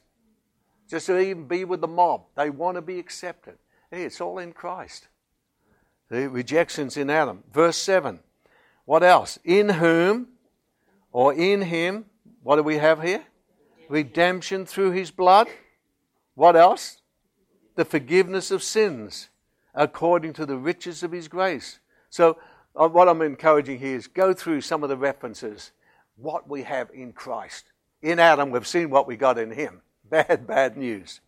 Just 0.89 1.07
to 1.07 1.17
even 1.17 1.47
be 1.47 1.63
with 1.63 1.81
the 1.81 1.87
mob. 1.87 2.25
They 2.35 2.49
want 2.49 2.75
to 2.75 2.81
be 2.81 2.99
accepted. 2.99 3.57
Hey, 3.89 4.03
it's 4.03 4.19
all 4.19 4.39
in 4.39 4.51
Christ. 4.51 5.07
The 6.09 6.29
rejection's 6.29 6.97
in 6.97 7.09
Adam. 7.09 7.43
Verse 7.51 7.77
7. 7.77 8.19
What 8.85 9.01
else? 9.01 9.39
In 9.45 9.69
whom 9.69 10.27
or 11.11 11.33
in 11.33 11.61
him, 11.61 12.05
what 12.43 12.57
do 12.57 12.63
we 12.63 12.77
have 12.77 13.01
here? 13.01 13.23
Redemption 13.93 14.65
through 14.65 14.89
his 14.89 15.11
blood. 15.11 15.47
What 16.33 16.55
else? 16.55 16.97
The 17.75 17.85
forgiveness 17.85 18.49
of 18.49 18.63
sins 18.63 19.29
according 19.75 20.33
to 20.33 20.47
the 20.47 20.57
riches 20.57 21.03
of 21.03 21.11
his 21.11 21.27
grace. 21.27 21.77
So, 22.09 22.39
uh, 22.75 22.87
what 22.87 23.07
I'm 23.07 23.21
encouraging 23.21 23.77
here 23.77 23.95
is 23.95 24.07
go 24.07 24.33
through 24.33 24.61
some 24.61 24.81
of 24.81 24.89
the 24.89 24.97
references, 24.97 25.73
what 26.15 26.49
we 26.49 26.63
have 26.63 26.89
in 26.91 27.13
Christ. 27.13 27.65
In 28.01 28.17
Adam, 28.17 28.49
we've 28.49 28.65
seen 28.65 28.89
what 28.89 29.05
we 29.05 29.15
got 29.15 29.37
in 29.37 29.51
him. 29.51 29.83
Bad, 30.09 30.47
bad 30.47 30.75
news. 30.75 31.21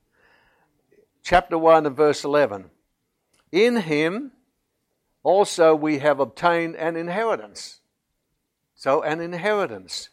Chapter 1.22 1.60
1 1.60 1.86
and 1.86 1.96
verse 1.96 2.24
11. 2.24 2.72
In 3.52 3.76
him 3.78 4.32
also 5.22 5.76
we 5.76 6.00
have 6.00 6.20
obtained 6.20 6.76
an 6.78 6.96
inheritance. 6.96 7.82
So, 8.74 9.04
an 9.04 9.22
inheritance, 9.22 10.10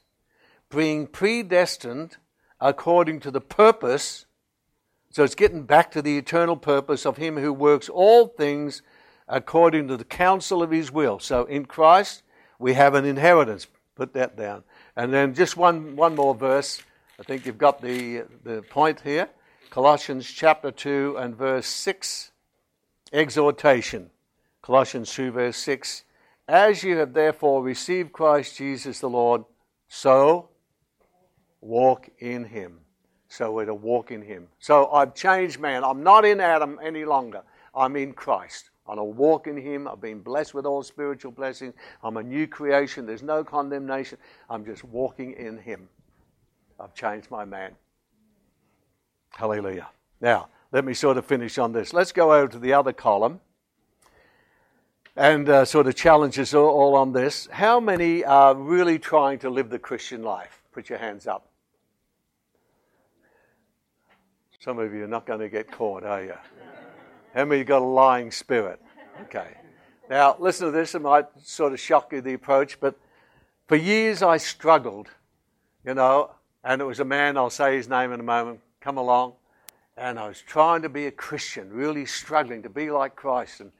being 0.69 1.07
predestined 1.07 2.19
according 2.63 3.19
to 3.21 3.31
the 3.31 3.41
purpose. 3.41 4.25
So, 5.11 5.25
it's 5.25 5.35
getting 5.35 5.65
back 5.65 5.91
to 5.91 6.01
the 6.01 6.17
eternal 6.17 6.57
purpose 6.57 7.05
of 7.05 7.19
Him 7.19 7.37
who 7.37 7.53
works 7.53 7.89
all 7.91 8.29
things 8.29 8.81
according 9.29 9.89
to 9.89 9.97
the 9.97 10.05
counsel 10.05 10.63
of 10.63 10.71
His 10.71 10.91
will. 10.91 11.19
So, 11.19 11.45
in 11.45 11.67
Christ, 11.67 12.23
we 12.59 12.73
have 12.75 12.95
an 12.95 13.05
inheritance. 13.05 13.67
Put 13.95 14.15
that 14.15 14.37
down. 14.37 14.63
And 14.97 15.13
then 15.13 15.35
just 15.35 15.57
one, 15.57 15.97
one 15.97 16.15
more 16.15 16.35
verse. 16.35 16.81
I 17.21 17.25
think 17.25 17.45
you've 17.45 17.59
got 17.59 17.83
the, 17.83 18.25
the 18.45 18.63
point 18.63 19.01
here. 19.01 19.29
Colossians 19.69 20.31
chapter 20.31 20.71
2 20.71 21.17
and 21.19 21.37
verse 21.37 21.67
6. 21.67 22.31
Exhortation. 23.13 24.11
Colossians 24.63 25.13
2, 25.13 25.33
verse 25.33 25.57
6. 25.59 26.05
As 26.49 26.83
you 26.83 26.97
have 26.99 27.13
therefore 27.13 27.63
received 27.63 28.13
Christ 28.13 28.57
Jesus 28.57 29.01
the 29.01 29.11
Lord, 29.11 29.45
so 29.89 30.49
walk 31.63 32.11
in 32.19 32.45
him. 32.45 32.81
So 33.29 33.51
we're 33.53 33.65
to 33.65 33.75
walk 33.75 34.11
in 34.11 34.21
him. 34.21 34.49
So 34.59 34.91
I've 34.91 35.15
changed 35.15 35.59
man. 35.59 35.85
I'm 35.85 36.03
not 36.03 36.27
in 36.27 36.39
Adam 36.39 36.79
any 36.83 37.07
longer. 37.07 37.43
I'm 37.75 37.97
in 37.97 38.13
Christ. 38.13 38.69
I'm 38.87 38.99
a 38.99 39.05
walk 39.05 39.47
in 39.47 39.57
him. 39.57 39.89
I've 39.89 40.01
been 40.01 40.21
blessed 40.21 40.53
with 40.53 40.67
all 40.67 40.83
spiritual 40.83 41.33
blessings. 41.33 41.73
I'm 42.03 42.19
a 42.19 42.23
new 42.23 42.47
creation. 42.47 43.07
There's 43.07 43.23
no 43.23 43.43
condemnation. 43.43 44.19
I'm 44.51 44.67
just 44.67 44.85
walking 44.85 45.33
in 45.33 45.57
him. 45.57 45.89
I've 46.79 46.95
changed 46.95 47.31
my 47.31 47.47
man. 47.47 47.73
Hallelujah. 49.31 49.89
Now, 50.21 50.49
let 50.73 50.85
me 50.85 50.93
sort 50.95 51.17
of 51.17 51.25
finish 51.25 51.57
on 51.59 51.73
this. 51.73 51.95
Let's 51.95 52.13
go 52.13 52.35
over 52.35 52.49
to 52.49 52.59
the 52.59 52.73
other 52.75 52.93
column 52.93 53.41
and 55.17 55.49
uh, 55.49 55.65
sort 55.65 55.87
of 55.87 55.95
challenges 55.95 56.55
all, 56.55 56.69
all 56.69 56.95
on 56.97 57.13
this. 57.13 57.49
How 57.51 57.79
many 57.79 58.25
are 58.25 58.55
really 58.55 58.99
trying 58.99 59.39
to 59.41 59.51
live 59.51 59.71
the 59.71 59.79
Christian 59.79 60.23
life? 60.23 60.63
Put 60.73 60.91
your 60.91 60.99
hands 60.99 61.27
up. 61.27 61.52
Some 64.63 64.79
of 64.79 64.95
you 64.95 65.03
are 65.03 65.09
not 65.09 65.27
going 65.27 65.41
to 65.41 65.49
get 65.49 65.73
caught, 65.73 66.05
are 66.05 66.23
you? 66.23 66.35
How 67.35 67.45
many 67.45 67.65
got 67.65 67.83
a 67.83 67.85
lying 67.85 68.31
spirit? 68.31 68.81
Okay. 69.23 69.57
Now, 70.09 70.37
listen 70.39 70.67
to 70.67 70.71
this. 70.71 70.95
It 70.95 71.03
might 71.03 71.27
sort 71.43 71.73
of 71.73 71.81
shock 71.81 72.13
you, 72.13 72.21
the 72.21 72.35
approach, 72.35 72.79
but 72.79 72.97
for 73.67 73.75
years 73.75 74.23
I 74.23 74.37
struggled, 74.37 75.09
you 75.85 75.95
know, 75.95 76.31
and 76.63 76.81
it 76.81 76.85
was 76.85 77.01
a 77.01 77.05
man, 77.05 77.37
I'll 77.37 77.51
say 77.51 77.75
his 77.75 77.89
name 77.89 78.13
in 78.13 78.21
a 78.21 78.23
moment, 78.23 78.61
come 78.81 78.99
along, 78.99 79.33
and 79.97 80.17
I 80.17 80.29
was 80.29 80.41
trying 80.41 80.83
to 80.83 80.89
be 80.89 81.07
a 81.07 81.11
Christian, 81.11 81.69
really 81.73 82.07
struggling 82.07 82.63
to 82.63 82.69
be 82.69 82.89
like 82.89 83.17
Christ. 83.17 83.63
And 83.63 83.73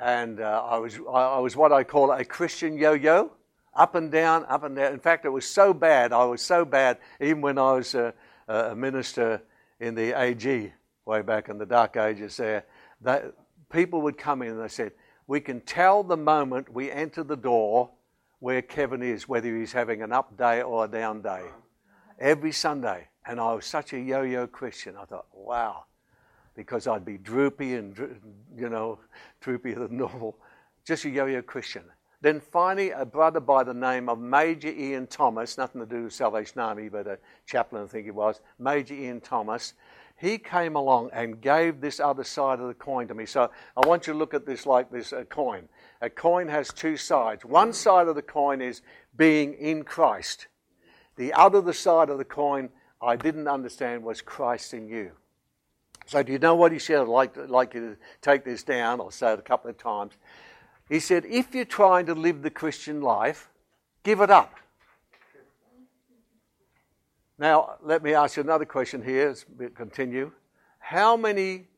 and 0.00 0.40
uh, 0.40 0.64
I 0.66 0.78
was 0.78 0.98
I 1.12 1.40
was 1.40 1.56
what 1.56 1.72
I 1.72 1.84
call 1.84 2.10
a 2.10 2.24
Christian 2.24 2.78
yo-yo, 2.78 3.32
up 3.74 3.96
and 3.96 4.10
down, 4.10 4.46
up 4.48 4.64
and 4.64 4.74
down. 4.76 4.94
In 4.94 4.98
fact, 4.98 5.26
it 5.26 5.30
was 5.30 5.46
so 5.46 5.74
bad. 5.74 6.10
I 6.10 6.24
was 6.24 6.40
so 6.40 6.64
bad 6.64 6.96
even 7.20 7.42
when 7.42 7.58
I 7.58 7.72
was 7.72 7.94
a, 7.94 8.14
a 8.48 8.74
minister 8.74 9.42
in 9.82 9.94
the 9.94 10.18
AG 10.18 10.72
way 11.04 11.22
back 11.22 11.48
in 11.48 11.58
the 11.58 11.66
dark 11.66 11.96
ages. 11.96 12.36
There, 12.36 12.64
that 13.00 13.34
people 13.70 14.00
would 14.02 14.16
come 14.16 14.42
in 14.42 14.52
and 14.52 14.62
they 14.62 14.68
said, 14.68 14.92
"We 15.26 15.40
can 15.40 15.60
tell 15.60 16.02
the 16.02 16.16
moment 16.16 16.72
we 16.72 16.90
enter 16.90 17.22
the 17.22 17.36
door 17.36 17.90
where 18.38 18.62
Kevin 18.62 19.02
is, 19.02 19.28
whether 19.28 19.54
he's 19.54 19.72
having 19.72 20.02
an 20.02 20.12
up 20.12 20.36
day 20.36 20.62
or 20.62 20.84
a 20.84 20.88
down 20.88 21.20
day." 21.20 21.42
Every 22.18 22.52
Sunday, 22.52 23.08
and 23.26 23.40
I 23.40 23.52
was 23.54 23.66
such 23.66 23.92
a 23.92 23.98
yo-yo 23.98 24.46
Christian. 24.46 24.96
I 24.96 25.04
thought, 25.04 25.26
"Wow." 25.32 25.84
because 26.54 26.86
I'd 26.86 27.04
be 27.04 27.18
droopy 27.18 27.74
and, 27.74 27.96
you 28.54 28.68
know, 28.68 28.98
droopier 29.42 29.76
than 29.76 29.96
normal. 29.96 30.36
Just 30.84 31.04
a 31.04 31.10
yo 31.10 31.26
yo 31.26 31.42
Christian. 31.42 31.84
Then 32.22 32.38
finally, 32.38 32.90
a 32.90 33.04
brother 33.04 33.40
by 33.40 33.64
the 33.64 33.74
name 33.74 34.08
of 34.08 34.20
Major 34.20 34.68
Ian 34.68 35.08
Thomas, 35.08 35.58
nothing 35.58 35.80
to 35.80 35.86
do 35.86 36.04
with 36.04 36.12
Salvation 36.12 36.60
Army, 36.60 36.88
but 36.88 37.08
a 37.08 37.18
chaplain, 37.46 37.82
I 37.82 37.86
think 37.88 38.04
he 38.04 38.12
was, 38.12 38.40
Major 38.60 38.94
Ian 38.94 39.20
Thomas, 39.20 39.74
he 40.16 40.38
came 40.38 40.76
along 40.76 41.10
and 41.12 41.40
gave 41.40 41.80
this 41.80 41.98
other 41.98 42.22
side 42.22 42.60
of 42.60 42.68
the 42.68 42.74
coin 42.74 43.08
to 43.08 43.14
me. 43.14 43.26
So 43.26 43.50
I 43.76 43.88
want 43.88 44.06
you 44.06 44.12
to 44.12 44.18
look 44.18 44.34
at 44.34 44.46
this 44.46 44.66
like 44.66 44.88
this 44.88 45.10
a 45.10 45.24
coin. 45.24 45.68
A 46.00 46.08
coin 46.08 46.46
has 46.46 46.68
two 46.68 46.96
sides. 46.96 47.44
One 47.44 47.72
side 47.72 48.06
of 48.06 48.14
the 48.14 48.22
coin 48.22 48.62
is 48.62 48.82
being 49.16 49.54
in 49.54 49.82
Christ. 49.82 50.46
The 51.16 51.32
other 51.32 51.72
side 51.72 52.08
of 52.08 52.18
the 52.18 52.24
coin 52.24 52.70
I 53.00 53.16
didn't 53.16 53.48
understand 53.48 54.04
was 54.04 54.20
Christ 54.20 54.74
in 54.74 54.86
you. 54.86 55.10
So, 56.06 56.22
do 56.22 56.32
you 56.32 56.38
know 56.38 56.54
what 56.54 56.70
he 56.70 56.78
said? 56.78 57.00
I'd 57.00 57.08
like, 57.08 57.36
like 57.48 57.74
you 57.74 57.80
to 57.80 57.96
take 58.20 58.44
this 58.44 58.62
down. 58.62 59.00
I'll 59.00 59.10
say 59.10 59.32
it 59.32 59.40
a 59.40 59.42
couple 59.42 59.70
of 59.70 59.78
times. 59.78 60.12
He 60.92 61.00
said, 61.00 61.24
If 61.24 61.54
you're 61.54 61.64
trying 61.64 62.04
to 62.04 62.14
live 62.14 62.42
the 62.42 62.50
Christian 62.50 63.00
life, 63.00 63.48
give 64.02 64.20
it 64.20 64.30
up. 64.30 64.56
Now, 67.38 67.76
let 67.82 68.02
me 68.02 68.12
ask 68.12 68.36
you 68.36 68.42
another 68.42 68.66
question 68.66 69.02
here 69.02 69.30
as 69.30 69.46
we 69.56 69.70
continue. 69.70 70.32
How 70.80 71.16
many 71.16 71.68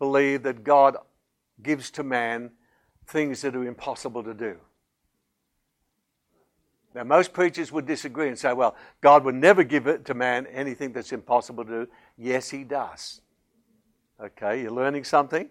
believe 0.00 0.42
that 0.42 0.64
God 0.64 0.96
gives 1.62 1.88
to 1.92 2.02
man 2.02 2.50
things 3.06 3.42
that 3.42 3.54
are 3.54 3.64
impossible 3.64 4.24
to 4.24 4.34
do? 4.34 4.56
Now, 6.96 7.04
most 7.04 7.32
preachers 7.32 7.70
would 7.70 7.86
disagree 7.86 8.26
and 8.26 8.36
say, 8.36 8.52
well, 8.54 8.74
God 9.00 9.22
would 9.22 9.36
never 9.36 9.62
give 9.62 9.86
it 9.86 10.04
to 10.06 10.14
man 10.14 10.48
anything 10.48 10.92
that's 10.92 11.12
impossible 11.12 11.64
to 11.64 11.84
do. 11.84 11.88
Yes, 12.18 12.50
he 12.50 12.64
does. 12.64 13.20
Okay, 14.20 14.62
you're 14.62 14.72
learning 14.72 15.04
something. 15.04 15.48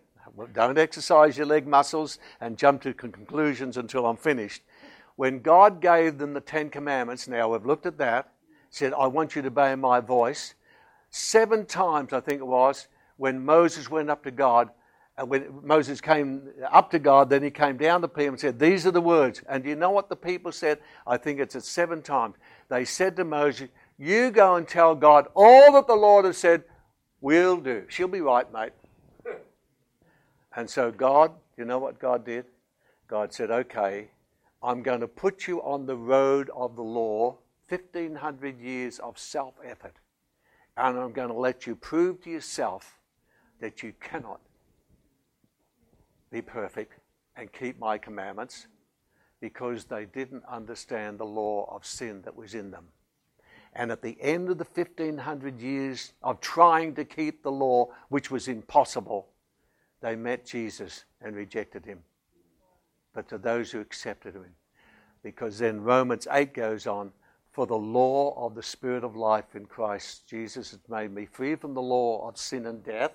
Don't 0.54 0.78
exercise 0.78 1.38
your 1.38 1.46
leg 1.46 1.68
muscles 1.68 2.20
and 2.42 2.58
jump 2.58 2.82
to 2.84 2.94
conclusions 2.94 3.78
until 3.78 4.06
I'm 4.06 4.18
finished. 4.18 4.64
When 5.16 5.42
God 5.42 5.82
gave 5.82 6.18
them 6.18 6.34
the 6.34 6.42
Ten 6.42 6.70
Commandments, 6.70 7.28
now 7.28 7.50
we've 7.50 7.66
looked 7.66 7.86
at 7.86 7.98
that, 8.00 8.32
said, 8.70 8.94
I 8.94 9.08
want 9.08 9.36
you 9.36 9.42
to 9.44 9.50
obey 9.50 9.76
my 9.76 10.00
voice. 10.00 10.56
Seven 11.12 11.66
times, 11.66 12.14
I 12.14 12.20
think 12.20 12.40
it 12.40 12.48
was, 12.48 12.88
when 13.18 13.46
Moses 13.46 13.90
went 13.90 14.10
up 14.10 14.24
to 14.24 14.32
God, 14.32 14.70
and 15.16 15.30
when 15.30 15.46
Moses 15.62 16.02
came 16.02 16.50
up 16.72 16.90
to 16.90 16.98
God, 16.98 17.30
then 17.30 17.44
he 17.44 17.52
came 17.52 17.78
down 17.78 18.02
to 18.02 18.08
people 18.08 18.30
and 18.30 18.40
said, 18.40 18.58
These 18.58 18.88
are 18.88 18.92
the 18.92 19.02
words. 19.02 19.44
And 19.48 19.64
do 19.64 19.70
you 19.70 19.76
know 19.76 19.92
what 19.92 20.10
the 20.10 20.16
people 20.16 20.52
said? 20.52 20.80
I 21.06 21.18
think 21.18 21.40
it's 21.40 21.56
at 21.56 21.64
seven 21.64 22.02
times. 22.02 22.36
They 22.68 22.84
said 22.84 23.16
to 23.18 23.24
Moses, 23.24 23.70
You 24.00 24.32
go 24.32 24.56
and 24.56 24.68
tell 24.68 24.96
God 24.96 25.28
all 25.36 25.72
that 25.74 25.86
the 25.86 25.94
Lord 25.94 26.26
has 26.26 26.38
said, 26.38 26.64
We'll 27.22 27.58
do. 27.58 27.86
She'll 27.90 28.08
be 28.08 28.22
right, 28.22 28.52
mate. 28.52 28.72
And 30.56 30.70
so 30.70 30.91
God 30.91 31.32
you 31.58 31.66
know 31.66 31.80
what 31.80 31.99
God 31.99 32.26
did? 32.26 32.45
God 33.08 33.34
said, 33.34 33.51
okay, 33.51 34.10
I'm 34.62 34.82
going 34.82 35.01
to 35.01 35.08
put 35.08 35.47
you 35.47 35.62
on 35.62 35.86
the 35.86 35.95
road 35.95 36.49
of 36.56 36.76
the 36.76 36.84
law, 36.84 37.38
1500 37.70 38.60
years 38.60 38.99
of 38.99 39.20
self 39.20 39.54
effort, 39.64 39.95
and 40.78 40.97
I'm 40.97 41.12
going 41.12 41.28
to 41.28 41.34
let 41.36 41.68
you 41.68 41.76
prove 41.76 42.22
to 42.24 42.30
yourself 42.30 42.99
that 43.60 43.84
you 43.84 43.93
cannot 43.99 44.41
be 46.32 46.41
perfect 46.41 46.99
and 47.36 47.51
keep 47.51 47.80
my 47.80 47.97
commandments 47.97 48.68
because 49.39 49.86
they 49.86 50.06
didn't 50.06 50.43
understand 50.49 51.20
the 51.20 51.26
law 51.26 51.70
of 51.74 51.86
sin 51.86 52.22
that 52.24 52.36
was 52.36 52.56
in 52.56 52.72
them. 52.72 52.86
And 53.74 53.91
at 53.91 54.01
the 54.01 54.18
end 54.22 54.49
of 54.49 54.58
the 54.58 54.68
1500 54.72 55.60
years 55.60 56.14
of 56.24 56.39
trying 56.39 56.95
to 56.95 57.06
keep 57.06 57.43
the 57.43 57.51
law, 57.51 57.89
which 58.10 58.32
was 58.32 58.47
impossible, 58.47 59.28
they 60.04 60.18
met 60.18 60.45
Jesus 60.45 61.06
and 61.22 61.34
rejected 61.34 61.86
him. 61.86 61.99
But 63.14 63.30
to 63.30 63.38
those 63.38 63.72
who 63.72 63.80
accepted 63.80 64.36
him, 64.36 64.54
because 65.24 65.58
then 65.58 65.82
Romans 65.82 66.28
8 66.30 66.54
goes 66.54 66.86
on, 66.86 67.14
for 67.54 67.66
the 67.66 67.78
law 67.78 68.34
of 68.45 68.54
the 68.54 68.64
Spirit 68.64 69.06
of 69.06 69.16
life 69.16 69.56
in 69.56 69.66
Christ 69.66 70.28
Jesus 70.28 70.72
has 70.72 70.80
made 70.89 71.12
me 71.14 71.26
free 71.26 71.56
from 71.56 71.74
the 71.74 71.82
law 71.82 72.28
of 72.28 72.38
sin 72.38 72.66
and 72.66 72.84
death, 72.84 73.14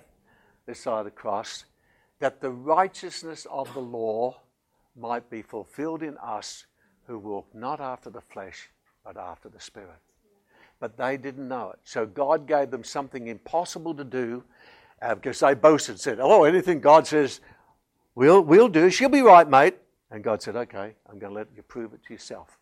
this 0.65 0.79
side 0.81 0.99
of 0.99 1.05
the 1.05 1.11
cross, 1.11 1.65
that 2.19 2.41
the 2.41 2.49
righteousness 2.49 3.45
of 3.51 3.71
the 3.75 3.79
law 3.79 4.39
might 4.97 5.29
be 5.29 5.43
fulfilled 5.43 6.01
in 6.01 6.17
us 6.17 6.65
who 7.05 7.19
walk 7.19 7.53
not 7.53 7.79
after 7.79 8.09
the 8.09 8.21
flesh, 8.21 8.69
but 9.05 9.15
after 9.15 9.47
the 9.47 9.59
Spirit. 9.59 9.99
But 10.79 10.97
they 10.97 11.17
didn't 11.17 11.47
know 11.47 11.69
it. 11.71 11.79
So 11.83 12.07
God 12.07 12.47
gave 12.47 12.71
them 12.71 12.83
something 12.83 13.27
impossible 13.27 13.93
to 13.93 14.03
do 14.03 14.43
Um, 15.01 15.15
because 15.15 15.39
they 15.39 15.53
boasted, 15.53 15.99
said, 15.99 16.19
Oh, 16.19 16.43
anything 16.43 16.81
God 16.81 17.07
says, 17.07 17.41
we'll, 18.15 18.41
we'll 18.41 18.67
do. 18.67 18.89
She'll 18.89 19.09
be 19.09 19.21
right, 19.21 19.49
mate. 19.49 19.75
And 20.11 20.23
God 20.23 20.41
said, 20.41 20.55
Okay, 20.55 20.95
I'm 21.09 21.19
going 21.19 21.31
to 21.33 21.37
let 21.37 21.47
you 21.55 21.63
prove 21.63 21.93
it 21.93 22.03
to 22.07 22.13
yourself. 22.13 22.57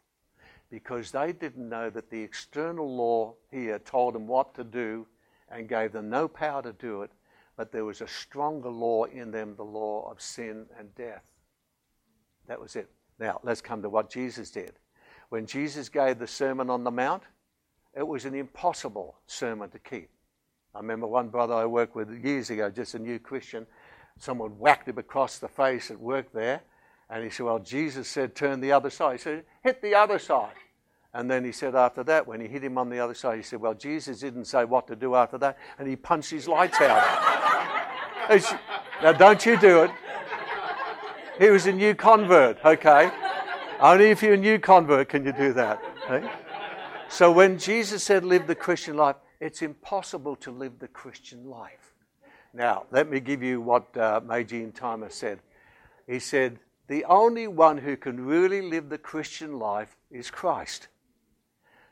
Because 0.70 1.12
they 1.12 1.32
didn't 1.32 1.70
know 1.70 1.90
that 1.90 2.10
the 2.10 2.22
external 2.22 2.94
law 2.94 3.34
here 3.50 3.80
told 3.80 4.14
them 4.14 4.28
what 4.28 4.54
to 4.56 4.64
do 4.64 5.08
and 5.50 5.70
gave 5.70 5.94
them 5.94 6.10
no 6.10 6.28
power 6.28 6.62
to 6.62 6.74
do 6.74 7.04
it, 7.04 7.12
but 7.56 7.72
there 7.72 7.86
was 7.86 8.02
a 8.02 8.08
stronger 8.08 8.70
law 8.70 9.06
in 9.06 9.32
them, 9.32 9.56
the 9.56 9.64
law 9.64 10.10
of 10.12 10.22
sin 10.22 10.66
and 10.78 10.94
death. 10.96 11.24
That 12.48 12.60
was 12.60 12.76
it. 12.76 12.90
Now, 13.18 13.40
let's 13.44 13.62
come 13.62 13.82
to 13.82 13.90
what 13.90 14.10
Jesus 14.10 14.52
did. 14.52 14.74
When 15.30 15.46
Jesus 15.46 15.90
gave 15.90 16.20
the 16.20 16.28
Sermon 16.28 16.70
on 16.70 16.84
the 16.84 16.92
Mount, 16.92 17.24
it 17.96 18.08
was 18.08 18.26
an 18.26 18.36
impossible 18.36 19.18
sermon 19.26 19.70
to 19.72 19.80
keep. 19.80 20.10
I 20.78 20.80
remember 20.80 21.08
one 21.08 21.30
brother 21.30 21.56
I 21.56 21.66
worked 21.66 21.96
with 21.96 22.24
years 22.24 22.52
ago, 22.52 22.70
just 22.70 22.94
a 22.94 23.00
new 23.00 23.18
Christian, 23.18 23.66
someone 24.20 24.52
whacked 24.60 24.88
him 24.88 25.00
across 25.00 25.40
the 25.40 25.48
face 25.48 25.90
at 25.90 26.00
work 26.00 26.32
there, 26.32 26.62
and 27.10 27.24
he 27.24 27.32
said, 27.32 27.48
Well, 27.48 27.58
Jesus 27.58 28.08
said, 28.08 28.36
turn 28.36 28.60
the 28.60 28.72
other 28.74 28.92
side. 28.92 29.14
He 29.14 29.18
said, 29.18 29.44
Hit 29.64 29.82
the 29.82 29.96
other 29.96 30.20
side. 30.20 30.54
And 31.16 31.32
then 31.32 31.44
he 31.44 31.52
said 31.52 31.74
after 31.74 32.04
that, 32.04 32.28
when 32.28 32.40
he 32.40 32.48
hit 32.48 32.64
him 32.64 32.78
on 32.78 32.92
the 32.92 33.00
other 33.00 33.16
side, 33.16 33.38
he 33.38 33.44
said, 33.44 33.60
Well, 33.60 33.74
Jesus 33.74 34.20
didn't 34.20 34.46
say 34.46 34.66
what 34.66 34.86
to 34.88 34.96
do 34.96 35.16
after 35.16 35.40
that. 35.40 35.58
And 35.80 35.88
he 35.88 35.96
punched 35.96 36.30
his 36.30 36.48
lights 36.48 36.80
out. 36.80 37.04
now, 39.02 39.14
don't 39.14 39.44
you 39.48 39.58
do 39.58 39.82
it. 39.82 39.92
He 41.40 41.50
was 41.50 41.66
a 41.66 41.72
new 41.72 41.96
convert, 41.96 42.64
okay? 42.64 43.10
Only 43.80 44.12
if 44.12 44.22
you're 44.22 44.36
a 44.36 44.38
new 44.38 44.60
convert 44.60 45.10
can 45.10 45.26
you 45.26 45.32
do 45.32 45.54
that. 45.54 45.82
Okay? 46.08 46.30
So 47.10 47.32
when 47.32 47.58
Jesus 47.58 48.04
said, 48.04 48.24
Live 48.24 48.46
the 48.46 48.54
Christian 48.54 48.96
life, 48.96 49.16
it's 49.40 49.62
impossible 49.62 50.36
to 50.38 50.52
live 50.52 50.80
the 50.80 50.88
Christian 50.88 51.50
life. 51.50 51.94
Now, 52.54 52.86
let 52.92 53.10
me 53.10 53.20
give 53.20 53.44
you 53.44 53.62
what 53.62 53.96
uh, 53.96 54.22
Major 54.26 54.72
said. 55.10 55.40
He 56.08 56.20
said, 56.20 56.60
the 56.88 57.04
only 57.06 57.48
one 57.48 57.78
who 57.78 57.98
can 57.98 58.26
really 58.26 58.62
live 58.62 58.90
the 58.90 58.98
Christian 58.98 59.60
life 59.60 59.98
is 60.10 60.32
Christ. 60.32 60.88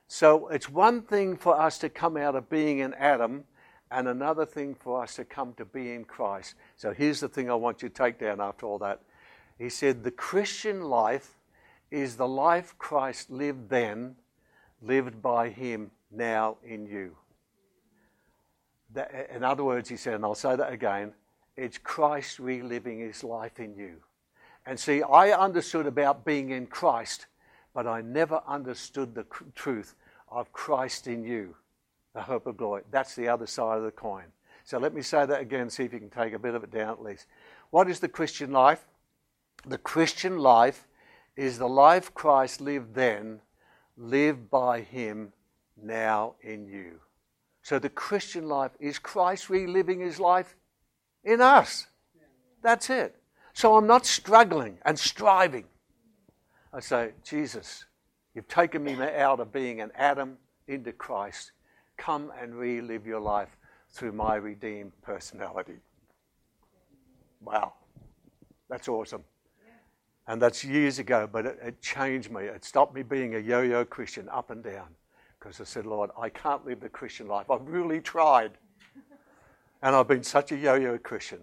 So 0.07 0.47
it's 0.47 0.69
one 0.69 1.01
thing 1.01 1.35
for 1.35 1.59
us 1.59 1.77
to 1.79 1.89
come 1.89 2.15
out 2.15 2.35
of 2.35 2.49
being 2.49 2.79
in 2.79 2.93
Adam 2.93 3.43
and 3.91 4.07
another 4.07 4.45
thing 4.45 4.75
for 4.75 5.03
us 5.03 5.15
to 5.15 5.25
come 5.25 5.53
to 5.55 5.65
be 5.65 5.91
in 5.91 6.05
Christ. 6.05 6.55
So 6.77 6.93
here's 6.93 7.19
the 7.19 7.27
thing 7.27 7.49
I 7.49 7.55
want 7.55 7.81
you 7.81 7.89
to 7.89 7.95
take 7.95 8.19
down 8.19 8.39
after 8.39 8.65
all 8.65 8.79
that. 8.79 9.01
He 9.57 9.69
said, 9.69 10.03
The 10.03 10.11
Christian 10.11 10.83
life 10.83 11.37
is 11.91 12.15
the 12.15 12.27
life 12.27 12.77
Christ 12.77 13.29
lived 13.29 13.69
then, 13.69 14.15
lived 14.81 15.21
by 15.21 15.49
him 15.49 15.91
now 16.11 16.57
in 16.63 16.85
you. 16.85 17.15
That, 18.95 19.29
in 19.33 19.43
other 19.43 19.63
words, 19.63 19.87
he 19.89 19.97
said, 19.97 20.15
and 20.15 20.25
I'll 20.25 20.35
say 20.35 20.55
that 20.55 20.71
again, 20.71 21.13
it's 21.55 21.77
Christ 21.77 22.39
reliving 22.39 22.99
his 22.99 23.23
life 23.23 23.59
in 23.59 23.75
you. 23.75 23.97
And 24.65 24.79
see, 24.79 25.03
I 25.03 25.31
understood 25.31 25.85
about 25.85 26.25
being 26.25 26.49
in 26.49 26.65
Christ, 26.65 27.27
but 27.73 27.85
I 27.85 28.01
never 28.01 28.41
understood 28.47 29.13
the 29.13 29.25
truth 29.53 29.95
of 30.29 30.51
Christ 30.51 31.07
in 31.07 31.23
you, 31.23 31.55
the 32.13 32.21
hope 32.21 32.47
of 32.47 32.57
glory. 32.57 32.81
That's 32.89 33.15
the 33.15 33.27
other 33.27 33.45
side 33.45 33.77
of 33.77 33.83
the 33.83 33.91
coin. 33.91 34.25
So 34.63 34.79
let 34.79 34.93
me 34.93 35.03
say 35.03 35.25
that 35.25 35.41
again, 35.41 35.69
see 35.69 35.83
if 35.83 35.93
you 35.93 35.99
can 35.99 36.09
take 36.09 36.33
a 36.33 36.39
bit 36.39 36.55
of 36.55 36.63
it 36.63 36.71
down 36.71 36.89
at 36.89 37.03
least. 37.03 37.27
What 37.69 37.89
is 37.89 37.99
the 37.99 38.07
Christian 38.07 38.51
life? 38.51 38.85
The 39.67 39.77
Christian 39.77 40.39
life 40.39 40.87
is 41.35 41.57
the 41.57 41.69
life 41.69 42.13
Christ 42.13 42.61
lived 42.61 42.95
then, 42.95 43.41
lived 43.97 44.49
by 44.49 44.81
Him 44.81 45.33
now 45.81 46.35
in 46.41 46.67
you. 46.67 47.01
So 47.66 47.80
the 47.80 47.89
Christian 47.89 48.47
life 48.47 48.74
is 48.80 48.99
Christ 48.99 49.49
reliving 49.49 49.99
His 49.99 50.20
life 50.20 50.55
in 51.24 51.41
us. 51.41 51.88
That's 52.61 52.91
it. 52.91 53.16
So 53.53 53.76
I'm 53.76 53.88
not 53.88 54.05
struggling 54.05 54.78
and 54.86 54.99
striving. 54.99 55.66
I 56.72 56.80
say, 56.80 57.13
Jesus, 57.24 57.86
you've 58.36 58.47
taken 58.47 58.84
me 58.84 58.93
out 59.01 59.39
of 59.39 59.51
being 59.51 59.82
an 59.82 59.89
Adam 59.95 60.38
into 60.68 60.91
Christ. 60.91 61.53
Come 61.97 62.32
and 62.39 62.53
relive 62.53 63.07
your 63.07 63.20
life 63.20 63.57
through 63.89 64.11
my 64.11 64.36
redeemed 64.36 64.91
personality. 65.01 65.80
Wow, 67.41 67.74
that's 68.70 68.88
awesome. 68.88 69.24
And 70.28 70.39
that's 70.39 70.63
years 70.63 70.99
ago, 70.99 71.28
but 71.32 71.47
it, 71.47 71.57
it 71.63 71.82
changed 71.82 72.30
me. 72.30 72.43
It 72.43 72.63
stopped 72.63 72.93
me 72.93 73.01
being 73.01 73.34
a 73.34 73.39
yo 73.39 73.63
yo 73.63 73.84
Christian 73.86 74.30
up 74.30 74.51
and 74.51 74.63
down 74.63 74.89
because 75.45 75.61
I 75.61 75.63
said, 75.63 75.85
Lord, 75.85 76.09
I 76.19 76.29
can't 76.29 76.65
live 76.65 76.79
the 76.79 76.89
Christian 76.89 77.27
life. 77.27 77.51
I've 77.51 77.67
really 77.67 78.01
tried. 78.01 78.53
And 79.83 79.95
I've 79.95 80.07
been 80.07 80.23
such 80.23 80.51
a 80.51 80.57
yo 80.57 80.73
yo 80.73 80.97
Christian. 80.97 81.41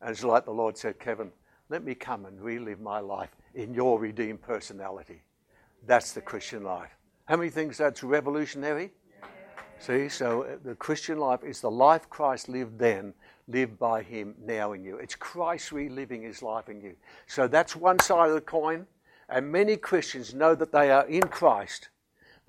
And 0.00 0.10
it's 0.10 0.24
like 0.24 0.44
the 0.44 0.50
Lord 0.50 0.76
said, 0.76 0.98
Kevin, 0.98 1.30
let 1.68 1.84
me 1.84 1.94
come 1.94 2.24
and 2.24 2.40
relive 2.40 2.80
my 2.80 2.98
life 2.98 3.30
in 3.54 3.72
your 3.72 4.00
redeemed 4.00 4.42
personality. 4.42 5.22
That's 5.86 6.12
the 6.12 6.20
Christian 6.20 6.64
life. 6.64 6.90
How 7.26 7.36
many 7.36 7.50
things 7.50 7.78
that's 7.78 8.02
revolutionary? 8.02 8.90
See, 9.78 10.08
so 10.08 10.42
uh, 10.42 10.56
the 10.64 10.74
Christian 10.74 11.18
life 11.18 11.44
is 11.44 11.60
the 11.60 11.70
life 11.70 12.10
Christ 12.10 12.48
lived 12.48 12.76
then, 12.76 13.14
lived 13.46 13.78
by 13.78 14.02
Him 14.02 14.34
now 14.44 14.72
in 14.72 14.82
you. 14.82 14.96
It's 14.96 15.14
Christ 15.14 15.70
reliving 15.70 16.22
His 16.22 16.42
life 16.42 16.68
in 16.68 16.80
you. 16.80 16.96
So 17.28 17.46
that's 17.46 17.76
one 17.76 18.00
side 18.00 18.30
of 18.30 18.34
the 18.34 18.40
coin. 18.40 18.88
And 19.28 19.52
many 19.52 19.76
Christians 19.76 20.34
know 20.34 20.56
that 20.56 20.72
they 20.72 20.90
are 20.90 21.06
in 21.06 21.22
Christ, 21.22 21.90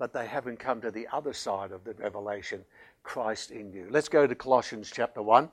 but 0.00 0.14
they 0.14 0.26
haven't 0.26 0.58
come 0.58 0.80
to 0.80 0.90
the 0.90 1.06
other 1.12 1.34
side 1.34 1.72
of 1.72 1.84
the 1.84 1.92
revelation 1.92 2.64
Christ 3.02 3.50
in 3.50 3.70
you. 3.70 3.86
Let's 3.90 4.08
go 4.08 4.26
to 4.26 4.34
Colossians 4.34 4.90
chapter 4.90 5.20
1. 5.20 5.50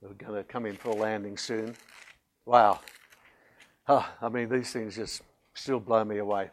We're 0.00 0.14
going 0.14 0.36
to 0.36 0.44
come 0.44 0.66
in 0.66 0.76
for 0.76 0.90
a 0.90 0.94
landing 0.94 1.36
soon. 1.36 1.74
Wow. 2.46 2.78
Oh, 3.88 4.08
I 4.22 4.28
mean, 4.28 4.48
these 4.48 4.72
things 4.72 4.94
just 4.94 5.22
still 5.54 5.80
blow 5.80 6.04
me 6.04 6.18
away. 6.18 6.50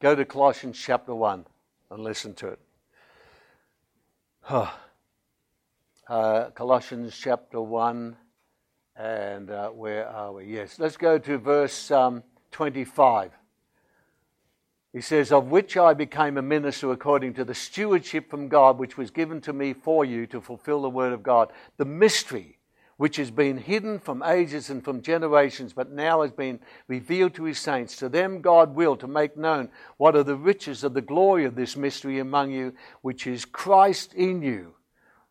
Go 0.00 0.14
to 0.14 0.24
Colossians 0.24 0.78
chapter 0.78 1.12
1 1.12 1.44
and 1.90 2.04
listen 2.04 2.32
to 2.34 2.48
it. 2.50 2.60
Oh. 4.48 4.72
Uh, 6.08 6.50
Colossians 6.50 7.18
chapter 7.20 7.60
1, 7.60 8.16
and 8.94 9.50
uh, 9.50 9.70
where 9.70 10.06
are 10.08 10.32
we? 10.32 10.44
Yes, 10.44 10.78
let's 10.78 10.96
go 10.96 11.18
to 11.18 11.38
verse 11.38 11.90
um, 11.90 12.22
25. 12.52 13.32
He 14.92 15.00
says, 15.00 15.32
Of 15.32 15.50
which 15.50 15.76
I 15.76 15.94
became 15.94 16.36
a 16.36 16.42
minister 16.42 16.92
according 16.92 17.34
to 17.34 17.44
the 17.44 17.54
stewardship 17.54 18.28
from 18.28 18.48
God 18.48 18.78
which 18.78 18.98
was 18.98 19.10
given 19.10 19.40
to 19.42 19.52
me 19.52 19.72
for 19.72 20.04
you 20.04 20.26
to 20.26 20.40
fulfill 20.40 20.82
the 20.82 20.90
word 20.90 21.12
of 21.12 21.22
God. 21.22 21.50
The 21.78 21.84
mystery 21.84 22.58
which 22.98 23.16
has 23.16 23.30
been 23.30 23.56
hidden 23.56 23.98
from 23.98 24.22
ages 24.22 24.70
and 24.70 24.84
from 24.84 25.02
generations, 25.02 25.72
but 25.72 25.90
now 25.90 26.22
has 26.22 26.30
been 26.30 26.60
revealed 26.86 27.34
to 27.34 27.44
his 27.44 27.58
saints. 27.58 27.96
To 27.96 28.08
them 28.08 28.42
God 28.42 28.76
will 28.76 28.96
to 28.98 29.08
make 29.08 29.36
known 29.36 29.70
what 29.96 30.14
are 30.14 30.22
the 30.22 30.36
riches 30.36 30.84
of 30.84 30.94
the 30.94 31.00
glory 31.00 31.44
of 31.46 31.56
this 31.56 31.76
mystery 31.76 32.18
among 32.20 32.52
you, 32.52 32.74
which 33.00 33.26
is 33.26 33.44
Christ 33.44 34.12
in 34.14 34.42
you. 34.42 34.74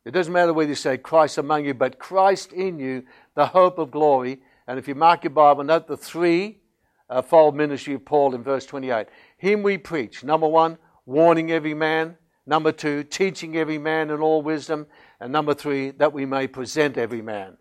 It 0.03 0.11
doesn't 0.11 0.33
matter 0.33 0.53
whether 0.53 0.69
you 0.69 0.75
say 0.75 0.97
Christ 0.97 1.37
among 1.37 1.65
you, 1.65 1.75
but 1.75 1.99
Christ 1.99 2.51
in 2.51 2.79
you, 2.79 3.03
the 3.35 3.45
hope 3.45 3.77
of 3.77 3.91
glory. 3.91 4.41
And 4.67 4.79
if 4.79 4.87
you 4.87 4.95
mark 4.95 5.23
your 5.23 5.31
Bible, 5.31 5.63
note 5.63 5.87
the 5.87 5.95
three 5.95 6.60
uh, 7.11 7.21
fold 7.21 7.55
ministry 7.55 7.93
of 7.93 8.05
Paul 8.05 8.33
in 8.33 8.41
verse 8.41 8.65
28. 8.65 9.07
Him 9.37 9.61
we 9.61 9.77
preach. 9.77 10.23
Number 10.23 10.47
one, 10.47 10.77
warning 11.05 11.51
every 11.51 11.73
man. 11.73 12.17
Number 12.45 12.71
two, 12.71 13.03
teaching 13.03 13.57
every 13.57 13.77
man 13.77 14.09
in 14.09 14.21
all 14.21 14.41
wisdom. 14.41 14.87
And 15.19 15.31
number 15.31 15.53
three, 15.53 15.91
that 15.91 16.13
we 16.13 16.25
may 16.25 16.47
present 16.47 16.97
every 16.97 17.21
man. 17.21 17.57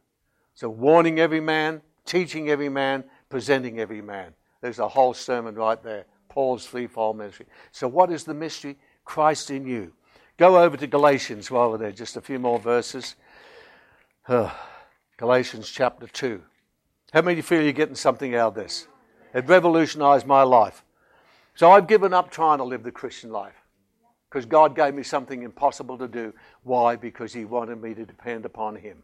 So, 0.54 0.70
warning 0.70 1.18
every 1.18 1.40
man, 1.40 1.82
teaching 2.06 2.48
every 2.48 2.68
man, 2.68 3.04
presenting 3.28 3.80
every 3.80 4.00
man. 4.00 4.34
There's 4.60 4.78
a 4.78 4.88
whole 4.88 5.14
sermon 5.14 5.54
right 5.56 5.82
there. 5.82 6.06
Paul's 6.28 6.66
threefold 6.66 7.18
ministry. 7.18 7.46
So, 7.72 7.88
what 7.88 8.10
is 8.12 8.24
the 8.24 8.34
mystery? 8.34 8.78
Christ 9.04 9.50
in 9.50 9.66
you. 9.66 9.92
Go 10.36 10.62
over 10.62 10.76
to 10.76 10.86
Galatians 10.86 11.50
while 11.50 11.70
we're 11.70 11.78
there, 11.78 11.92
just 11.92 12.16
a 12.16 12.20
few 12.20 12.38
more 12.38 12.58
verses. 12.58 13.16
Uh, 14.28 14.50
Galatians 15.16 15.68
chapter 15.68 16.06
2. 16.06 16.40
How 17.12 17.20
many 17.20 17.42
feel 17.42 17.62
you're 17.62 17.72
getting 17.72 17.96
something 17.96 18.34
out 18.34 18.48
of 18.48 18.54
this? 18.54 18.86
It 19.32 19.46
revolutionized 19.48 20.26
my 20.26 20.42
life. 20.42 20.84
So 21.54 21.70
I've 21.70 21.86
given 21.86 22.14
up 22.14 22.30
trying 22.30 22.58
to 22.58 22.64
live 22.64 22.82
the 22.82 22.92
Christian 22.92 23.30
life 23.30 23.60
because 24.28 24.46
God 24.46 24.76
gave 24.76 24.94
me 24.94 25.02
something 25.02 25.42
impossible 25.42 25.98
to 25.98 26.08
do. 26.08 26.32
Why? 26.62 26.96
Because 26.96 27.32
He 27.32 27.44
wanted 27.44 27.82
me 27.82 27.94
to 27.94 28.04
depend 28.04 28.44
upon 28.44 28.76
Him. 28.76 29.02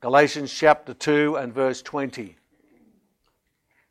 Galatians 0.00 0.52
chapter 0.52 0.94
2 0.94 1.36
and 1.36 1.52
verse 1.52 1.82
20. 1.82 2.36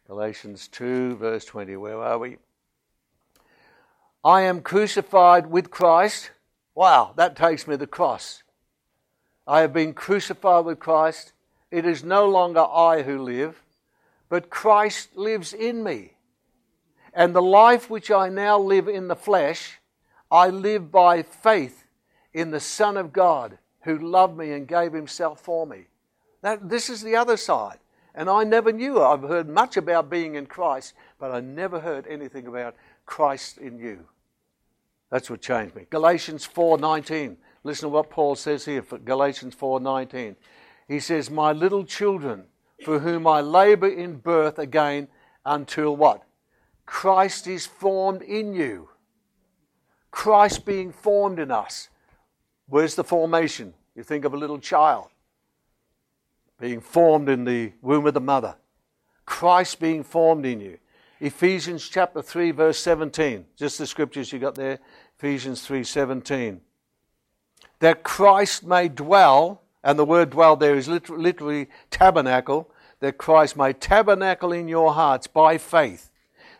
Galatians 0.07 0.67
2, 0.67 1.15
verse 1.15 1.45
20. 1.45 1.76
Where 1.76 1.99
are 1.99 2.19
we? 2.19 2.38
I 4.24 4.41
am 4.41 4.61
crucified 4.61 5.47
with 5.47 5.71
Christ. 5.71 6.32
Wow, 6.76 7.13
that 7.15 7.36
takes 7.36 7.67
me 7.67 7.74
to 7.74 7.78
the 7.78 7.88
cross. 7.88 8.43
I 9.47 9.61
have 9.61 9.74
been 9.74 9.93
crucified 9.93 10.65
with 10.65 10.80
Christ. 10.80 11.34
It 11.71 11.86
is 11.86 12.03
no 12.03 12.28
longer 12.28 12.61
I 12.61 13.01
who 13.01 13.21
live, 13.21 13.62
but 14.30 14.49
Christ 14.49 15.15
lives 15.15 15.53
in 15.53 15.84
me. 15.84 16.13
And 17.13 17.36
the 17.36 17.41
life 17.41 17.89
which 17.89 18.09
I 18.09 18.30
now 18.30 18.57
live 18.57 18.88
in 18.88 19.07
the 19.07 19.15
flesh, 19.15 19.80
I 20.32 20.49
live 20.49 20.91
by 20.91 21.21
faith 21.21 21.86
in 22.34 22.51
the 22.51 22.59
Son 22.59 22.97
of 22.97 23.13
God 23.13 23.57
who 23.82 23.97
loved 23.97 24.38
me 24.38 24.51
and 24.51 24.67
gave 24.67 24.93
himself 24.93 25.39
for 25.41 25.67
me. 25.67 25.86
That, 26.41 26.69
this 26.69 26.89
is 26.89 27.01
the 27.01 27.15
other 27.15 27.38
side. 27.38 27.80
And 28.15 28.30
I 28.30 28.43
never 28.43 28.71
knew. 28.71 29.01
I've 29.01 29.24
heard 29.24 29.49
much 29.49 29.78
about 29.78 30.09
being 30.09 30.36
in 30.36 30.45
Christ, 30.45 30.93
but 31.19 31.32
I 31.32 31.39
never 31.39 31.80
heard 31.80 32.05
anything 32.07 32.47
about 32.47 32.76
Christ 33.05 33.57
in 33.57 33.78
you. 33.78 34.07
That's 35.09 35.30
what 35.30 35.41
changed 35.41 35.76
me. 35.76 35.86
Galatians 35.89 36.45
4:19. 36.45 37.38
Listen 37.63 37.84
to 37.84 37.89
what 37.89 38.09
Paul 38.09 38.36
says 38.36 38.65
here 38.65 38.82
for 38.82 38.97
Galatians 38.97 39.55
4:19. 39.55 40.36
He 40.88 40.99
says, 40.99 41.30
"My 41.30 41.51
little 41.53 41.86
children, 41.86 42.47
for 42.84 42.99
whom 42.99 43.27
I 43.27 43.41
labor 43.41 43.88
in 43.88 44.17
birth 44.17 44.59
again 44.59 45.07
until 45.45 45.95
what? 45.95 46.23
Christ 46.86 47.47
is 47.47 47.65
formed 47.65 48.21
in 48.21 48.53
you. 48.53 48.89
Christ 50.11 50.65
being 50.65 50.91
formed 50.91 51.39
in 51.39 51.51
us. 51.51 51.89
Where's 52.67 52.95
the 52.95 53.03
formation? 53.03 53.73
You 53.95 54.03
think 54.03 54.25
of 54.25 54.34
a 54.34 54.38
little 54.38 54.59
child 54.59 55.09
being 56.59 56.79
formed 56.79 57.29
in 57.29 57.43
the 57.43 57.73
womb 57.81 58.07
of 58.07 58.13
the 58.13 58.21
mother. 58.21 58.55
Christ 59.25 59.79
being 59.79 60.03
formed 60.03 60.45
in 60.45 60.61
you. 60.61 60.77
Ephesians 61.19 61.88
chapter 61.88 62.21
3 62.21 62.51
verse 62.51 62.77
17. 62.79 63.45
Just 63.55 63.77
the 63.77 63.88
scriptures 63.88 64.31
you 64.31 64.39
got 64.39 64.55
there. 64.55 64.79
Ephesians 65.17 65.67
3:17. 65.67 66.61
That 67.79 68.03
Christ 68.03 68.65
may 68.65 68.88
dwell, 68.88 69.61
and 69.84 69.97
the 69.97 70.05
word 70.05 70.29
dwell 70.29 70.55
there 70.55 70.75
is 70.75 70.88
literally 70.88 71.69
tabernacle, 71.89 72.69
that 73.03 73.17
Christ 73.17 73.57
may 73.57 73.73
tabernacle 73.73 74.53
in 74.53 74.69
your 74.69 74.93
hearts 74.93 75.27
by 75.27 75.57
faith, 75.57 76.09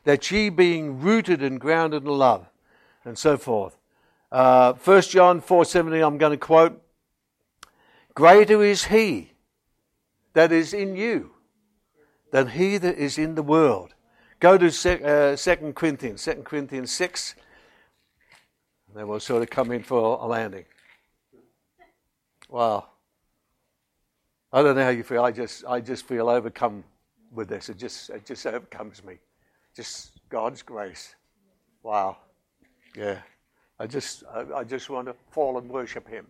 that 0.03 0.29
ye 0.29 0.49
being 0.49 0.99
rooted 0.99 1.41
and 1.41 1.57
grounded 1.57 2.03
in 2.03 2.09
love, 2.09 2.47
and 3.05 3.17
so 3.17 3.37
forth. 3.37 3.77
Uh, 4.29 4.73
1 4.73 5.03
John 5.03 5.41
4:17 5.41 6.05
I'm 6.05 6.17
going 6.17 6.33
to 6.33 6.37
quote, 6.37 6.81
Greater 8.13 8.61
is 8.61 8.83
he 8.83 9.31
that 10.33 10.51
is 10.51 10.73
in 10.73 10.97
you 10.97 11.31
than 12.31 12.49
he 12.49 12.77
that 12.77 12.97
is 12.97 13.17
in 13.17 13.35
the 13.35 13.41
world. 13.41 13.93
Go 14.41 14.57
to 14.57 14.67
uh, 14.67 15.37
2 15.37 15.71
Corinthians, 15.71 16.25
2 16.25 16.41
Corinthians 16.43 16.91
6. 16.91 17.35
And 18.89 18.97
then 18.97 19.07
we'll 19.07 19.21
sort 19.21 19.43
of 19.43 19.49
come 19.49 19.71
in 19.71 19.81
for 19.81 20.19
a 20.21 20.25
landing. 20.25 20.65
Wow. 22.49 22.87
I 24.54 24.62
don't 24.62 24.76
know 24.76 24.84
how 24.84 24.89
you 24.89 25.04
feel. 25.04 25.24
I 25.24 25.32
just, 25.32 25.66
I 25.66 25.82
just 25.82 26.08
feel 26.08 26.30
overcome 26.30 26.84
with 27.34 27.49
this. 27.49 27.70
It 27.70 27.78
just, 27.78 28.10
it 28.12 28.26
just 28.26 28.45
overcomes 28.45 29.04
me. 29.04 29.18
Just 29.76 30.12
God's 30.30 30.62
grace. 30.62 31.16
Wow. 31.82 32.18
Yeah. 32.95 33.20
I 33.80 33.88
just, 33.88 34.24
I, 34.32 34.60
I 34.60 34.64
just 34.64 34.89
want 34.89 35.08
to 35.08 35.16
fall 35.32 35.58
and 35.58 35.68
worship 35.70 36.08
Him. 36.08 36.28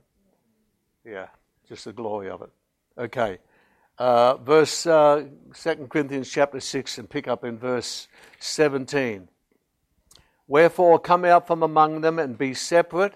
Yeah. 1.06 1.28
Just 1.68 1.86
the 1.86 1.94
glory 1.94 2.30
of 2.30 2.42
it. 2.42 2.50
Okay 2.98 3.40
uh, 3.98 4.38
verse 4.38 4.86
uh, 4.88 5.26
2 5.54 5.88
Corinthians 5.90 6.30
chapter 6.30 6.60
6 6.60 6.98
and 6.98 7.10
pick 7.10 7.28
up 7.28 7.44
in 7.44 7.58
verse 7.58 8.08
17. 8.40 9.28
Wherefore 10.48 11.00
come 11.00 11.26
out 11.26 11.48
from 11.48 11.64
among 11.64 12.02
them 12.02 12.20
and 12.20 12.38
be 12.38 12.54
separate, 12.54 13.16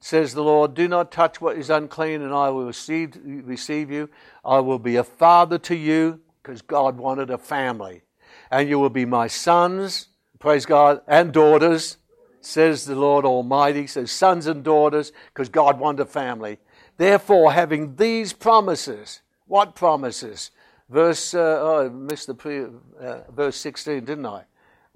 says 0.00 0.34
the 0.34 0.42
Lord. 0.42 0.74
Do 0.74 0.88
not 0.88 1.12
touch 1.12 1.40
what 1.40 1.56
is 1.56 1.70
unclean, 1.70 2.22
and 2.22 2.32
I 2.32 2.50
will 2.50 2.66
receive, 2.66 3.18
receive 3.24 3.90
you. 3.90 4.08
I 4.44 4.60
will 4.60 4.78
be 4.78 4.96
a 4.96 5.04
father 5.04 5.58
to 5.58 5.74
you, 5.74 6.20
because 6.42 6.62
God 6.62 6.96
wanted 6.96 7.30
a 7.30 7.38
family. 7.38 8.02
And 8.50 8.68
you 8.68 8.78
will 8.78 8.90
be 8.90 9.04
my 9.04 9.26
sons, 9.26 10.08
praise 10.38 10.66
God, 10.66 11.02
and 11.06 11.32
daughters, 11.32 11.98
says 12.40 12.84
the 12.84 12.94
Lord 12.94 13.24
Almighty. 13.24 13.86
Says 13.86 14.10
sons 14.10 14.46
and 14.46 14.62
daughters, 14.62 15.12
because 15.32 15.48
God 15.48 15.78
wanted 15.78 16.02
a 16.02 16.06
family. 16.06 16.58
Therefore, 16.96 17.52
having 17.52 17.96
these 17.96 18.32
promises, 18.32 19.20
what 19.46 19.74
promises? 19.74 20.50
Verse, 20.88 21.34
uh, 21.34 21.58
oh, 21.60 21.86
I 21.86 21.88
missed 21.90 22.28
the 22.28 22.34
pre, 22.34 22.64
uh, 23.00 23.20
verse 23.30 23.56
16, 23.56 24.04
didn't 24.04 24.26
I? 24.26 24.44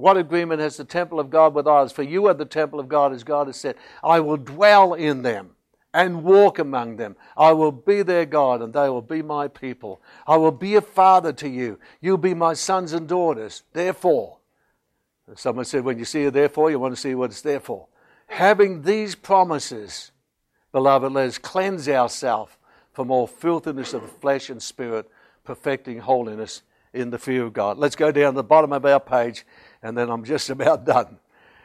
What 0.02 0.16
agreement 0.16 0.60
has 0.60 0.76
the 0.76 0.84
temple 0.84 1.20
of 1.20 1.30
God 1.30 1.54
with 1.54 1.68
ours? 1.68 1.92
For 1.92 2.02
you 2.02 2.26
are 2.26 2.34
the 2.34 2.44
temple 2.44 2.80
of 2.80 2.88
God, 2.88 3.12
as 3.12 3.22
God 3.22 3.46
has 3.46 3.56
said. 3.56 3.76
I 4.02 4.18
will 4.18 4.36
dwell 4.36 4.94
in 4.94 5.22
them 5.22 5.50
and 5.94 6.24
walk 6.24 6.58
among 6.58 6.96
them. 6.96 7.14
I 7.36 7.52
will 7.52 7.70
be 7.70 8.02
their 8.02 8.26
God, 8.26 8.62
and 8.62 8.72
they 8.72 8.88
will 8.88 9.00
be 9.00 9.22
my 9.22 9.46
people. 9.46 10.02
I 10.26 10.38
will 10.38 10.50
be 10.50 10.74
a 10.74 10.80
father 10.80 11.32
to 11.34 11.48
you. 11.48 11.78
You'll 12.00 12.16
be 12.16 12.34
my 12.34 12.54
sons 12.54 12.92
and 12.92 13.06
daughters. 13.06 13.62
Therefore, 13.74 14.38
someone 15.36 15.66
said, 15.66 15.84
when 15.84 16.00
you 16.00 16.04
see 16.04 16.24
a 16.24 16.32
therefore, 16.32 16.72
you 16.72 16.80
want 16.80 16.96
to 16.96 17.00
see 17.00 17.14
what 17.14 17.30
it's 17.30 17.42
there 17.42 17.60
for. 17.60 17.86
Having 18.26 18.82
these 18.82 19.14
promises, 19.14 20.10
beloved, 20.72 21.12
let 21.12 21.28
us 21.28 21.38
cleanse 21.38 21.88
ourselves 21.88 22.56
from 22.92 23.12
all 23.12 23.28
filthiness 23.28 23.94
of 23.94 24.02
the 24.02 24.08
flesh 24.08 24.50
and 24.50 24.60
spirit, 24.60 25.08
perfecting 25.44 26.00
holiness 26.00 26.62
in 26.92 27.10
the 27.10 27.18
fear 27.18 27.44
of 27.44 27.52
God. 27.52 27.78
Let's 27.78 27.96
go 27.96 28.12
down 28.12 28.32
to 28.32 28.36
the 28.36 28.42
bottom 28.42 28.72
of 28.72 28.84
our 28.84 29.00
page, 29.00 29.46
and 29.82 29.96
then 29.96 30.10
I'm 30.10 30.24
just 30.24 30.50
about 30.50 30.84
done. 30.84 31.18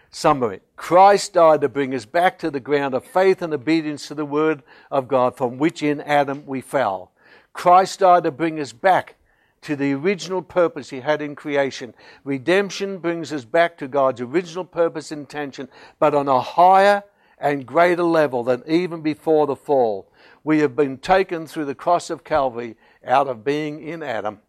Summary 0.09 0.61
Christ 0.75 1.33
died 1.33 1.61
to 1.61 1.69
bring 1.69 1.93
us 1.93 2.05
back 2.05 2.39
to 2.39 2.49
the 2.49 2.59
ground 2.59 2.93
of 2.93 3.05
faith 3.05 3.41
and 3.41 3.53
obedience 3.53 4.07
to 4.07 4.15
the 4.15 4.25
Word 4.25 4.63
of 4.89 5.07
God, 5.07 5.35
from 5.35 5.57
which 5.57 5.83
in 5.83 6.01
Adam 6.01 6.45
we 6.45 6.61
fell. 6.61 7.11
Christ 7.53 7.99
died 7.99 8.23
to 8.23 8.31
bring 8.31 8.59
us 8.59 8.71
back 8.71 9.15
to 9.61 9.75
the 9.75 9.93
original 9.93 10.41
purpose 10.41 10.89
He 10.89 11.01
had 11.01 11.21
in 11.21 11.35
creation. 11.35 11.93
Redemption 12.23 12.99
brings 12.99 13.33
us 13.33 13.43
back 13.43 13.77
to 13.79 13.87
God's 13.87 14.21
original 14.21 14.63
purpose 14.63 15.11
and 15.11 15.21
intention, 15.21 15.67
but 15.99 16.15
on 16.15 16.27
a 16.27 16.39
higher 16.39 17.03
and 17.37 17.65
greater 17.65 18.03
level 18.03 18.43
than 18.43 18.63
even 18.67 19.01
before 19.01 19.45
the 19.45 19.55
fall. 19.55 20.11
We 20.43 20.59
have 20.59 20.75
been 20.75 20.97
taken 20.97 21.47
through 21.47 21.65
the 21.65 21.75
cross 21.75 22.09
of 22.09 22.23
Calvary 22.23 22.77
out 23.05 23.27
of 23.27 23.43
being 23.43 23.85
in 23.85 24.01
Adam 24.01 24.39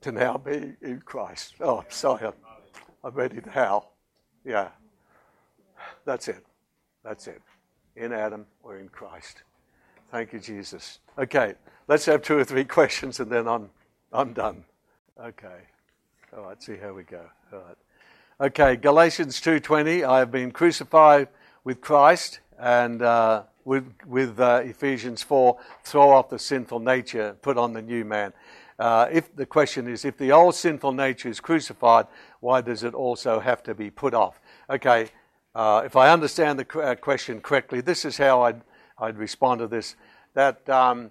to 0.00 0.12
now 0.12 0.36
be 0.36 0.74
in 0.80 1.02
Christ. 1.04 1.54
Oh, 1.60 1.78
I'm 1.78 1.90
sorry. 1.90 2.32
I'm, 3.08 3.14
ready 3.14 3.40
to 3.40 3.50
howl. 3.50 3.94
Yeah. 4.44 4.68
That's 6.04 6.28
it. 6.28 6.44
That's 7.02 7.26
it. 7.26 7.40
In 7.96 8.12
Adam 8.12 8.44
or 8.62 8.78
in 8.78 8.90
Christ. 8.90 9.42
Thank 10.10 10.34
you, 10.34 10.40
Jesus. 10.40 10.98
Okay, 11.18 11.54
let's 11.86 12.04
have 12.04 12.22
two 12.22 12.36
or 12.36 12.44
three 12.44 12.64
questions 12.64 13.18
and 13.18 13.30
then 13.30 13.48
I'm, 13.48 13.70
I'm 14.12 14.34
done. 14.34 14.62
Okay. 15.18 15.62
All 16.36 16.44
right, 16.44 16.62
see 16.62 16.76
how 16.76 16.92
we 16.92 17.02
go. 17.02 17.22
All 17.50 17.60
right. 17.60 18.48
Okay, 18.48 18.76
Galatians 18.76 19.40
2.20, 19.40 20.06
I 20.06 20.18
have 20.18 20.30
been 20.30 20.50
crucified 20.50 21.28
with 21.64 21.80
Christ 21.80 22.40
and 22.58 23.00
uh, 23.00 23.44
with, 23.64 23.86
with 24.06 24.38
uh, 24.38 24.60
Ephesians 24.64 25.22
4, 25.22 25.58
throw 25.82 26.10
off 26.10 26.28
the 26.28 26.38
sinful 26.38 26.80
nature, 26.80 27.36
put 27.40 27.56
on 27.56 27.72
the 27.72 27.82
new 27.82 28.04
man. 28.04 28.34
Uh, 28.78 29.08
if 29.10 29.34
the 29.34 29.44
question 29.44 29.88
is, 29.88 30.04
if 30.04 30.16
the 30.16 30.30
old 30.30 30.54
sinful 30.54 30.92
nature 30.92 31.28
is 31.28 31.40
crucified, 31.40 32.06
why 32.40 32.60
does 32.60 32.84
it 32.84 32.94
also 32.94 33.40
have 33.40 33.62
to 33.64 33.74
be 33.74 33.90
put 33.90 34.14
off? 34.14 34.40
Okay, 34.70 35.08
uh, 35.54 35.82
if 35.84 35.96
I 35.96 36.10
understand 36.10 36.58
the 36.58 36.80
uh, 36.80 36.94
question 36.94 37.40
correctly, 37.40 37.80
this 37.80 38.04
is 38.04 38.16
how 38.16 38.42
I'd, 38.42 38.60
I'd 38.98 39.18
respond 39.18 39.60
to 39.60 39.66
this. 39.66 39.96
That 40.34 40.68
um, 40.68 41.10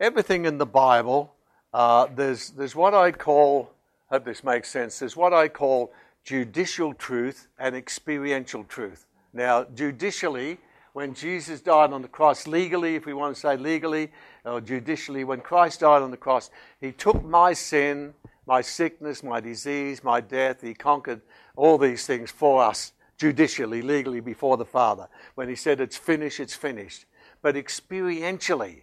everything 0.00 0.46
in 0.46 0.58
the 0.58 0.66
Bible, 0.66 1.34
uh, 1.72 2.08
there's, 2.14 2.50
there's 2.50 2.74
what 2.74 2.94
I 2.94 3.12
call, 3.12 3.70
I 4.10 4.16
hope 4.16 4.24
this 4.24 4.42
makes 4.42 4.70
sense, 4.70 4.98
there's 4.98 5.16
what 5.16 5.32
I 5.32 5.48
call 5.48 5.92
judicial 6.24 6.94
truth 6.94 7.48
and 7.58 7.76
experiential 7.76 8.64
truth. 8.64 9.06
Now, 9.32 9.64
judicially, 9.64 10.58
when 10.94 11.12
Jesus 11.12 11.60
died 11.60 11.92
on 11.92 12.02
the 12.02 12.08
cross 12.08 12.46
legally, 12.46 12.94
if 12.94 13.04
we 13.04 13.12
want 13.14 13.34
to 13.34 13.40
say 13.40 13.56
legally 13.56 14.12
or 14.44 14.60
judicially, 14.60 15.24
when 15.24 15.40
Christ 15.40 15.80
died 15.80 16.02
on 16.02 16.10
the 16.10 16.16
cross, 16.16 16.50
he 16.80 16.92
took 16.92 17.24
my 17.24 17.52
sin, 17.52 18.14
my 18.46 18.60
sickness, 18.60 19.22
my 19.22 19.40
disease, 19.40 20.04
my 20.04 20.20
death. 20.20 20.60
He 20.60 20.74
conquered 20.74 21.22
all 21.56 21.78
these 21.78 22.06
things 22.06 22.30
for 22.30 22.62
us 22.62 22.92
judicially, 23.16 23.82
legally 23.82 24.20
before 24.20 24.56
the 24.56 24.64
Father. 24.64 25.08
When 25.34 25.48
he 25.48 25.54
said, 25.54 25.80
It's 25.80 25.96
finished, 25.96 26.40
it's 26.40 26.54
finished. 26.54 27.06
But 27.42 27.54
experientially, 27.54 28.82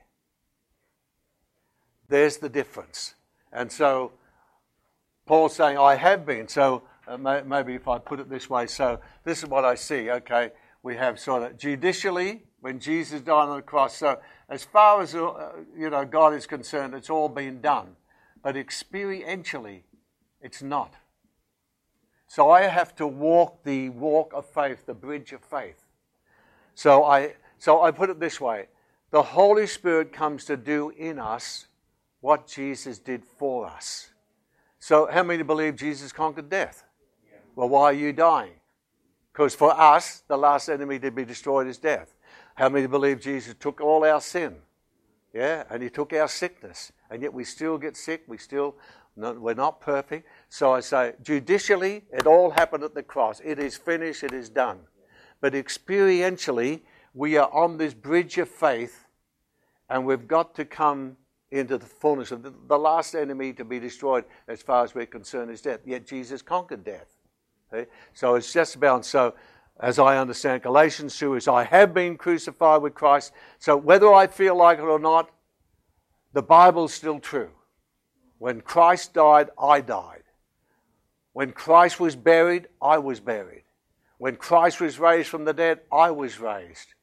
there's 2.08 2.38
the 2.38 2.50
difference. 2.50 3.16
And 3.52 3.72
so 3.72 4.14
Paul's 5.26 5.56
saying, 5.56 5.78
I 5.78 5.96
have 5.96 6.26
been. 6.26 6.48
So 6.48 6.84
uh, 7.08 7.18
may, 7.18 7.42
maybe 7.44 7.74
if 7.74 7.88
I 7.88 7.98
put 7.98 8.20
it 8.20 8.30
this 8.30 8.50
way, 8.50 8.68
so 8.68 9.00
this 9.24 9.44
is 9.44 9.50
what 9.50 9.66
I 9.66 9.76
see. 9.76 10.10
Okay, 10.10 10.52
we 10.84 10.96
have 10.96 11.20
sort 11.20 11.44
of 11.44 11.58
judicially 11.58 12.44
when 12.60 12.80
Jesus 12.80 13.22
died 13.22 13.50
on 13.50 13.58
the 13.58 13.62
cross. 13.62 13.98
So 13.98 14.20
as 14.50 14.64
far 14.64 15.02
as 15.02 15.16
uh, 15.16 15.52
you 15.76 15.90
know, 15.90 16.06
God 16.06 16.34
is 16.34 16.46
concerned, 16.46 16.94
it's 16.94 17.10
all 17.10 17.30
been 17.30 17.62
done. 17.62 17.96
But 18.42 18.56
experientially, 18.56 19.82
it's 20.42 20.62
not. 20.62 20.96
So 22.28 22.50
I 22.50 22.64
have 22.64 22.96
to 22.96 23.06
walk 23.06 23.64
the 23.64 23.90
walk 23.90 24.32
of 24.34 24.46
faith, 24.46 24.86
the 24.86 24.94
bridge 24.94 25.34
of 25.34 25.42
faith. 25.42 25.86
So 26.76 27.04
I, 27.04 27.34
so 27.58 27.82
I 27.82 27.92
put 27.92 28.10
it 28.10 28.20
this 28.20 28.40
way 28.40 28.68
the 29.12 29.22
Holy 29.22 29.68
Spirit 29.68 30.14
comes 30.14 30.46
to 30.46 30.56
do 30.56 30.90
in 30.92 31.20
us 31.20 31.68
what 32.22 32.48
Jesus 32.48 32.98
did 32.98 33.26
for 33.26 33.68
us. 33.68 34.10
So, 34.80 35.08
how 35.12 35.24
many 35.24 35.44
believe 35.44 35.76
Jesus 35.76 36.12
conquered 36.12 36.50
death? 36.50 36.86
Yeah. 37.30 37.38
Well, 37.56 37.70
why 37.70 37.84
are 37.84 37.94
you 37.94 38.14
dying? 38.14 38.54
Because 39.32 39.54
for 39.54 39.80
us, 39.80 40.24
the 40.28 40.38
last 40.38 40.70
enemy 40.70 40.98
to 41.00 41.12
be 41.12 41.26
destroyed 41.26 41.68
is 41.68 41.78
death. 41.78 42.16
How 42.56 42.70
many 42.70 42.88
believe 42.88 43.22
Jesus 43.22 43.56
took 43.60 43.82
all 43.82 44.06
our 44.06 44.22
sin? 44.22 44.56
Yeah, 45.34 45.64
and 45.70 45.84
he 45.84 45.90
took 45.90 46.14
our 46.14 46.28
sickness. 46.28 46.92
And 47.12 47.22
yet 47.22 47.34
we 47.34 47.44
still 47.44 47.78
get 47.78 47.98
sick. 47.98 48.24
We 48.26 48.38
still, 48.38 48.76
we're 49.16 49.54
not 49.54 49.82
perfect. 49.82 50.28
So 50.50 50.72
I 50.72 50.80
say, 50.80 51.14
judicially, 51.22 52.04
it 52.12 52.26
all 52.26 52.50
happened 52.50 52.84
at 52.84 52.96
the 52.96 53.04
cross. 53.04 53.42
It 53.44 53.60
is 53.60 53.76
finished, 53.78 54.24
it 54.24 54.34
is 54.34 54.50
done. 54.50 54.80
But 55.42 55.54
experientially, 55.54 56.82
we 57.14 57.36
are 57.36 57.52
on 57.52 57.78
this 57.78 57.94
bridge 57.94 58.38
of 58.38 58.48
faith, 58.48 59.06
and 59.90 60.06
we've 60.06 60.28
got 60.28 60.56
to 60.56 60.66
come 60.66 61.18
into 61.52 61.78
the 61.78 61.86
fullness 61.86 62.32
of 62.32 62.44
the, 62.44 62.54
the 62.68 62.80
last 62.80 63.14
enemy 63.14 63.52
to 63.54 63.66
be 63.66 63.78
destroyed, 63.78 64.24
as 64.48 64.62
far 64.62 64.86
as 64.86 64.96
we're 64.96 65.06
concerned, 65.06 65.52
is 65.52 65.62
death. 65.62 65.82
Yet 65.86 66.08
Jesus 66.08 66.42
conquered 66.42 66.86
death. 66.86 67.08
Okay? 67.74 67.90
So 68.14 68.36
it's 68.36 68.54
just 68.54 68.76
about 68.76 69.06
so. 69.06 69.36
As 69.80 69.98
I 69.98 70.18
understand 70.18 70.62
Galatians 70.62 71.18
2 71.18 71.36
is 71.36 71.48
I 71.48 71.64
have 71.64 71.92
been 71.92 72.16
crucified 72.16 72.84
with 72.84 72.94
Christ. 72.94 73.32
So 73.58 73.76
whether 73.76 74.14
I 74.14 74.28
feel 74.28 74.56
like 74.56 74.78
it 74.78 74.84
or 74.84 75.00
not, 75.00 75.32
the 76.34 76.42
Bible's 76.42 76.94
still 76.94 77.20
true. 77.20 77.52
When 78.38 78.62
Christ 78.62 79.14
died, 79.14 79.50
I 79.62 79.82
died. 79.82 80.24
When 81.34 81.52
Christ 81.52 82.00
was 82.00 82.16
buried, 82.16 82.68
I 82.82 82.98
was 82.98 83.20
buried. 83.20 83.64
When 84.18 84.36
Christ 84.36 84.82
was 84.82 85.00
raised 85.00 85.30
from 85.30 85.46
the 85.46 85.54
dead, 85.54 85.82
I 85.92 86.12
was 86.12 86.40
raised. 86.40 86.94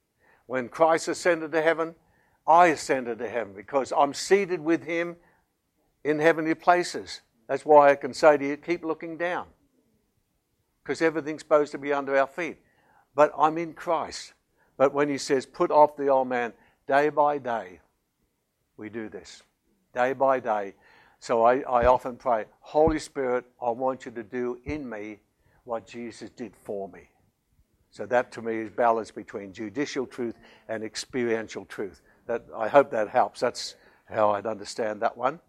When 0.47 0.68
Christ 0.68 1.09
ascended 1.09 1.53
to 1.53 1.62
heaven, 1.62 1.95
I 2.47 2.68
ascended 2.68 3.18
to 3.18 3.29
heaven 3.29 3.53
because 3.55 3.93
I'm 3.97 4.14
seated 4.14 4.61
with 4.61 4.85
him 4.85 5.16
in 6.05 6.18
heavenly 6.18 6.55
places. 6.55 7.20
That's 7.49 7.64
why 7.64 7.91
I 7.91 7.97
can 7.97 8.14
say 8.14 8.37
to 8.37 8.47
you, 8.47 8.57
keep 8.57 8.85
looking 8.85 9.16
down. 9.16 9.47
Because 10.83 11.03
everything's 11.03 11.43
supposed 11.43 11.72
to 11.72 11.79
be 11.79 11.93
under 11.93 12.16
our 12.16 12.26
feet. 12.26 12.59
But 13.14 13.33
I'm 13.37 13.59
in 13.59 13.74
Christ. 13.74 14.33
But 14.76 14.95
when 14.95 15.09
he 15.09 15.18
says, 15.18 15.45
put 15.45 15.70
off 15.70 15.97
the 15.97 16.09
old 16.09 16.29
man 16.29 16.53
day 16.87 17.09
by 17.09 17.39
day, 17.39 17.81
we 18.79 18.89
do 18.89 19.09
this. 19.09 19.43
Day 19.93 20.14
by 20.14 20.41
day, 20.41 20.74
so 21.20 21.45
I, 21.45 21.61
I 21.61 21.87
often 21.87 22.16
pray, 22.16 22.47
Holy 22.61 22.99
Spirit, 22.99 23.45
I 23.61 23.70
want 23.70 24.07
you 24.07 24.12
to 24.12 24.22
do 24.22 24.59
in 24.64 24.89
me 24.89 25.18
what 25.64 25.87
Jesus 25.87 26.31
did 26.31 26.55
for 26.57 26.89
me. 26.89 27.11
So 27.91 28.07
that 28.07 28.31
to 28.33 28.43
me 28.43 28.59
is 28.59 28.70
balance 28.70 29.11
between 29.11 29.53
judicial 29.53 30.07
truth 30.07 30.37
and 30.68 30.85
experiential 30.85 31.64
truth. 31.64 32.03
That 32.26 32.45
I 32.55 32.68
hope 32.68 32.91
that 32.93 33.09
helps. 33.09 33.41
That's 33.41 33.74
how 34.05 34.31
I'd 34.31 34.47
understand 34.47 35.03
that 35.03 35.16
one. 35.16 35.41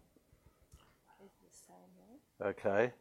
Okay. 2.42 2.92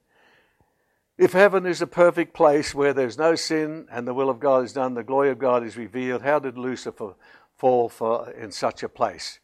If 1.18 1.34
heaven 1.34 1.66
is 1.66 1.82
a 1.82 1.88
perfect 1.88 2.34
place 2.34 2.76
where 2.76 2.94
there's 2.94 3.18
no 3.18 3.36
sin 3.36 3.88
and 3.92 4.08
the 4.08 4.14
will 4.14 4.30
of 4.30 4.40
God 4.40 4.64
is 4.64 4.74
done, 4.74 4.94
the 4.94 5.04
glory 5.04 5.30
of 5.32 5.40
God 5.40 5.66
is 5.66 5.76
revealed, 5.76 6.22
how 6.22 6.40
did 6.40 6.58
Lucifer 6.58 7.16
fall 7.56 7.90
for 7.90 8.30
in 8.32 8.52
such 8.52 8.84
a 8.84 8.90
place? 8.90 9.40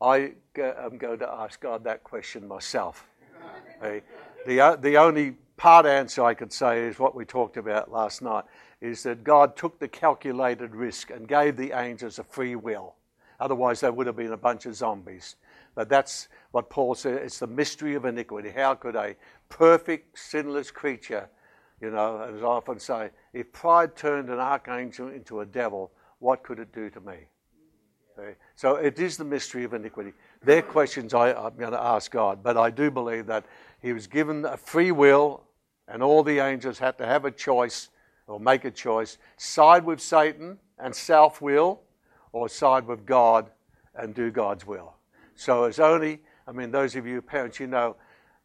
I 0.00 0.32
am 0.56 0.98
going 0.98 1.18
to 1.20 1.28
ask 1.28 1.60
God 1.60 1.84
that 1.84 2.04
question 2.04 2.46
myself. 2.46 3.06
The, 4.46 4.60
uh, 4.60 4.76
the 4.76 4.96
only 4.96 5.32
part 5.56 5.86
answer 5.86 6.22
I 6.22 6.34
could 6.34 6.52
say 6.52 6.86
is 6.86 7.00
what 7.00 7.16
we 7.16 7.24
talked 7.24 7.56
about 7.56 7.90
last 7.90 8.22
night 8.22 8.44
is 8.80 9.02
that 9.02 9.24
God 9.24 9.56
took 9.56 9.80
the 9.80 9.88
calculated 9.88 10.72
risk 10.72 11.10
and 11.10 11.26
gave 11.26 11.56
the 11.56 11.72
angels 11.72 12.20
a 12.20 12.24
free 12.24 12.54
will. 12.54 12.94
Otherwise, 13.40 13.80
they 13.80 13.90
would 13.90 14.06
have 14.06 14.14
been 14.14 14.32
a 14.32 14.36
bunch 14.36 14.64
of 14.66 14.76
zombies. 14.76 15.34
But 15.74 15.88
that's 15.88 16.28
what 16.52 16.70
Paul 16.70 16.94
said 16.94 17.14
it's 17.14 17.40
the 17.40 17.46
mystery 17.46 17.96
of 17.96 18.04
iniquity. 18.04 18.50
How 18.50 18.74
could 18.74 18.96
a 18.96 19.16
perfect, 19.48 20.18
sinless 20.18 20.70
creature, 20.70 21.28
you 21.80 21.90
know, 21.90 22.20
as 22.22 22.42
I 22.42 22.46
often 22.46 22.78
say, 22.78 23.10
if 23.32 23.52
pride 23.52 23.96
turned 23.96 24.30
an 24.30 24.38
archangel 24.38 25.08
into 25.08 25.40
a 25.40 25.46
devil, 25.46 25.90
what 26.20 26.42
could 26.42 26.58
it 26.58 26.72
do 26.72 26.88
to 26.90 27.00
me? 27.00 27.26
So 28.54 28.76
it 28.76 28.98
is 28.98 29.16
the 29.16 29.24
mystery 29.24 29.64
of 29.64 29.74
iniquity. 29.74 30.12
They're 30.42 30.62
questions 30.62 31.14
I, 31.14 31.32
I'm 31.32 31.56
going 31.56 31.72
to 31.72 31.82
ask 31.82 32.10
God, 32.10 32.42
but 32.42 32.56
I 32.56 32.70
do 32.70 32.90
believe 32.90 33.26
that 33.26 33.44
He 33.80 33.92
was 33.92 34.06
given 34.06 34.44
a 34.44 34.56
free 34.56 34.92
will, 34.92 35.42
and 35.88 36.02
all 36.02 36.22
the 36.22 36.38
angels 36.38 36.78
had 36.78 36.98
to 36.98 37.06
have 37.06 37.24
a 37.24 37.30
choice 37.30 37.90
or 38.26 38.40
make 38.40 38.64
a 38.64 38.70
choice 38.70 39.18
side 39.36 39.84
with 39.84 40.00
Satan 40.00 40.58
and 40.78 40.94
self 40.94 41.40
will, 41.40 41.80
or 42.32 42.48
side 42.48 42.86
with 42.86 43.06
God 43.06 43.50
and 43.94 44.14
do 44.14 44.30
God's 44.30 44.66
will. 44.66 44.94
So 45.34 45.64
it's 45.64 45.78
only, 45.78 46.20
I 46.46 46.52
mean, 46.52 46.70
those 46.70 46.96
of 46.96 47.06
you 47.06 47.22
parents, 47.22 47.60
you 47.60 47.66
know, 47.66 47.96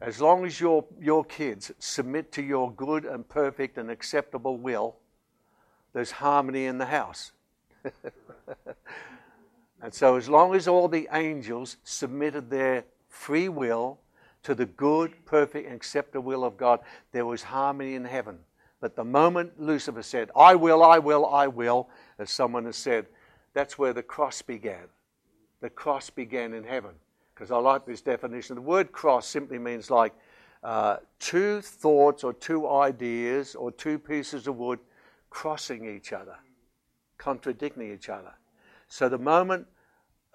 as 0.01 0.19
long 0.19 0.45
as 0.45 0.59
your, 0.59 0.85
your 0.99 1.23
kids 1.25 1.71
submit 1.77 2.31
to 2.33 2.41
your 2.41 2.71
good 2.71 3.05
and 3.05 3.27
perfect 3.27 3.77
and 3.77 3.91
acceptable 3.91 4.57
will, 4.57 4.95
there's 5.93 6.11
harmony 6.11 6.65
in 6.65 6.77
the 6.77 6.85
house. 6.85 7.33
And 9.81 9.93
so, 9.93 10.15
as 10.15 10.29
long 10.29 10.55
as 10.55 10.67
all 10.67 10.87
the 10.87 11.07
angels 11.11 11.77
submitted 11.83 12.49
their 12.49 12.85
free 13.09 13.49
will 13.49 13.99
to 14.43 14.53
the 14.53 14.65
good, 14.65 15.13
perfect, 15.25 15.65
and 15.65 15.75
acceptable 15.75 16.23
will 16.23 16.43
of 16.43 16.57
God, 16.57 16.79
there 17.11 17.25
was 17.25 17.43
harmony 17.43 17.95
in 17.95 18.05
heaven. 18.05 18.39
But 18.79 18.95
the 18.95 19.03
moment 19.03 19.59
Lucifer 19.59 20.03
said, 20.03 20.31
I 20.35 20.55
will, 20.55 20.83
I 20.83 20.99
will, 20.99 21.25
I 21.25 21.47
will, 21.47 21.89
as 22.17 22.31
someone 22.31 22.65
has 22.65 22.75
said, 22.75 23.05
that's 23.53 23.77
where 23.77 23.93
the 23.93 24.03
cross 24.03 24.41
began. 24.41 24.87
The 25.61 25.69
cross 25.69 26.09
began 26.09 26.53
in 26.53 26.63
heaven. 26.63 26.91
Because 27.33 27.51
I 27.51 27.57
like 27.57 27.85
this 27.85 28.01
definition. 28.01 28.55
The 28.55 28.61
word 28.61 28.91
cross 28.91 29.27
simply 29.27 29.57
means 29.57 29.89
like 29.89 30.13
uh, 30.63 30.97
two 31.19 31.61
thoughts 31.61 32.23
or 32.23 32.33
two 32.33 32.69
ideas 32.69 33.55
or 33.55 33.71
two 33.71 33.97
pieces 33.97 34.47
of 34.47 34.57
wood 34.57 34.79
crossing 35.29 35.85
each 35.85 36.13
other, 36.13 36.35
contradicting 37.17 37.91
each 37.91 38.09
other. 38.09 38.33
So 38.91 39.07
the 39.07 39.17
moment, 39.17 39.67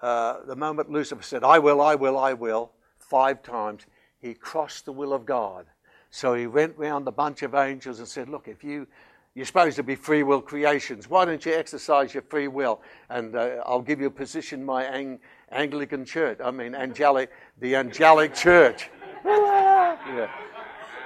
uh, 0.01 0.37
the 0.47 0.55
moment 0.55 0.89
Lucifer 0.89 1.21
said, 1.21 1.43
I 1.43 1.59
will, 1.59 1.79
I 1.79 1.93
will, 1.93 2.17
I 2.17 2.33
will, 2.33 2.71
five 2.97 3.43
times, 3.43 3.85
he 4.17 4.33
crossed 4.33 4.85
the 4.85 4.91
will 4.91 5.13
of 5.13 5.27
God. 5.27 5.67
So 6.09 6.33
he 6.33 6.47
went 6.47 6.75
round 6.75 7.05
the 7.05 7.11
bunch 7.11 7.43
of 7.43 7.53
angels 7.53 7.99
and 7.99 8.07
said, 8.07 8.29
Look, 8.29 8.47
if 8.47 8.63
you, 8.63 8.87
you're 9.35 9.45
supposed 9.45 9.75
to 9.75 9.83
be 9.83 9.93
free 9.93 10.23
will 10.23 10.41
creations, 10.41 11.07
why 11.07 11.23
don't 11.23 11.45
you 11.45 11.53
exercise 11.53 12.15
your 12.15 12.23
free 12.23 12.47
will? 12.47 12.81
And 13.09 13.35
uh, 13.35 13.61
I'll 13.63 13.79
give 13.79 14.01
you 14.01 14.07
a 14.07 14.11
position 14.11 14.61
in 14.61 14.65
my 14.65 14.85
Ang- 14.85 15.19
Anglican 15.51 16.03
church, 16.03 16.39
I 16.43 16.49
mean, 16.49 16.73
angelic, 16.73 17.29
the 17.59 17.75
angelic 17.75 18.33
church. 18.33 18.89
yeah. 19.23 20.31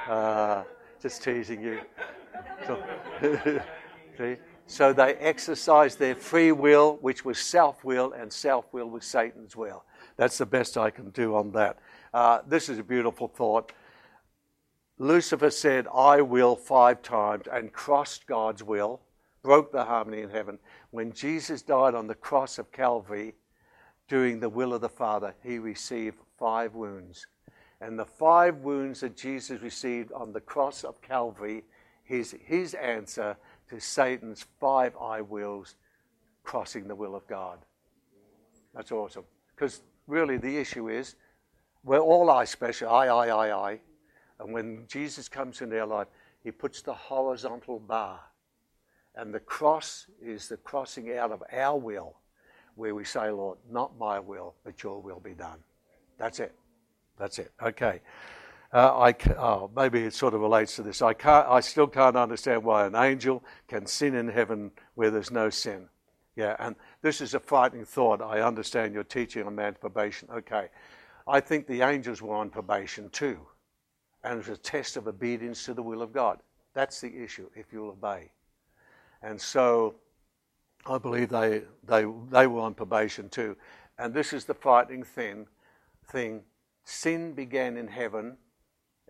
Uh, 0.07 0.63
just 1.01 1.21
teasing 1.21 1.61
you. 1.61 1.81
So, 2.65 2.81
see? 4.17 4.37
So 4.71 4.93
they 4.93 5.15
exercised 5.15 5.99
their 5.99 6.15
free 6.15 6.53
will, 6.53 6.97
which 7.01 7.25
was 7.25 7.39
self 7.39 7.83
will, 7.83 8.13
and 8.13 8.31
self 8.31 8.71
will 8.71 8.89
was 8.89 9.03
Satan's 9.03 9.53
will. 9.53 9.83
That's 10.15 10.37
the 10.37 10.45
best 10.45 10.77
I 10.77 10.89
can 10.89 11.09
do 11.09 11.35
on 11.35 11.51
that. 11.51 11.79
Uh, 12.13 12.39
this 12.47 12.69
is 12.69 12.79
a 12.79 12.83
beautiful 12.83 13.27
thought. 13.27 13.73
Lucifer 14.97 15.49
said, 15.49 15.87
I 15.93 16.21
will 16.21 16.55
five 16.55 17.01
times 17.01 17.47
and 17.51 17.73
crossed 17.73 18.27
God's 18.27 18.63
will, 18.63 19.01
broke 19.43 19.73
the 19.73 19.83
harmony 19.83 20.21
in 20.21 20.29
heaven. 20.29 20.57
When 20.91 21.11
Jesus 21.11 21.61
died 21.61 21.93
on 21.93 22.07
the 22.07 22.15
cross 22.15 22.57
of 22.57 22.71
Calvary, 22.71 23.33
doing 24.07 24.39
the 24.39 24.47
will 24.47 24.73
of 24.73 24.79
the 24.79 24.87
Father, 24.87 25.35
he 25.43 25.59
received 25.59 26.17
five 26.39 26.75
wounds. 26.75 27.27
And 27.81 27.99
the 27.99 28.05
five 28.05 28.59
wounds 28.59 29.01
that 29.01 29.17
Jesus 29.17 29.61
received 29.61 30.13
on 30.13 30.31
the 30.31 30.39
cross 30.39 30.85
of 30.85 31.01
Calvary, 31.01 31.65
his, 32.03 32.35
his 32.45 32.73
answer 32.73 33.35
to 33.71 33.79
Satan's 33.79 34.45
five 34.59 34.93
I 35.01 35.21
wills 35.21 35.75
crossing 36.43 36.87
the 36.87 36.95
will 36.95 37.15
of 37.15 37.25
God. 37.25 37.57
That's 38.75 38.91
awesome. 38.91 39.23
Because 39.55 39.81
really 40.07 40.37
the 40.37 40.57
issue 40.57 40.89
is 40.89 41.15
we're 41.83 41.99
all 41.99 42.29
I 42.29 42.45
special, 42.45 42.89
I, 42.89 43.07
I, 43.07 43.27
I, 43.27 43.69
I. 43.71 43.79
And 44.39 44.53
when 44.53 44.83
Jesus 44.87 45.29
comes 45.29 45.61
into 45.61 45.79
our 45.79 45.87
life, 45.87 46.07
he 46.43 46.51
puts 46.51 46.81
the 46.81 46.93
horizontal 46.93 47.79
bar. 47.79 48.19
And 49.15 49.33
the 49.33 49.39
cross 49.39 50.07
is 50.21 50.47
the 50.47 50.57
crossing 50.57 51.17
out 51.17 51.31
of 51.31 51.41
our 51.51 51.77
will, 51.77 52.17
where 52.75 52.93
we 52.93 53.03
say, 53.03 53.29
Lord, 53.29 53.57
not 53.69 53.97
my 53.97 54.19
will, 54.19 54.55
but 54.63 54.83
your 54.83 55.01
will 55.01 55.19
be 55.19 55.33
done. 55.33 55.59
That's 56.17 56.39
it. 56.39 56.53
That's 57.17 57.39
it. 57.39 57.51
Okay. 57.61 58.01
Uh, 58.73 59.11
I 59.11 59.15
oh, 59.37 59.69
maybe 59.75 59.99
it 60.03 60.13
sort 60.13 60.33
of 60.33 60.39
relates 60.39 60.77
to 60.77 60.83
this. 60.83 61.01
I 61.01 61.13
can't. 61.13 61.47
I 61.47 61.59
still 61.59 61.87
can't 61.87 62.15
understand 62.15 62.63
why 62.63 62.85
an 62.85 62.95
angel 62.95 63.43
can 63.67 63.85
sin 63.85 64.15
in 64.15 64.29
heaven 64.29 64.71
where 64.95 65.11
there's 65.11 65.31
no 65.31 65.49
sin. 65.49 65.89
Yeah, 66.37 66.55
and 66.59 66.77
this 67.01 67.19
is 67.19 67.33
a 67.33 67.39
frightening 67.39 67.83
thought. 67.83 68.21
I 68.21 68.39
understand 68.39 68.93
you're 68.93 69.03
teaching 69.03 69.45
on 69.45 69.55
man's 69.55 69.77
probation. 69.77 70.29
Okay, 70.33 70.69
I 71.27 71.41
think 71.41 71.67
the 71.67 71.81
angels 71.81 72.21
were 72.21 72.33
on 72.33 72.49
probation 72.49 73.09
too, 73.09 73.39
and 74.23 74.35
it 74.35 74.47
was 74.47 74.57
a 74.57 74.61
test 74.61 74.95
of 74.95 75.05
obedience 75.05 75.65
to 75.65 75.73
the 75.73 75.83
will 75.83 76.01
of 76.01 76.13
God. 76.13 76.39
That's 76.73 77.01
the 77.01 77.13
issue. 77.21 77.49
If 77.53 77.73
you'll 77.73 77.89
obey, 77.89 78.31
and 79.21 79.39
so 79.39 79.95
I 80.85 80.97
believe 80.97 81.27
they 81.27 81.63
they 81.83 82.05
they 82.29 82.47
were 82.47 82.61
on 82.61 82.73
probation 82.73 83.27
too, 83.27 83.57
and 83.99 84.13
this 84.13 84.31
is 84.31 84.45
the 84.45 84.53
frightening 84.53 85.03
thing. 85.03 85.47
Thing, 86.05 86.43
sin 86.85 87.33
began 87.33 87.75
in 87.75 87.87
heaven 87.87 88.37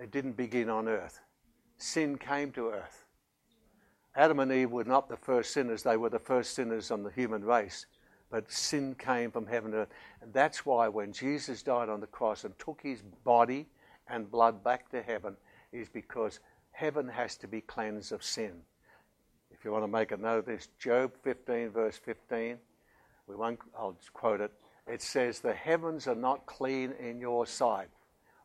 it 0.02 0.12
didn't 0.12 0.36
begin 0.36 0.70
on 0.70 0.88
earth. 0.88 1.22
Sin 1.78 2.18
came 2.18 2.52
to 2.54 2.70
earth. 2.70 3.06
Adam 4.16 4.40
and 4.40 4.52
Eve 4.52 4.72
were 4.72 4.84
not 4.84 5.08
the 5.08 5.16
first 5.16 5.52
sinners, 5.52 5.84
they 5.84 5.96
were 5.96 6.10
the 6.10 6.20
first 6.20 6.56
sinners 6.56 6.92
on 6.92 7.04
the 7.04 7.12
human 7.12 7.46
race. 7.46 7.86
But 8.30 8.52
sin 8.52 8.96
came 8.96 9.30
from 9.30 9.46
heaven 9.46 9.72
to 9.72 9.78
earth. 9.78 9.90
And 10.22 10.34
that's 10.34 10.66
why 10.66 10.88
when 10.88 11.14
Jesus 11.14 11.64
died 11.64 11.90
on 11.90 12.00
the 12.00 12.08
cross 12.08 12.46
and 12.46 12.58
took 12.58 12.82
his 12.82 13.02
body 13.24 13.68
and 14.08 14.32
blood 14.32 14.64
back 14.64 14.90
to 14.92 15.02
heaven, 15.02 15.36
is 15.72 15.88
because 15.88 16.40
heaven 16.72 17.08
has 17.08 17.38
to 17.38 17.48
be 17.48 17.62
cleansed 17.62 18.12
of 18.12 18.24
sin. 18.24 18.54
If 19.52 19.64
you 19.64 19.72
want 19.72 19.84
to 19.84 19.88
make 19.88 20.12
a 20.12 20.18
note 20.18 20.40
of 20.40 20.46
this, 20.46 20.70
Job 20.80 21.14
15, 21.24 21.70
verse 21.70 21.98
15, 21.98 22.58
we 23.28 23.36
won't, 23.36 23.60
I'll 23.78 23.98
quote 24.14 24.42
it. 24.42 24.52
It 24.88 25.02
says, 25.02 25.40
The 25.40 25.54
heavens 25.54 26.08
are 26.08 26.16
not 26.16 26.46
clean 26.46 26.94
in 27.00 27.20
your 27.20 27.46
sight. 27.46 27.90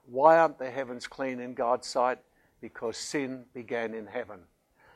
Why 0.07 0.39
aren't 0.39 0.59
the 0.59 0.71
heavens 0.71 1.07
clean 1.07 1.41
in 1.41 1.55
God's 1.55 1.87
sight? 1.87 2.19
Because 2.61 2.97
sin 2.97 3.45
began 3.53 3.93
in 3.95 4.07
heaven. 4.07 4.41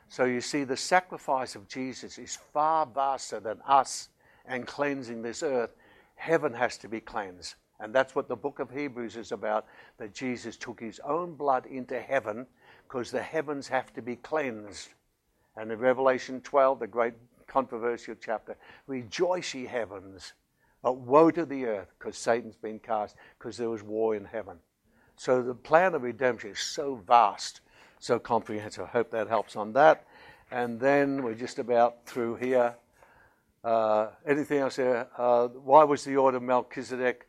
So 0.09 0.25
you 0.25 0.41
see, 0.41 0.63
the 0.63 0.77
sacrifice 0.77 1.55
of 1.55 1.67
Jesus 1.67 2.17
is 2.17 2.37
far 2.53 2.85
vaster 2.85 3.39
than 3.39 3.59
us 3.67 4.09
and 4.45 4.67
cleansing 4.67 5.21
this 5.21 5.43
earth. 5.43 5.75
Heaven 6.15 6.53
has 6.53 6.77
to 6.79 6.87
be 6.87 6.99
cleansed. 6.99 7.55
And 7.79 7.95
that's 7.95 8.13
what 8.13 8.27
the 8.27 8.35
book 8.35 8.59
of 8.59 8.69
Hebrews 8.69 9.17
is 9.17 9.31
about 9.31 9.65
that 9.97 10.13
Jesus 10.13 10.55
took 10.55 10.79
his 10.79 10.99
own 11.03 11.33
blood 11.33 11.65
into 11.65 11.99
heaven 11.99 12.45
because 12.87 13.09
the 13.09 13.21
heavens 13.21 13.67
have 13.67 13.93
to 13.93 14.01
be 14.01 14.17
cleansed. 14.17 14.89
And 15.57 15.71
in 15.71 15.79
Revelation 15.79 16.41
12, 16.41 16.79
the 16.79 16.87
great 16.87 17.13
controversial 17.47 18.15
chapter, 18.19 18.55
rejoice 18.87 19.53
ye 19.53 19.65
heavens, 19.65 20.33
but 20.83 20.97
woe 20.97 21.31
to 21.31 21.45
the 21.45 21.65
earth 21.65 21.91
because 21.97 22.17
Satan's 22.17 22.55
been 22.55 22.79
cast 22.79 23.15
because 23.37 23.57
there 23.57 23.69
was 23.69 23.83
war 23.83 24.15
in 24.15 24.25
heaven. 24.25 24.57
So 25.21 25.43
the 25.43 25.53
plan 25.53 25.93
of 25.93 26.01
redemption 26.01 26.49
is 26.49 26.57
so 26.57 26.95
vast, 26.95 27.61
so 27.99 28.17
comprehensive. 28.17 28.85
I 28.85 28.87
hope 28.87 29.11
that 29.11 29.27
helps 29.27 29.55
on 29.55 29.71
that. 29.73 30.07
And 30.49 30.79
then 30.79 31.21
we're 31.21 31.35
just 31.35 31.59
about 31.59 32.07
through 32.07 32.37
here. 32.37 32.73
Uh, 33.63 34.07
anything 34.25 34.57
else 34.57 34.77
here? 34.77 35.05
Uh, 35.15 35.49
why 35.49 35.83
was 35.83 36.03
the 36.03 36.15
order 36.15 36.39
Melchizedek? 36.39 37.27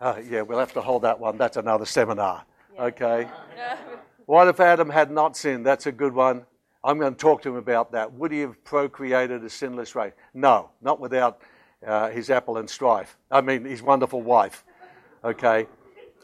Uh, 0.00 0.22
yeah, 0.26 0.40
we'll 0.40 0.58
have 0.58 0.72
to 0.72 0.80
hold 0.80 1.02
that 1.02 1.20
one. 1.20 1.36
That's 1.36 1.58
another 1.58 1.84
seminar. 1.84 2.46
Yeah. 2.76 2.84
Okay. 2.84 3.28
what 4.24 4.48
if 4.48 4.58
Adam 4.58 4.88
had 4.88 5.10
not 5.10 5.36
sinned? 5.36 5.66
That's 5.66 5.84
a 5.84 5.92
good 5.92 6.14
one. 6.14 6.46
I'm 6.82 6.98
going 6.98 7.14
to 7.14 7.20
talk 7.20 7.42
to 7.42 7.50
him 7.50 7.56
about 7.56 7.92
that. 7.92 8.10
Would 8.14 8.32
he 8.32 8.40
have 8.40 8.64
procreated 8.64 9.44
a 9.44 9.50
sinless 9.50 9.94
race? 9.94 10.14
No, 10.32 10.70
not 10.80 10.98
without 10.98 11.42
uh, 11.86 12.08
his 12.08 12.30
apple 12.30 12.56
and 12.56 12.70
strife. 12.70 13.18
I 13.30 13.42
mean, 13.42 13.66
his 13.66 13.82
wonderful 13.82 14.22
wife. 14.22 14.64
Okay. 15.22 15.66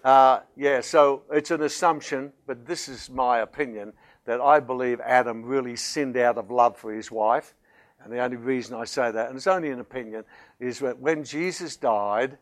Uh, 0.02 0.40
yeah, 0.56 0.80
so 0.80 1.22
it's 1.30 1.50
an 1.50 1.62
assumption, 1.62 2.32
but 2.46 2.66
this 2.66 2.88
is 2.88 3.10
my 3.10 3.40
opinion 3.40 3.92
that 4.24 4.40
I 4.40 4.58
believe 4.58 4.98
Adam 5.00 5.42
really 5.42 5.76
sinned 5.76 6.16
out 6.16 6.38
of 6.38 6.50
love 6.50 6.76
for 6.76 6.92
his 6.92 7.10
wife. 7.10 7.54
And 8.02 8.10
the 8.10 8.20
only 8.20 8.38
reason 8.38 8.74
I 8.76 8.84
say 8.84 9.10
that, 9.10 9.28
and 9.28 9.36
it's 9.36 9.46
only 9.46 9.70
an 9.70 9.80
opinion, 9.80 10.24
is 10.58 10.78
that 10.78 10.98
when 10.98 11.22
Jesus 11.22 11.76
died, 11.76 12.38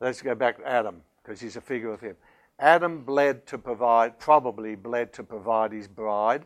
let's 0.00 0.20
go 0.20 0.34
back 0.34 0.58
to 0.58 0.68
Adam, 0.68 1.00
because 1.22 1.40
he's 1.40 1.56
a 1.56 1.62
figure 1.62 1.92
of 1.92 2.00
him. 2.00 2.14
Adam 2.58 3.02
bled 3.04 3.46
to 3.46 3.56
provide, 3.56 4.18
probably 4.18 4.74
bled 4.74 5.14
to 5.14 5.22
provide 5.22 5.72
his 5.72 5.88
bride, 5.88 6.44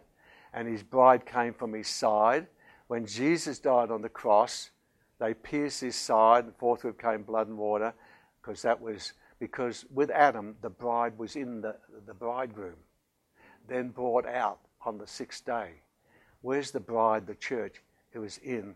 and 0.55 0.69
his 0.69 0.85
bride 0.85 1.27
came 1.27 1.55
from 1.55 1.73
his 1.73 1.89
side. 1.89 2.47
When 2.87 3.05
Jesus 3.05 3.59
died 3.59 3.91
on 3.91 4.01
the 4.01 4.09
cross, 4.09 4.71
they 5.19 5.35
pierced 5.35 5.81
his 5.81 5.97
side, 5.97 6.45
and 6.45 6.55
forthwith 6.55 6.99
came 6.99 7.25
blood 7.25 7.49
and 7.49 7.59
water, 7.59 7.93
because 8.41 8.63
that 8.63 8.81
was 8.81 9.13
because 9.39 9.85
with 9.93 10.11
Adam, 10.11 10.57
the 10.63 10.71
bride 10.71 11.19
was 11.19 11.37
in 11.37 11.61
the, 11.61 11.77
the 12.07 12.15
bridegroom, 12.15 12.77
then 13.69 13.89
brought 13.89 14.27
out 14.27 14.61
on 14.85 14.99
the 14.99 15.07
sixth 15.07 15.45
day. 15.45 15.71
Where's 16.43 16.71
the 16.71 16.81
bride, 16.81 17.27
the 17.27 17.35
church? 17.35 17.83
It 18.13 18.19
was 18.19 18.39
in 18.39 18.75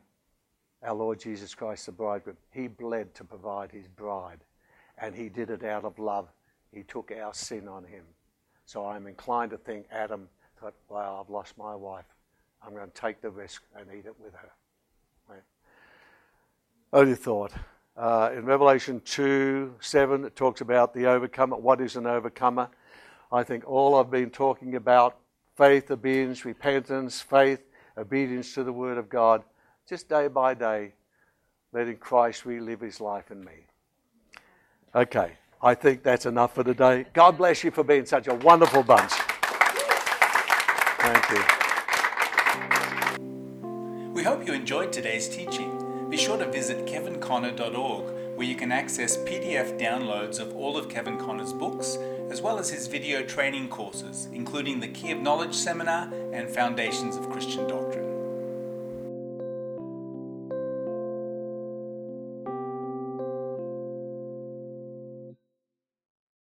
our 0.82 0.94
Lord 0.94 1.20
Jesus 1.20 1.54
Christ, 1.54 1.86
the 1.86 1.92
bridegroom. 1.92 2.36
He 2.50 2.68
bled 2.68 3.14
to 3.14 3.24
provide 3.24 3.70
his 3.70 3.86
bride, 3.88 4.40
and 4.98 5.14
he 5.14 5.28
did 5.28 5.50
it 5.50 5.64
out 5.64 5.84
of 5.84 5.98
love. 5.98 6.28
He 6.72 6.82
took 6.82 7.12
our 7.12 7.34
sin 7.34 7.68
on 7.68 7.84
him. 7.84 8.04
So 8.66 8.86
I'm 8.86 9.06
inclined 9.06 9.50
to 9.52 9.58
think 9.58 9.86
Adam 9.90 10.28
thought, 10.60 10.74
wow, 10.88 11.20
I've 11.22 11.30
lost 11.30 11.56
my 11.56 11.74
wife. 11.74 12.04
I'm 12.64 12.74
going 12.74 12.90
to 12.90 13.00
take 13.00 13.20
the 13.20 13.30
risk 13.30 13.62
and 13.76 13.88
eat 13.92 14.06
it 14.06 14.14
with 14.22 14.34
her. 14.34 14.50
Right? 15.28 15.42
Only 16.92 17.14
thought. 17.14 17.52
Uh, 18.00 18.32
in 18.34 18.46
Revelation 18.46 19.02
2 19.04 19.74
7, 19.78 20.24
it 20.24 20.34
talks 20.34 20.62
about 20.62 20.94
the 20.94 21.04
overcomer. 21.04 21.56
What 21.58 21.82
is 21.82 21.96
an 21.96 22.06
overcomer? 22.06 22.70
I 23.30 23.42
think 23.42 23.68
all 23.68 23.94
I've 23.94 24.10
been 24.10 24.30
talking 24.30 24.76
about 24.76 25.18
faith, 25.54 25.90
obedience, 25.90 26.46
repentance, 26.46 27.20
faith, 27.20 27.60
obedience 27.98 28.54
to 28.54 28.64
the 28.64 28.72
Word 28.72 28.96
of 28.96 29.10
God, 29.10 29.44
just 29.86 30.08
day 30.08 30.28
by 30.28 30.54
day, 30.54 30.94
letting 31.74 31.98
Christ 31.98 32.46
relive 32.46 32.80
His 32.80 33.02
life 33.02 33.30
in 33.30 33.44
me. 33.44 33.66
Okay, 34.94 35.32
I 35.60 35.74
think 35.74 36.02
that's 36.02 36.24
enough 36.24 36.54
for 36.54 36.64
today. 36.64 37.04
God 37.12 37.36
bless 37.36 37.62
you 37.62 37.70
for 37.70 37.84
being 37.84 38.06
such 38.06 38.28
a 38.28 38.34
wonderful 38.34 38.82
bunch. 38.82 39.12
Thank 41.00 41.30
you. 41.32 41.44
We 44.14 44.22
hope 44.22 44.46
you 44.46 44.54
enjoyed 44.54 44.90
today's 44.90 45.28
teaching. 45.28 45.89
Be 46.20 46.26
sure 46.26 46.36
to 46.36 46.52
visit 46.52 46.84
kevinconner.org 46.84 48.36
where 48.36 48.46
you 48.46 48.54
can 48.54 48.70
access 48.70 49.16
PDF 49.16 49.80
downloads 49.80 50.38
of 50.38 50.54
all 50.54 50.76
of 50.76 50.90
Kevin 50.90 51.16
Conner's 51.16 51.54
books, 51.54 51.96
as 52.28 52.42
well 52.42 52.58
as 52.58 52.68
his 52.68 52.88
video 52.88 53.22
training 53.22 53.70
courses, 53.70 54.28
including 54.30 54.80
the 54.80 54.88
Key 54.88 55.12
of 55.12 55.18
Knowledge 55.18 55.54
seminar 55.54 56.12
and 56.34 56.50
Foundations 56.50 57.16
of 57.16 57.30
Christian 57.30 57.66
Doctrine. 57.66 58.09